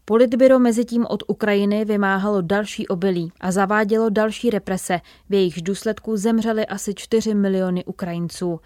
Politbyro 0.05 0.60
mezi 0.60 0.86
tím 0.86 1.05
od 1.10 1.24
Ukrajiny 1.28 1.86
vymáhalo 1.86 2.41
další 2.41 2.88
obilí 2.88 3.32
a 3.39 3.51
zavádělo 3.51 4.10
další 4.10 4.49
represe, 4.49 5.01
v 5.30 5.34
jejichž 5.34 5.62
důsledku 5.62 6.18
zemřeli 6.18 6.66
asi 6.66 6.93
4 6.93 7.34
miliony 7.34 7.86
Ukrajinců. 7.86 8.60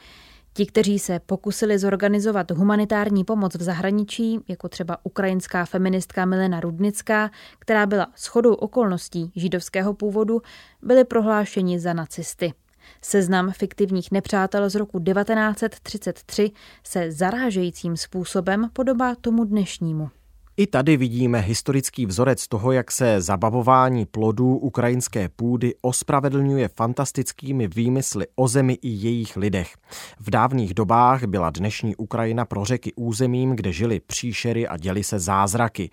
Ti, 0.54 0.66
kteří 0.66 0.99
se 0.99 1.20
pokusili 1.20 1.80
zorganizovat 1.80 2.51
humanitární 2.51 3.24
pomoc 3.24 3.56
v 3.56 3.62
zahraničí, 3.62 4.39
jako 4.47 4.70
třeba 4.70 4.97
ukrajinská 5.04 5.66
feministka 5.66 6.26
Milena 6.26 6.60
Rudnická, 6.60 7.32
která 7.60 7.86
byla 7.86 8.08
shodou 8.18 8.54
okolností 8.54 9.32
židovského 9.36 9.93
původu, 9.93 10.41
byli 10.82 11.04
prohlášeni 11.04 11.80
za 11.80 11.93
nacisty. 11.93 12.54
Seznam 13.01 13.51
fiktivních 13.51 14.12
nepřátel 14.12 14.70
z 14.70 14.76
roku 14.76 14.99
1933 14.99 16.51
se 16.84 17.12
zarážejícím 17.12 17.97
způsobem 17.97 18.70
podobá 18.74 19.16
tomu 19.16 19.43
dnešnímu. 19.43 20.10
I 20.58 20.68
tady 20.68 20.97
vidíme 20.97 21.39
historický 21.39 22.06
vzorec 22.06 22.47
toho, 22.47 22.72
jak 22.72 22.91
se 22.91 23.22
zabavování 23.22 24.06
plodů 24.06 24.58
ukrajinské 24.58 25.30
půdy 25.30 25.74
ospravedlňuje 25.82 26.68
fantastickými 26.68 27.68
výmysly 27.68 28.28
o 28.36 28.47
zemi 28.47 28.74
i 28.82 28.89
jejich 28.89 29.38
lidech. 29.38 29.74
V 30.20 30.30
dávných 30.30 30.74
dobách 30.74 31.24
byla 31.24 31.49
dnešní 31.49 31.95
Ukrajina 31.95 32.45
pro 32.45 32.66
řeky 32.66 32.93
územím, 32.95 33.56
kde 33.56 33.72
žili 33.72 33.99
příšery 33.99 34.68
a 34.68 34.78
děli 34.78 35.04
se 35.04 35.20
zázraky. 35.20 35.89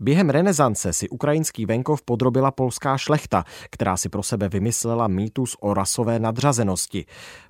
Během 0.00 0.30
renesance 0.30 0.92
si 0.92 1.08
ukrajinský 1.08 1.66
venkov 1.66 2.02
podrobila 2.02 2.50
polská 2.50 2.98
šlechta, 2.98 3.44
která 3.70 3.96
si 3.96 4.08
pro 4.08 4.22
sebe 4.22 4.48
vymyslela 4.48 5.08
mýtus 5.08 5.56
o 5.60 5.74
rasové 5.74 6.18
nadřazenosti. 6.18 7.04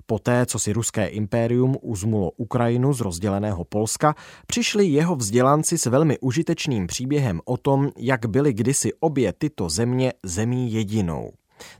Poté, 0.05 0.45
co 0.45 0.59
si 0.59 0.73
ruské 0.73 1.07
impérium 1.07 1.77
uzmulo 1.81 2.31
Ukrajinu 2.31 2.93
z 2.93 3.01
rozděleného 3.01 3.63
Polska, 3.63 4.15
přišli 4.47 4.85
jeho 4.85 5.15
vzdělanci 5.15 5.77
s 5.77 5.85
velmi 5.85 6.19
užitečným 6.19 6.87
příběhem 6.87 7.41
o 7.45 7.57
tom, 7.57 7.89
jak 7.97 8.25
byly 8.25 8.53
kdysi 8.53 8.91
obě 8.99 9.33
tyto 9.33 9.69
země 9.69 10.13
zemí 10.23 10.73
jedinou. 10.73 11.31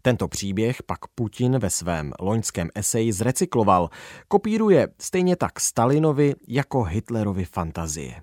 Tento 0.01 0.28
příběh 0.28 0.84
pak 0.84 0.99
Putin 1.15 1.59
ve 1.59 1.70
svém 1.70 2.11
loňském 2.20 2.70
eseji 2.76 3.13
zrecykloval. 3.13 3.89
Kopíruje 4.28 4.88
stejně 5.01 5.36
tak 5.36 5.59
Stalinovi 5.59 6.36
jako 6.47 6.84
Hitlerovi 6.84 7.45
fantazie. 7.45 8.22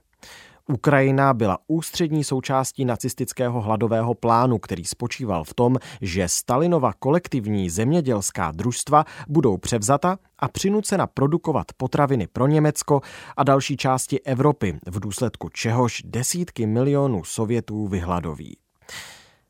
Ukrajina 0.68 1.34
byla 1.34 1.58
ústřední 1.66 2.24
součástí 2.24 2.84
nacistického 2.84 3.60
hladového 3.60 4.14
plánu, 4.14 4.58
který 4.58 4.84
spočíval 4.84 5.44
v 5.44 5.54
tom, 5.54 5.76
že 6.00 6.28
Stalinova 6.28 6.92
kolektivní 6.92 7.70
zemědělská 7.70 8.52
družstva 8.52 9.04
budou 9.28 9.56
převzata 9.56 10.18
a 10.38 10.48
přinucena 10.48 11.06
produkovat 11.06 11.66
potraviny 11.76 12.26
pro 12.26 12.46
Německo 12.46 13.00
a 13.36 13.44
další 13.44 13.76
části 13.76 14.20
Evropy, 14.20 14.78
v 14.86 15.00
důsledku 15.00 15.48
čehož 15.48 16.02
desítky 16.04 16.66
milionů 16.66 17.24
Sovětů 17.24 17.88
vyhladoví. 17.88 18.56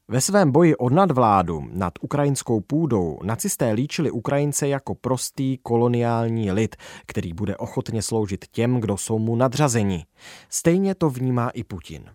Ve 0.09 0.21
svém 0.21 0.53
boji 0.53 0.77
o 0.77 0.91
nadvládu 0.91 1.65
nad 1.71 1.93
ukrajinskou 2.01 2.61
půdou 2.61 3.19
nacisté 3.23 3.73
líčili 3.73 4.11
Ukrajince 4.11 4.69
jako 4.69 4.95
prostý 4.95 5.59
koloniální 5.63 6.53
lid, 6.53 6.77
který 7.07 7.33
bude 7.33 7.57
ochotně 7.57 8.03
sloužit 8.03 8.45
těm, 8.51 8.81
kdo 8.81 8.97
jsou 8.97 9.19
mu 9.19 9.37
nadřazeni. 9.37 10.07
Stejně 10.49 10.95
to 10.95 11.11
vnímá 11.11 11.51
i 11.51 11.65
Putin. 11.65 12.11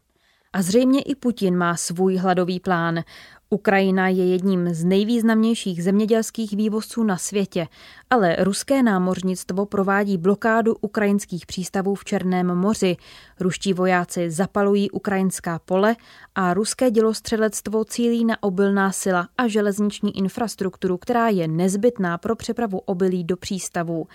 A 0.54 0.62
zřejmě 0.62 1.02
i 1.02 1.16
Putin 1.16 1.58
má 1.58 1.76
svůj 1.76 2.16
hladový 2.16 2.60
plán. 2.60 3.04
Ukrajina 3.49 4.08
je 4.08 4.26
jedním 4.28 4.74
z 4.74 4.84
nejvýznamnějších 4.84 5.84
zemědělských 5.84 6.54
vývozců 6.54 7.04
na 7.04 7.18
světě, 7.18 7.68
ale 8.10 8.36
ruské 8.39 8.84
námořnictvo 8.84 9.66
provádí 9.66 10.18
blokádu 10.18 10.76
ukrajinských 10.82 11.45
přístavů 11.45 11.95
v 11.95 12.06
Černém 12.06 12.56
moři. 12.56 12.97
Ruští 13.39 13.74
vojáci 13.74 14.32
zapalují 14.32 14.91
ukrajinská 14.91 15.60
pole 15.60 15.95
a 16.36 16.54
ruské 16.54 16.91
dělostřelectvo 16.91 17.86
cílí 17.86 18.26
na 18.26 18.43
obilná 18.43 18.91
sila 18.91 19.28
a 19.38 19.47
železniční 19.47 20.18
infrastrukturu, 20.18 20.97
která 20.97 21.28
je 21.28 21.47
nezbytná 21.47 22.18
pro 22.18 22.36
přepravu 22.36 22.80
obilí 22.80 23.24
do 23.24 23.38
přístavů. 23.38 24.08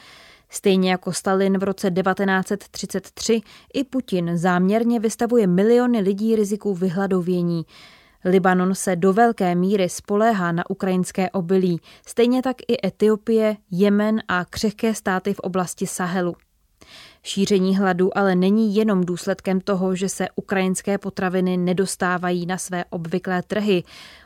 Stejně 0.49 0.91
jako 0.91 1.13
Stalin 1.13 1.59
v 1.59 1.63
roce 1.63 1.91
1933, 1.91 3.41
i 3.75 3.85
Putin 3.85 4.39
záměrně 4.39 5.01
vystavuje 5.01 5.47
miliony 5.47 6.01
lidí 6.01 6.37
riziku 6.37 6.75
vyhladovění. 6.75 7.67
Libanon 8.25 8.75
se 8.75 8.97
do 8.97 9.13
velké 9.13 9.55
míry 9.55 9.89
spoléhá 9.89 10.53
na 10.53 10.71
ukrajinské 10.71 11.31
obilí, 11.31 11.81
stejně 12.07 12.43
tak 12.43 12.57
i 12.69 12.87
Etiopie, 12.87 13.57
Jemen 13.71 14.23
a 14.29 14.45
křehké 14.45 14.95
státy 14.95 15.35
v 15.35 15.41
oblasti 15.41 15.87
Sahelu. 15.87 16.37
Šíření 17.23 17.77
hladu 17.77 18.19
ale 18.19 18.35
není 18.35 18.75
jenom 18.75 19.05
důsledkem 19.05 19.61
toho, 19.61 19.95
že 19.95 20.09
se 20.09 20.27
ukrajinské 20.37 20.99
potraviny 20.99 21.57
nedostávají 21.57 22.47
na 22.47 22.59
své 22.59 22.85
obvyklé 22.91 23.43
trhy. 23.43 23.83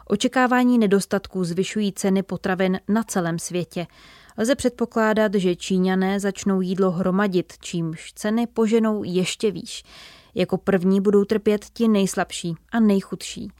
Očekávání 0.06 0.78
nedostatků 0.78 1.44
zvyšují 1.44 1.92
ceny 1.92 2.22
potravin 2.22 2.80
na 2.88 3.02
celém 3.02 3.38
světě. 3.38 3.86
Lze 4.39 4.55
předpokládat, 4.55 5.35
že 5.35 5.57
Číňané 5.57 6.20
začnou 6.20 6.61
jídlo 6.61 6.91
hromadit, 6.91 7.53
čímž 7.61 8.12
ceny 8.12 8.47
poženou 8.47 9.03
ještě 9.05 9.51
výš. 9.51 9.83
Jako 10.35 10.59
první 10.59 11.01
budou 11.01 11.24
trpět 11.24 11.64
ti 11.72 11.89
nejslabší 11.89 12.55
a 12.72 12.81
nejchudší. 12.81 13.53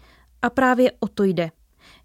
A 0.43 0.51
právě 0.51 0.93
o 1.01 1.09
to 1.09 1.25
jde. 1.25 1.51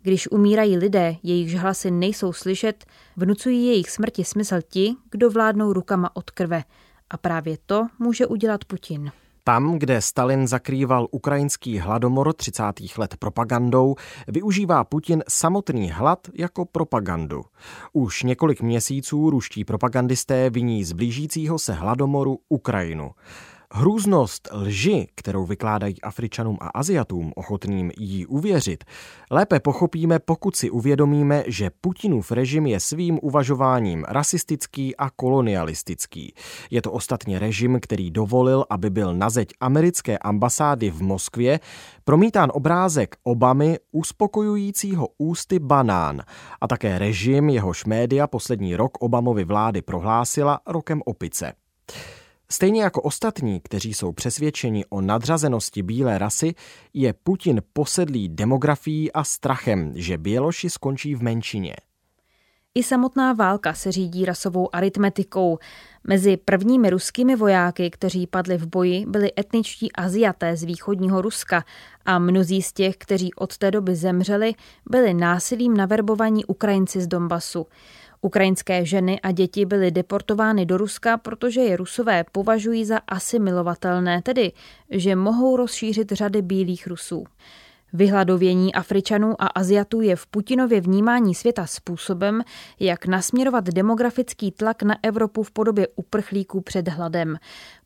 Když 0.02 0.32
umírají 0.32 0.78
lidé, 0.78 1.16
jejichž 1.24 1.56
hlasy 1.56 1.92
nejsou 1.92 2.34
slyšet, 2.34 2.86
vnucují 3.18 3.68
jejich 3.68 3.90
smrti 3.90 4.24
smysl 4.24 4.56
ti, 4.70 4.96
kdo 5.12 5.30
vládnou 5.30 5.74
rukama 5.74 6.16
od 6.16 6.32
krve. 6.32 6.64
A 7.10 7.18
právě 7.18 7.58
to 7.66 7.88
může 8.00 8.28
udělat 8.28 8.66
Putin. 8.66 9.12
Tam, 9.48 9.80
kde 9.80 10.02
Stalin 10.02 10.48
zakrýval 10.48 11.08
ukrajinský 11.12 11.80
hladomor 11.80 12.34
30. 12.34 12.64
let 12.98 13.16
propagandou, 13.20 13.96
využívá 14.28 14.84
Putin 14.84 15.24
samotný 15.30 15.92
hlad 15.92 16.28
jako 16.34 16.66
propagandu. 16.66 17.46
Už 17.94 18.24
několik 18.24 18.62
měsíců 18.62 19.30
ruští 19.30 19.64
propagandisté 19.64 20.50
viní 20.50 20.84
z 20.84 20.92
blížícího 20.92 21.60
se 21.60 21.74
hladomoru 21.74 22.40
Ukrajinu. 22.50 23.12
Hrůznost 23.72 24.50
lži, 24.52 25.08
kterou 25.16 25.46
vykládají 25.46 26.02
Afričanům 26.02 26.58
a 26.62 26.68
Aziatům 26.68 27.32
ochotným 27.36 27.92
jí 28.00 28.26
uvěřit, 28.26 28.84
lépe 29.32 29.60
pochopíme, 29.60 30.20
pokud 30.20 30.56
si 30.56 30.70
uvědomíme, 30.70 31.44
že 31.48 31.70
Putinův 31.82 32.32
režim 32.32 32.66
je 32.66 32.80
svým 32.80 33.20
uvažováním 33.22 34.04
rasistický 34.08 34.96
a 34.96 35.10
kolonialistický. 35.10 36.34
Je 36.72 36.82
to 36.82 36.92
ostatně 36.92 37.40
režim, 37.40 37.80
který 37.82 38.12
dovolil, 38.12 38.66
aby 38.70 38.90
byl 38.90 39.16
na 39.16 39.30
zeď 39.30 39.50
americké 39.60 40.18
ambasády 40.18 40.90
v 40.90 41.02
Moskvě 41.02 41.60
promítán 42.04 42.52
obrázek 42.54 43.16
Obamy 43.24 43.80
uspokojujícího 43.92 45.08
ústy 45.18 45.60
banán 45.60 46.22
a 46.62 46.68
také 46.68 47.00
režim, 47.00 47.50
jehož 47.50 47.86
média 47.86 48.28
poslední 48.28 48.76
rok 48.76 48.98
Obamovy 49.00 49.44
vlády 49.44 49.82
prohlásila 49.82 50.60
rokem 50.68 51.02
opice. 51.06 51.54
Stejně 52.56 52.84
jako 52.84 53.02
ostatní, 53.02 53.60
kteří 53.60 53.94
jsou 53.94 54.12
přesvědčeni 54.12 54.86
o 54.90 55.02
nadřazenosti 55.02 55.84
bílé 55.84 56.18
rasy, 56.18 56.56
je 56.94 57.14
Putin 57.14 57.62
posedlý 57.74 58.30
demografií 58.30 59.12
a 59.12 59.24
strachem, 59.24 59.92
že 59.96 60.18
Běloši 60.18 60.70
skončí 60.70 61.16
v 61.16 61.24
menšině. 61.24 61.76
I 62.76 62.84
samotná 62.84 63.34
válka 63.34 63.74
se 63.74 63.92
řídí 63.92 64.26
rasovou 64.26 64.76
aritmetikou. 64.76 65.58
Mezi 66.04 66.38
prvními 66.38 66.90
ruskými 66.90 67.36
vojáky, 67.36 67.90
kteří 67.90 68.28
padli 68.28 68.58
v 68.58 68.68
boji, 68.68 69.06
byli 69.06 69.32
etničtí 69.40 69.92
Aziaté 69.92 70.58
z 70.58 70.64
východního 70.64 71.22
Ruska 71.22 71.66
a 72.06 72.20
mnozí 72.20 72.62
z 72.62 72.74
těch, 72.74 72.98
kteří 72.98 73.34
od 73.34 73.58
té 73.58 73.72
doby 73.72 73.96
zemřeli, 73.96 74.54
byli 74.90 75.14
násilím 75.14 75.78
naverbovaní 75.78 76.46
Ukrajinci 76.46 77.02
z 77.02 77.08
Donbasu. 77.08 77.68
Ukrajinské 78.22 78.86
ženy 78.86 79.20
a 79.22 79.32
děti 79.32 79.66
byly 79.66 79.92
deportovány 79.92 80.66
do 80.66 80.78
Ruska, 80.78 81.18
protože 81.18 81.62
je 81.62 81.78
Rusové 81.78 82.26
považují 82.32 82.86
za 82.86 82.98
asimilovatelné, 83.08 84.22
tedy 84.22 84.52
že 84.90 85.16
mohou 85.16 85.56
rozšířit 85.56 86.12
řady 86.12 86.42
bílých 86.42 86.88
Rusů. 86.88 87.26
Vyhladovění 87.94 88.74
Afričanů 88.74 89.42
a 89.42 89.48
Aziatů 89.48 90.02
je 90.02 90.16
v 90.16 90.28
Putinově 90.28 90.82
vnímání 90.82 91.36
světa 91.36 91.66
způsobem, 91.66 92.42
jak 92.80 93.08
nasměrovat 93.08 93.66
demografický 93.66 94.52
tlak 94.52 94.84
na 94.84 94.96
Evropu 95.04 95.44
v 95.44 95.52
podobě 95.52 95.88
uprchlíků 95.96 96.62
před 96.62 96.88
hladem. 96.88 97.38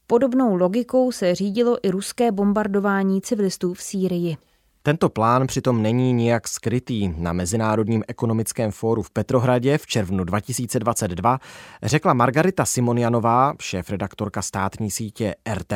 Podobnou 0.08 0.56
logikou 0.56 1.12
se 1.12 1.36
řídilo 1.36 1.78
i 1.84 1.90
ruské 1.90 2.32
bombardování 2.32 3.22
civilistů 3.22 3.74
v 3.74 3.82
Sýrii. 3.82 4.38
Tento 4.90 5.10
plán 5.10 5.48
přitom 5.48 5.82
není 5.82 6.14
nijak 6.14 6.48
skrytý. 6.48 7.14
Na 7.18 7.34
Mezinárodním 7.34 8.04
ekonomickém 8.08 8.72
fóru 8.72 9.02
v 9.02 9.12
Petrohradě 9.12 9.78
v 9.78 9.88
červnu 9.88 10.24
2022 10.24 11.40
řekla 11.84 12.14
Margarita 12.14 12.66
Simonianová, 12.66 13.54
šéf-redaktorka 13.62 14.42
státní 14.42 14.92
sítě 14.92 15.36
RT, 15.54 15.74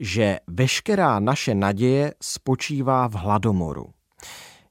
že 0.00 0.38
veškerá 0.46 1.20
naše 1.20 1.54
naděje 1.54 2.14
spočívá 2.22 3.08
v 3.08 3.14
hladomoru. 3.14 3.86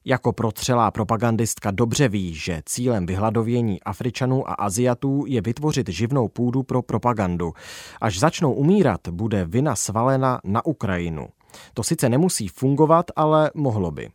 Jako 0.04 0.32
protřelá 0.32 0.90
propagandistka 0.90 1.70
dobře 1.70 2.08
ví, 2.08 2.34
že 2.34 2.62
cílem 2.66 3.06
vyhladovění 3.06 3.82
Afričanů 3.82 4.50
a 4.50 4.54
Aziatů 4.54 5.24
je 5.26 5.40
vytvořit 5.40 5.88
živnou 5.88 6.28
půdu 6.28 6.62
pro 6.62 6.82
propagandu. 6.82 7.52
Až 8.00 8.18
začnou 8.18 8.52
umírat, 8.52 9.08
bude 9.08 9.44
vina 9.44 9.76
svalena 9.76 10.40
na 10.44 10.66
Ukrajinu. 10.66 11.28
To 11.74 11.82
sice 11.82 12.08
nemusí 12.08 12.48
fungovat, 12.48 13.06
ale 13.16 13.50
mohlo 13.54 13.90
by. 13.90 14.08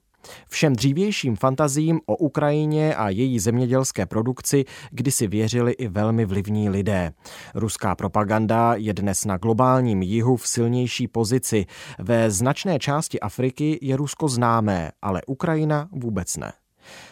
Všem 0.48 0.76
dřívějším 0.76 1.36
fantazím 1.36 2.02
o 2.06 2.18
Ukrajině 2.18 2.96
a 2.96 3.10
její 3.10 3.40
zemědělské 3.40 4.06
produkci 4.06 4.66
kdysi 4.92 5.28
věřili 5.28 5.72
i 5.72 5.88
velmi 5.88 6.26
vlivní 6.26 6.70
lidé. 6.70 7.14
Ruská 7.56 7.96
propaganda 7.96 8.74
je 8.76 8.94
dnes 8.94 9.26
na 9.26 9.38
globálním 9.38 10.02
jihu 10.02 10.36
v 10.36 10.48
silnější 10.48 11.08
pozici. 11.08 11.66
Ve 12.00 12.32
značné 12.32 12.80
části 12.80 13.20
Afriky 13.20 13.80
je 13.82 13.98
Rusko 13.98 14.28
známé, 14.28 14.92
ale 15.02 15.22
Ukrajina 15.28 15.90
vůbec 15.92 16.38
ne. 16.38 16.52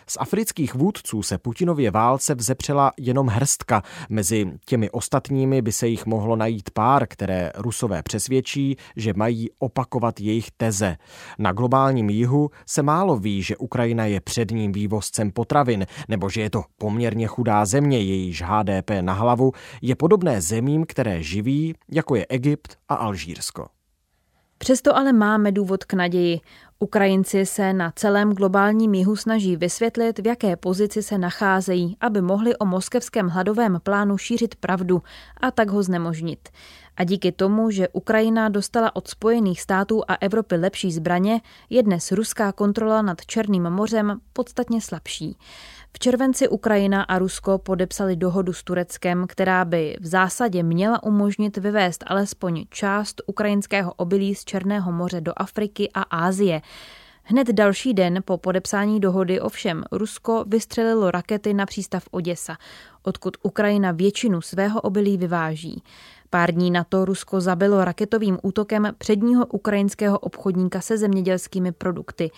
Z 0.09 0.17
afrických 0.19 0.75
vůdců 0.75 1.23
se 1.23 1.37
Putinově 1.37 1.91
válce 1.91 2.35
vzepřela 2.35 2.91
jenom 2.97 3.27
hrstka. 3.27 3.83
Mezi 4.09 4.51
těmi 4.65 4.89
ostatními 4.89 5.61
by 5.61 5.71
se 5.71 5.87
jich 5.87 6.05
mohlo 6.05 6.35
najít 6.35 6.69
pár, 6.71 7.07
které 7.07 7.51
rusové 7.55 8.03
přesvědčí, 8.03 8.75
že 8.95 9.13
mají 9.13 9.49
opakovat 9.59 10.19
jejich 10.19 10.51
teze. 10.57 10.97
Na 11.39 11.51
globálním 11.51 12.09
jihu 12.09 12.49
se 12.65 12.83
málo 12.83 13.17
ví, 13.17 13.43
že 13.43 13.57
Ukrajina 13.57 14.05
je 14.05 14.21
předním 14.21 14.71
vývozcem 14.71 15.31
potravin, 15.31 15.85
nebo 16.07 16.29
že 16.29 16.41
je 16.41 16.49
to 16.49 16.63
poměrně 16.77 17.27
chudá 17.27 17.65
země, 17.65 17.99
jejíž 17.99 18.41
HDP 18.41 18.91
na 19.01 19.13
hlavu 19.13 19.51
je 19.81 19.95
podobné 19.95 20.41
zemím, 20.41 20.85
které 20.85 21.23
živí, 21.23 21.75
jako 21.91 22.15
je 22.15 22.25
Egypt 22.29 22.77
a 22.89 22.95
Alžírsko. 22.95 23.78
Přesto 24.61 24.97
ale 24.97 25.13
máme 25.13 25.51
důvod 25.51 25.83
k 25.83 25.93
naději. 25.93 26.41
Ukrajinci 26.79 27.45
se 27.45 27.73
na 27.73 27.91
celém 27.95 28.33
globálním 28.33 28.93
jihu 28.93 29.15
snaží 29.15 29.55
vysvětlit, 29.55 30.19
v 30.19 30.27
jaké 30.27 30.55
pozici 30.55 31.03
se 31.03 31.17
nacházejí, 31.17 31.97
aby 32.01 32.21
mohli 32.21 32.57
o 32.57 32.65
moskevském 32.65 33.27
hladovém 33.27 33.79
plánu 33.83 34.17
šířit 34.17 34.55
pravdu 34.55 35.01
a 35.41 35.51
tak 35.51 35.69
ho 35.69 35.83
znemožnit. 35.83 36.49
A 36.97 37.03
díky 37.03 37.31
tomu, 37.31 37.71
že 37.71 37.87
Ukrajina 37.87 38.49
dostala 38.49 38.95
od 38.95 39.07
Spojených 39.07 39.61
států 39.61 40.01
a 40.07 40.15
Evropy 40.15 40.55
lepší 40.55 40.91
zbraně, 40.91 41.41
je 41.69 41.83
dnes 41.83 42.11
ruská 42.11 42.51
kontrola 42.51 43.01
nad 43.01 43.25
Černým 43.25 43.63
mořem 43.63 44.19
podstatně 44.33 44.81
slabší. 44.81 45.37
V 45.93 45.99
červenci 45.99 46.47
Ukrajina 46.47 47.03
a 47.03 47.19
Rusko 47.19 47.57
podepsali 47.57 48.15
dohodu 48.15 48.53
s 48.53 48.63
Tureckem, 48.63 49.25
která 49.27 49.65
by 49.65 49.97
v 50.01 50.05
zásadě 50.05 50.63
měla 50.63 51.03
umožnit 51.03 51.57
vyvést 51.57 52.03
alespoň 52.07 52.65
část 52.69 53.21
ukrajinského 53.27 53.93
obilí 53.93 54.35
z 54.35 54.45
Černého 54.45 54.91
moře 54.91 55.21
do 55.21 55.33
Afriky 55.37 55.89
a 55.93 56.01
Ázie. 56.01 56.61
Hned 57.23 57.47
další 57.47 57.93
den 57.93 58.19
po 58.25 58.37
podepsání 58.37 58.99
dohody 58.99 59.41
ovšem 59.41 59.83
Rusko 59.91 60.43
vystřelilo 60.47 61.11
rakety 61.11 61.53
na 61.53 61.65
přístav 61.65 62.03
Oděsa, 62.11 62.57
odkud 63.03 63.37
Ukrajina 63.43 63.91
většinu 63.91 64.41
svého 64.41 64.81
obilí 64.81 65.17
vyváží. 65.17 65.83
Pár 66.29 66.51
dní 66.51 66.71
na 66.71 66.83
to 66.83 67.05
Rusko 67.05 67.41
zabilo 67.41 67.85
raketovým 67.85 68.37
útokem 68.43 68.93
předního 68.97 69.45
ukrajinského 69.45 70.19
obchodníka 70.19 70.81
se 70.81 70.97
zemědělskými 70.97 71.71
produkty. 71.71 72.31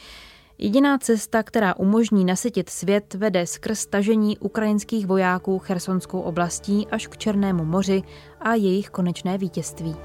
Jediná 0.63 0.97
cesta, 0.97 1.43
která 1.43 1.75
umožní 1.75 2.25
nasytit 2.25 2.69
svět, 2.69 3.13
vede 3.13 3.47
skrz 3.47 3.85
tažení 3.85 4.37
ukrajinských 4.37 5.07
vojáků 5.07 5.59
chersonskou 5.59 6.19
oblastí 6.19 6.87
až 6.87 7.07
k 7.07 7.17
Černému 7.17 7.65
moři 7.65 8.01
a 8.39 8.53
jejich 8.53 8.89
konečné 8.89 9.37
vítězství. 9.37 9.95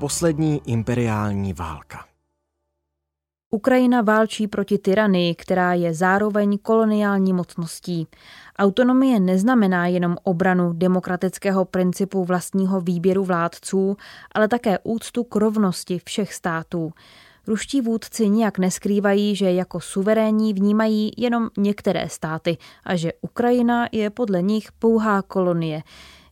Poslední 0.00 0.60
imperiální 0.66 1.52
válka. 1.52 2.04
Ukrajina 3.50 4.02
válčí 4.02 4.48
proti 4.48 4.78
tyranii, 4.78 5.34
která 5.34 5.74
je 5.74 5.94
zároveň 5.94 6.58
koloniální 6.58 7.32
mocností. 7.32 8.06
Autonomie 8.58 9.20
neznamená 9.20 9.86
jenom 9.86 10.16
obranu 10.22 10.72
demokratického 10.72 11.64
principu 11.64 12.24
vlastního 12.24 12.80
výběru 12.80 13.24
vládců, 13.24 13.96
ale 14.32 14.48
také 14.48 14.78
úctu 14.82 15.24
k 15.24 15.36
rovnosti 15.36 16.00
všech 16.04 16.34
států. 16.34 16.92
Ruští 17.46 17.80
vůdci 17.80 18.28
nijak 18.28 18.58
neskrývají, 18.58 19.36
že 19.36 19.52
jako 19.52 19.80
suverénní 19.80 20.54
vnímají 20.54 21.10
jenom 21.16 21.48
některé 21.58 22.08
státy 22.08 22.58
a 22.84 22.96
že 22.96 23.12
Ukrajina 23.20 23.88
je 23.92 24.10
podle 24.10 24.42
nich 24.42 24.72
pouhá 24.72 25.22
kolonie. 25.22 25.82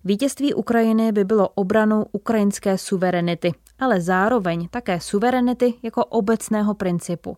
Vítězství 0.04 0.54
Ukrajiny 0.54 1.12
by 1.12 1.24
bylo 1.24 1.48
obranou 1.48 2.06
ukrajinské 2.12 2.78
suverenity, 2.78 3.52
ale 3.78 4.00
zároveň 4.00 4.68
také 4.68 5.00
suverenity 5.00 5.74
jako 5.82 6.04
obecného 6.04 6.74
principu. 6.74 7.36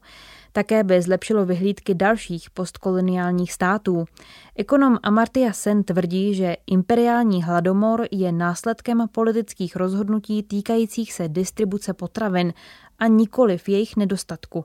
Také 0.56 0.84
by 0.84 1.02
zlepšilo 1.02 1.46
vyhlídky 1.46 1.94
dalších 1.94 2.50
postkoloniálních 2.50 3.52
států. 3.52 4.04
Ekonom 4.54 4.98
Amartya 5.02 5.52
Sen 5.52 5.84
tvrdí, 5.84 6.34
že 6.34 6.56
imperiální 6.66 7.42
hladomor 7.42 8.06
je 8.10 8.32
následkem 8.32 9.08
politických 9.12 9.76
rozhodnutí 9.76 10.42
týkajících 10.42 11.12
se 11.12 11.28
distribuce 11.28 11.94
potravin 11.94 12.52
a 12.98 13.06
nikoliv 13.06 13.68
jejich 13.68 13.96
nedostatku. 13.96 14.64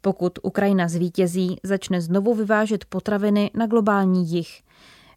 Pokud 0.00 0.38
Ukrajina 0.42 0.88
zvítězí, 0.88 1.56
začne 1.62 2.00
znovu 2.00 2.34
vyvážet 2.34 2.84
potraviny 2.84 3.50
na 3.54 3.66
globální 3.66 4.32
jih. 4.32 4.62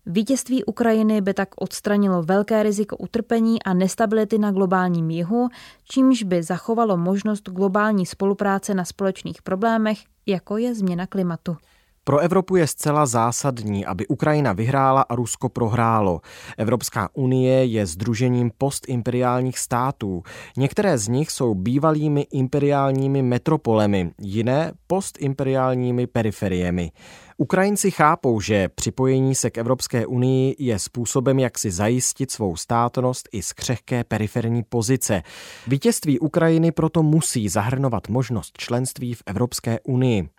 Vítězství 0.05 0.63
Ukrajiny 0.63 1.21
by 1.21 1.33
tak 1.33 1.49
odstranilo 1.57 2.23
velké 2.23 2.63
riziko 2.63 2.97
utrpení 2.97 3.63
a 3.63 3.73
nestability 3.73 4.37
na 4.37 4.51
globálním 4.51 5.09
jihu, 5.09 5.49
čímž 5.83 6.23
by 6.23 6.43
zachovalo 6.43 6.97
možnost 6.97 7.49
globální 7.49 8.05
spolupráce 8.05 8.73
na 8.73 8.85
společných 8.85 9.41
problémech, 9.41 9.99
jako 10.25 10.57
je 10.57 10.75
změna 10.75 11.07
klimatu. 11.07 11.57
Pro 12.05 12.19
Evropu 12.19 12.55
je 12.55 12.67
zcela 12.67 13.05
zásadní, 13.05 13.85
aby 13.85 14.07
Ukrajina 14.07 14.53
vyhrála 14.53 15.01
a 15.01 15.15
Rusko 15.15 15.49
prohrálo. 15.49 16.21
Evropská 16.57 17.09
unie 17.13 17.65
je 17.65 17.85
združením 17.85 18.51
postimperiálních 18.57 19.59
států. 19.59 20.23
Některé 20.57 20.97
z 20.97 21.07
nich 21.07 21.31
jsou 21.31 21.55
bývalými 21.55 22.27
imperiálními 22.31 23.21
metropolemi, 23.21 24.11
jiné 24.21 24.71
postimperiálními 24.87 26.07
periferiemi. 26.07 26.91
Ukrajinci 27.37 27.91
chápou, 27.91 28.39
že 28.41 28.69
připojení 28.69 29.35
se 29.35 29.49
k 29.49 29.57
Evropské 29.57 30.05
unii 30.05 30.55
je 30.59 30.79
způsobem, 30.79 31.39
jak 31.39 31.57
si 31.57 31.71
zajistit 31.71 32.31
svou 32.31 32.55
státnost 32.55 33.29
i 33.31 33.41
z 33.41 33.53
křehké 33.53 34.03
periferní 34.03 34.63
pozice. 34.63 35.23
Vítězství 35.67 36.19
Ukrajiny 36.19 36.71
proto 36.71 37.03
musí 37.03 37.49
zahrnovat 37.49 38.09
možnost 38.09 38.57
členství 38.57 39.13
v 39.13 39.23
Evropské 39.25 39.79
unii. 39.79 40.29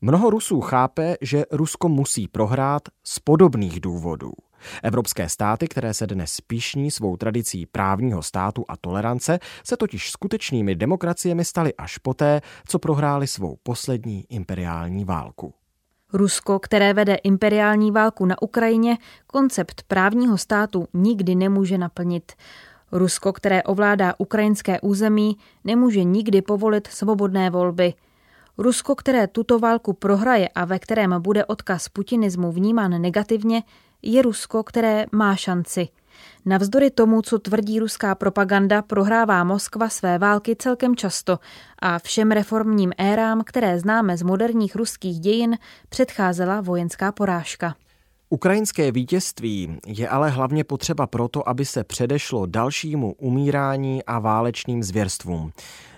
Mnoho 0.00 0.30
Rusů 0.30 0.60
chápe, 0.60 1.16
že 1.20 1.44
Rusko 1.50 1.88
musí 1.88 2.28
prohrát 2.28 2.82
z 3.04 3.18
podobných 3.18 3.80
důvodů. 3.80 4.32
Evropské 4.82 5.28
státy, 5.28 5.68
které 5.68 5.94
se 5.94 6.06
dnes 6.06 6.40
píšní 6.40 6.90
svou 6.90 7.16
tradicí 7.16 7.66
právního 7.66 8.22
státu 8.22 8.64
a 8.68 8.76
tolerance, 8.76 9.38
se 9.64 9.76
totiž 9.76 10.10
skutečnými 10.10 10.74
demokraciemi 10.74 11.44
staly 11.44 11.74
až 11.74 11.98
poté, 11.98 12.40
co 12.68 12.78
prohráli 12.78 13.26
svou 13.26 13.56
poslední 13.62 14.24
imperiální 14.28 15.04
válku. 15.04 15.54
Rusko, 16.12 16.58
které 16.58 16.94
vede 16.94 17.14
imperiální 17.14 17.90
válku 17.90 18.26
na 18.26 18.42
Ukrajině, 18.42 18.98
koncept 19.26 19.82
právního 19.82 20.38
státu 20.38 20.88
nikdy 20.94 21.34
nemůže 21.34 21.78
naplnit. 21.78 22.32
Rusko, 22.92 23.32
které 23.32 23.62
ovládá 23.62 24.14
ukrajinské 24.18 24.80
území, 24.80 25.36
nemůže 25.64 26.04
nikdy 26.04 26.42
povolit 26.42 26.86
svobodné 26.86 27.50
volby. 27.50 27.94
Rusko, 28.58 28.94
které 28.94 29.26
tuto 29.26 29.58
válku 29.58 29.92
prohraje 29.92 30.48
a 30.48 30.64
ve 30.64 30.78
kterém 30.78 31.22
bude 31.22 31.44
odkaz 31.44 31.88
putinismu 31.88 32.52
vnímán 32.52 33.02
negativně, 33.02 33.62
je 34.02 34.22
Rusko, 34.22 34.62
které 34.62 35.06
má 35.12 35.36
šanci– 35.36 35.88
Navzdory 36.46 36.90
tomu, 36.90 37.22
co 37.22 37.38
tvrdí 37.38 37.80
ruská 37.80 38.14
propaganda, 38.14 38.82
prohrává 38.82 39.44
Moskva 39.44 39.88
své 39.88 40.18
války 40.18 40.56
celkem 40.56 40.96
často 40.96 41.38
a 41.78 41.98
všem 41.98 42.30
reformním 42.30 42.92
érám, 42.98 43.42
které 43.44 43.80
známe 43.80 44.16
z 44.16 44.22
moderních 44.22 44.76
ruských 44.76 45.20
dějin, 45.20 45.58
předcházela 45.88 46.60
vojenská 46.60 47.12
porážka. 47.12 47.74
Ukrajinské 48.30 48.92
vítězství 48.92 49.78
je 49.86 50.08
ale 50.08 50.30
hlavně 50.30 50.64
potřeba 50.64 51.06
proto, 51.06 51.48
aby 51.48 51.64
se 51.64 51.84
předešlo 51.84 52.46
dalšímu 52.46 53.14
umírání 53.18 54.04
a 54.04 54.18
válečným 54.18 54.82
zvěrstvům. 54.82 55.52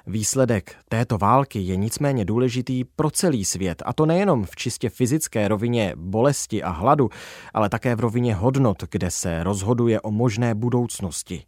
Výsledek 0.09 0.77
této 0.89 1.19
války 1.19 1.59
je 1.59 1.77
nicméně 1.77 2.25
důležitý 2.25 2.85
pro 2.85 3.11
celý 3.11 3.45
svět, 3.45 3.83
a 3.87 3.93
to 3.93 4.07
nejenom 4.07 4.45
v 4.45 4.57
čistě 4.57 4.89
fyzické 4.89 5.49
rovině 5.49 5.93
bolesti 5.97 6.63
a 6.63 6.71
hladu, 6.71 7.11
ale 7.55 7.69
také 7.69 7.97
v 7.97 8.01
rovině 8.01 8.35
hodnot, 8.35 8.85
kde 8.91 9.11
se 9.11 9.43
rozhoduje 9.43 10.01
o 10.01 10.11
možné 10.11 10.55
budoucnosti. 10.55 11.43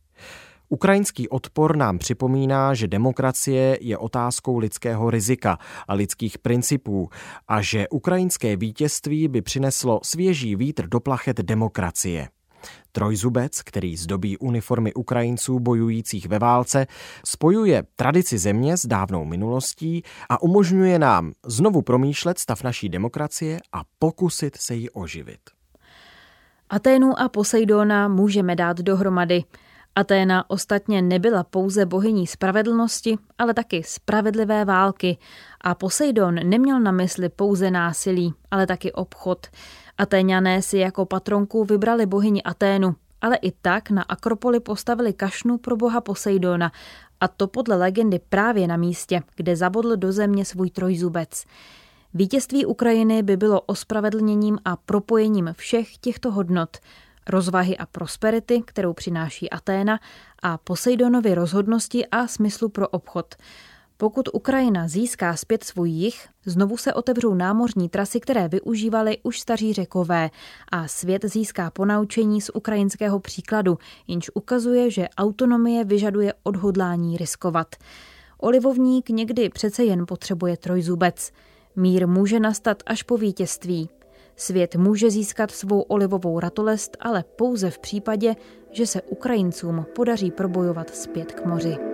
Ukrajinský 0.68 1.28
odpor 1.28 1.76
nám 1.76 1.98
připomíná, 1.98 2.74
že 2.74 2.88
demokracie 2.88 3.78
je 3.80 3.98
otázkou 3.98 4.58
lidského 4.58 5.11
rizika 5.11 5.58
a 5.88 5.94
lidských 5.94 6.38
principů 6.38 7.08
a 7.48 7.62
že 7.62 7.88
ukrajinské 7.88 8.56
vítězství 8.56 9.28
by 9.28 9.42
přineslo 9.42 10.00
svěží 10.02 10.56
vítr 10.56 10.88
do 10.88 11.00
plachet 11.00 11.36
demokracie. 11.36 12.28
Trojzubec, 12.92 13.62
který 13.62 13.96
zdobí 13.96 14.38
uniformy 14.38 14.94
Ukrajinců 14.94 15.61
bojujících 15.61 16.28
ve 16.28 16.38
válce, 16.38 16.86
spojuje 17.24 17.82
tradici 17.96 18.38
země 18.38 18.76
s 18.76 18.86
dávnou 18.86 19.24
minulostí 19.24 20.02
a 20.28 20.42
umožňuje 20.42 20.98
nám 20.98 21.32
znovu 21.46 21.82
promýšlet 21.82 22.38
stav 22.38 22.62
naší 22.62 22.88
demokracie 22.88 23.61
a 23.72 23.82
pokusit 23.98 24.56
se 24.56 24.74
ji 24.74 24.90
oživit. 24.90 25.40
Aténu 26.70 27.20
a 27.20 27.28
Poseidona 27.28 28.08
můžeme 28.08 28.56
dát 28.56 28.78
dohromady. 28.78 29.44
Aténa 29.94 30.50
ostatně 30.50 31.02
nebyla 31.02 31.44
pouze 31.44 31.86
bohyní 31.86 32.26
spravedlnosti, 32.26 33.16
ale 33.38 33.54
taky 33.54 33.82
spravedlivé 33.82 34.64
války 34.64 35.18
a 35.61 35.74
Poseidon 35.74 36.34
neměl 36.34 36.80
na 36.80 36.92
mysli 36.92 37.28
pouze 37.28 37.70
násilí, 37.70 38.34
ale 38.50 38.66
taky 38.66 38.92
obchod. 38.92 39.46
Atéňané 40.01 40.62
si 40.62 40.78
jako 40.78 41.05
patronku 41.07 41.64
vybrali 41.64 42.07
bohyni 42.07 42.42
Aténu, 42.42 42.94
ale 43.20 43.36
i 43.36 43.53
tak 43.53 43.90
na 43.90 44.03
Akropoli 44.03 44.61
postavili 44.61 45.12
kašnu 45.12 45.59
pro 45.59 45.76
boha 45.76 46.01
Poseidona 46.01 46.72
A 47.20 47.28
to 47.28 47.48
podle 47.48 47.76
legendy 47.76 48.20
právě 48.28 48.66
na 48.66 48.76
místě, 48.76 49.22
kde 49.36 49.57
zabodl 49.57 49.96
do 49.96 50.12
země 50.12 50.44
svůj 50.44 50.70
trojzubec. 50.70 51.44
Vítězství 52.14 52.66
Ukrajiny 52.66 53.22
by 53.22 53.36
bylo 53.36 53.61
ospravedlněním 53.61 54.59
a 54.64 54.76
propojením 54.76 55.55
všech 55.57 55.98
těchto 55.98 56.30
hodnot, 56.30 56.76
rozvahy 57.28 57.76
a 57.76 57.86
prosperity, 57.86 58.62
kterou 58.66 58.92
přináší 58.92 59.51
Aténa, 59.51 60.01
a 60.42 60.59
Poseidonovy 60.59 61.34
rozhodnosti 61.34 62.07
a 62.07 62.26
smyslu 62.26 62.68
pro 62.68 62.88
obchod. 62.88 63.34
Pokud 64.01 64.28
Ukrajina 64.32 64.88
získá 64.88 65.36
zpět 65.36 65.64
svůj 65.64 65.90
jich, 65.90 66.28
znovu 66.46 66.76
se 66.76 66.94
otevřou 66.94 67.34
námořní 67.34 67.88
trasy, 67.88 68.20
které 68.20 68.48
využívali 68.48 69.18
už 69.22 69.40
staří 69.40 69.72
řekové 69.72 70.30
a 70.72 70.88
svět 70.88 71.24
získá 71.24 71.70
ponaučení 71.70 72.40
z 72.40 72.51
ukrajinského 72.55 73.20
příkladu, 73.20 73.78
jenž 74.09 74.30
ukazuje, 74.34 74.90
že 74.90 75.09
autonomie 75.18 75.84
vyžaduje 75.84 76.34
odhodlání 76.42 77.16
riskovat. 77.16 77.76
Olivovník 78.38 79.09
někdy 79.09 79.48
přece 79.48 79.84
jen 79.84 80.07
potřebuje 80.07 80.57
trojzubec. 80.57 81.32
Mír 81.76 82.09
může 82.09 82.40
nastat 82.40 82.82
až 82.86 83.03
po 83.03 83.16
vítězství. 83.16 83.88
Svět 84.36 84.76
může 84.76 85.11
získat 85.11 85.51
svou 85.51 85.80
olivovou 85.80 86.40
ratolest, 86.40 86.96
ale 87.01 87.24
pouze 87.36 87.70
v 87.70 87.78
případě, 87.78 88.36
že 88.70 88.86
se 88.86 89.03
Ukrajincům 89.03 89.86
podaří 89.94 90.30
probojovat 90.30 90.90
zpět 90.90 91.32
k 91.32 91.44
moři. 91.44 91.89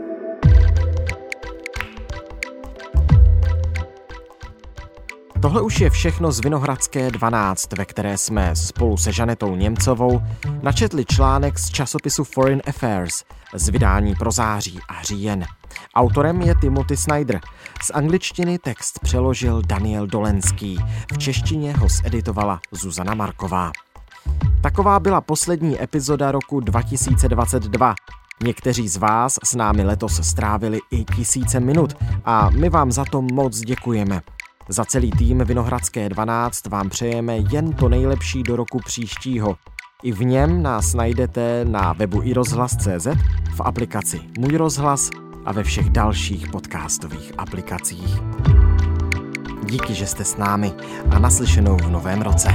Tohle 5.42 5.62
už 5.62 5.80
je 5.80 5.90
všechno 5.90 6.32
z 6.32 6.40
Vinohradské 6.40 7.10
12, 7.10 7.72
ve 7.72 7.84
které 7.84 8.18
jsme 8.18 8.56
spolu 8.56 8.96
se 8.96 9.12
Žanetou 9.12 9.56
Němcovou 9.56 10.22
načetli 10.62 11.04
článek 11.04 11.58
z 11.58 11.70
časopisu 11.70 12.24
Foreign 12.24 12.62
Affairs 12.68 13.24
z 13.54 13.68
vydání 13.68 14.14
pro 14.14 14.30
září 14.30 14.80
a 14.88 15.02
říjen. 15.02 15.44
Autorem 15.94 16.40
je 16.40 16.54
Timothy 16.60 16.96
Snyder. 16.96 17.40
Z 17.82 17.90
angličtiny 17.94 18.58
text 18.58 18.98
přeložil 19.02 19.62
Daniel 19.62 20.06
Dolenský. 20.06 20.78
V 21.12 21.18
češtině 21.18 21.72
ho 21.72 21.88
zeditovala 21.88 22.60
Zuzana 22.72 23.14
Marková. 23.14 23.72
Taková 24.62 25.00
byla 25.00 25.20
poslední 25.20 25.82
epizoda 25.82 26.32
roku 26.32 26.60
2022. 26.60 27.94
Někteří 28.42 28.88
z 28.88 28.96
vás 28.96 29.38
s 29.44 29.54
námi 29.54 29.84
letos 29.84 30.20
strávili 30.28 30.78
i 30.90 31.04
tisíce 31.04 31.60
minut 31.60 31.96
a 32.24 32.50
my 32.50 32.68
vám 32.68 32.92
za 32.92 33.04
to 33.04 33.22
moc 33.22 33.60
děkujeme. 33.60 34.22
Za 34.68 34.84
celý 34.84 35.10
tým 35.10 35.38
Vinohradské 35.44 36.08
12 36.08 36.66
vám 36.66 36.88
přejeme 36.88 37.36
jen 37.36 37.72
to 37.72 37.88
nejlepší 37.88 38.42
do 38.42 38.56
roku 38.56 38.78
příštího. 38.84 39.56
I 40.02 40.12
v 40.12 40.24
něm 40.24 40.62
nás 40.62 40.94
najdete 40.94 41.64
na 41.64 41.92
webu 41.92 42.22
iRozhlas.cz, 42.22 43.06
v 43.56 43.60
aplikaci 43.60 44.20
Můj 44.38 44.56
rozhlas 44.56 45.10
a 45.44 45.52
ve 45.52 45.62
všech 45.62 45.90
dalších 45.90 46.48
podcastových 46.48 47.32
aplikacích. 47.38 48.20
Díky, 49.64 49.94
že 49.94 50.06
jste 50.06 50.24
s 50.24 50.36
námi 50.36 50.72
a 51.10 51.18
naslyšenou 51.18 51.76
v 51.76 51.90
novém 51.90 52.22
roce. 52.22 52.48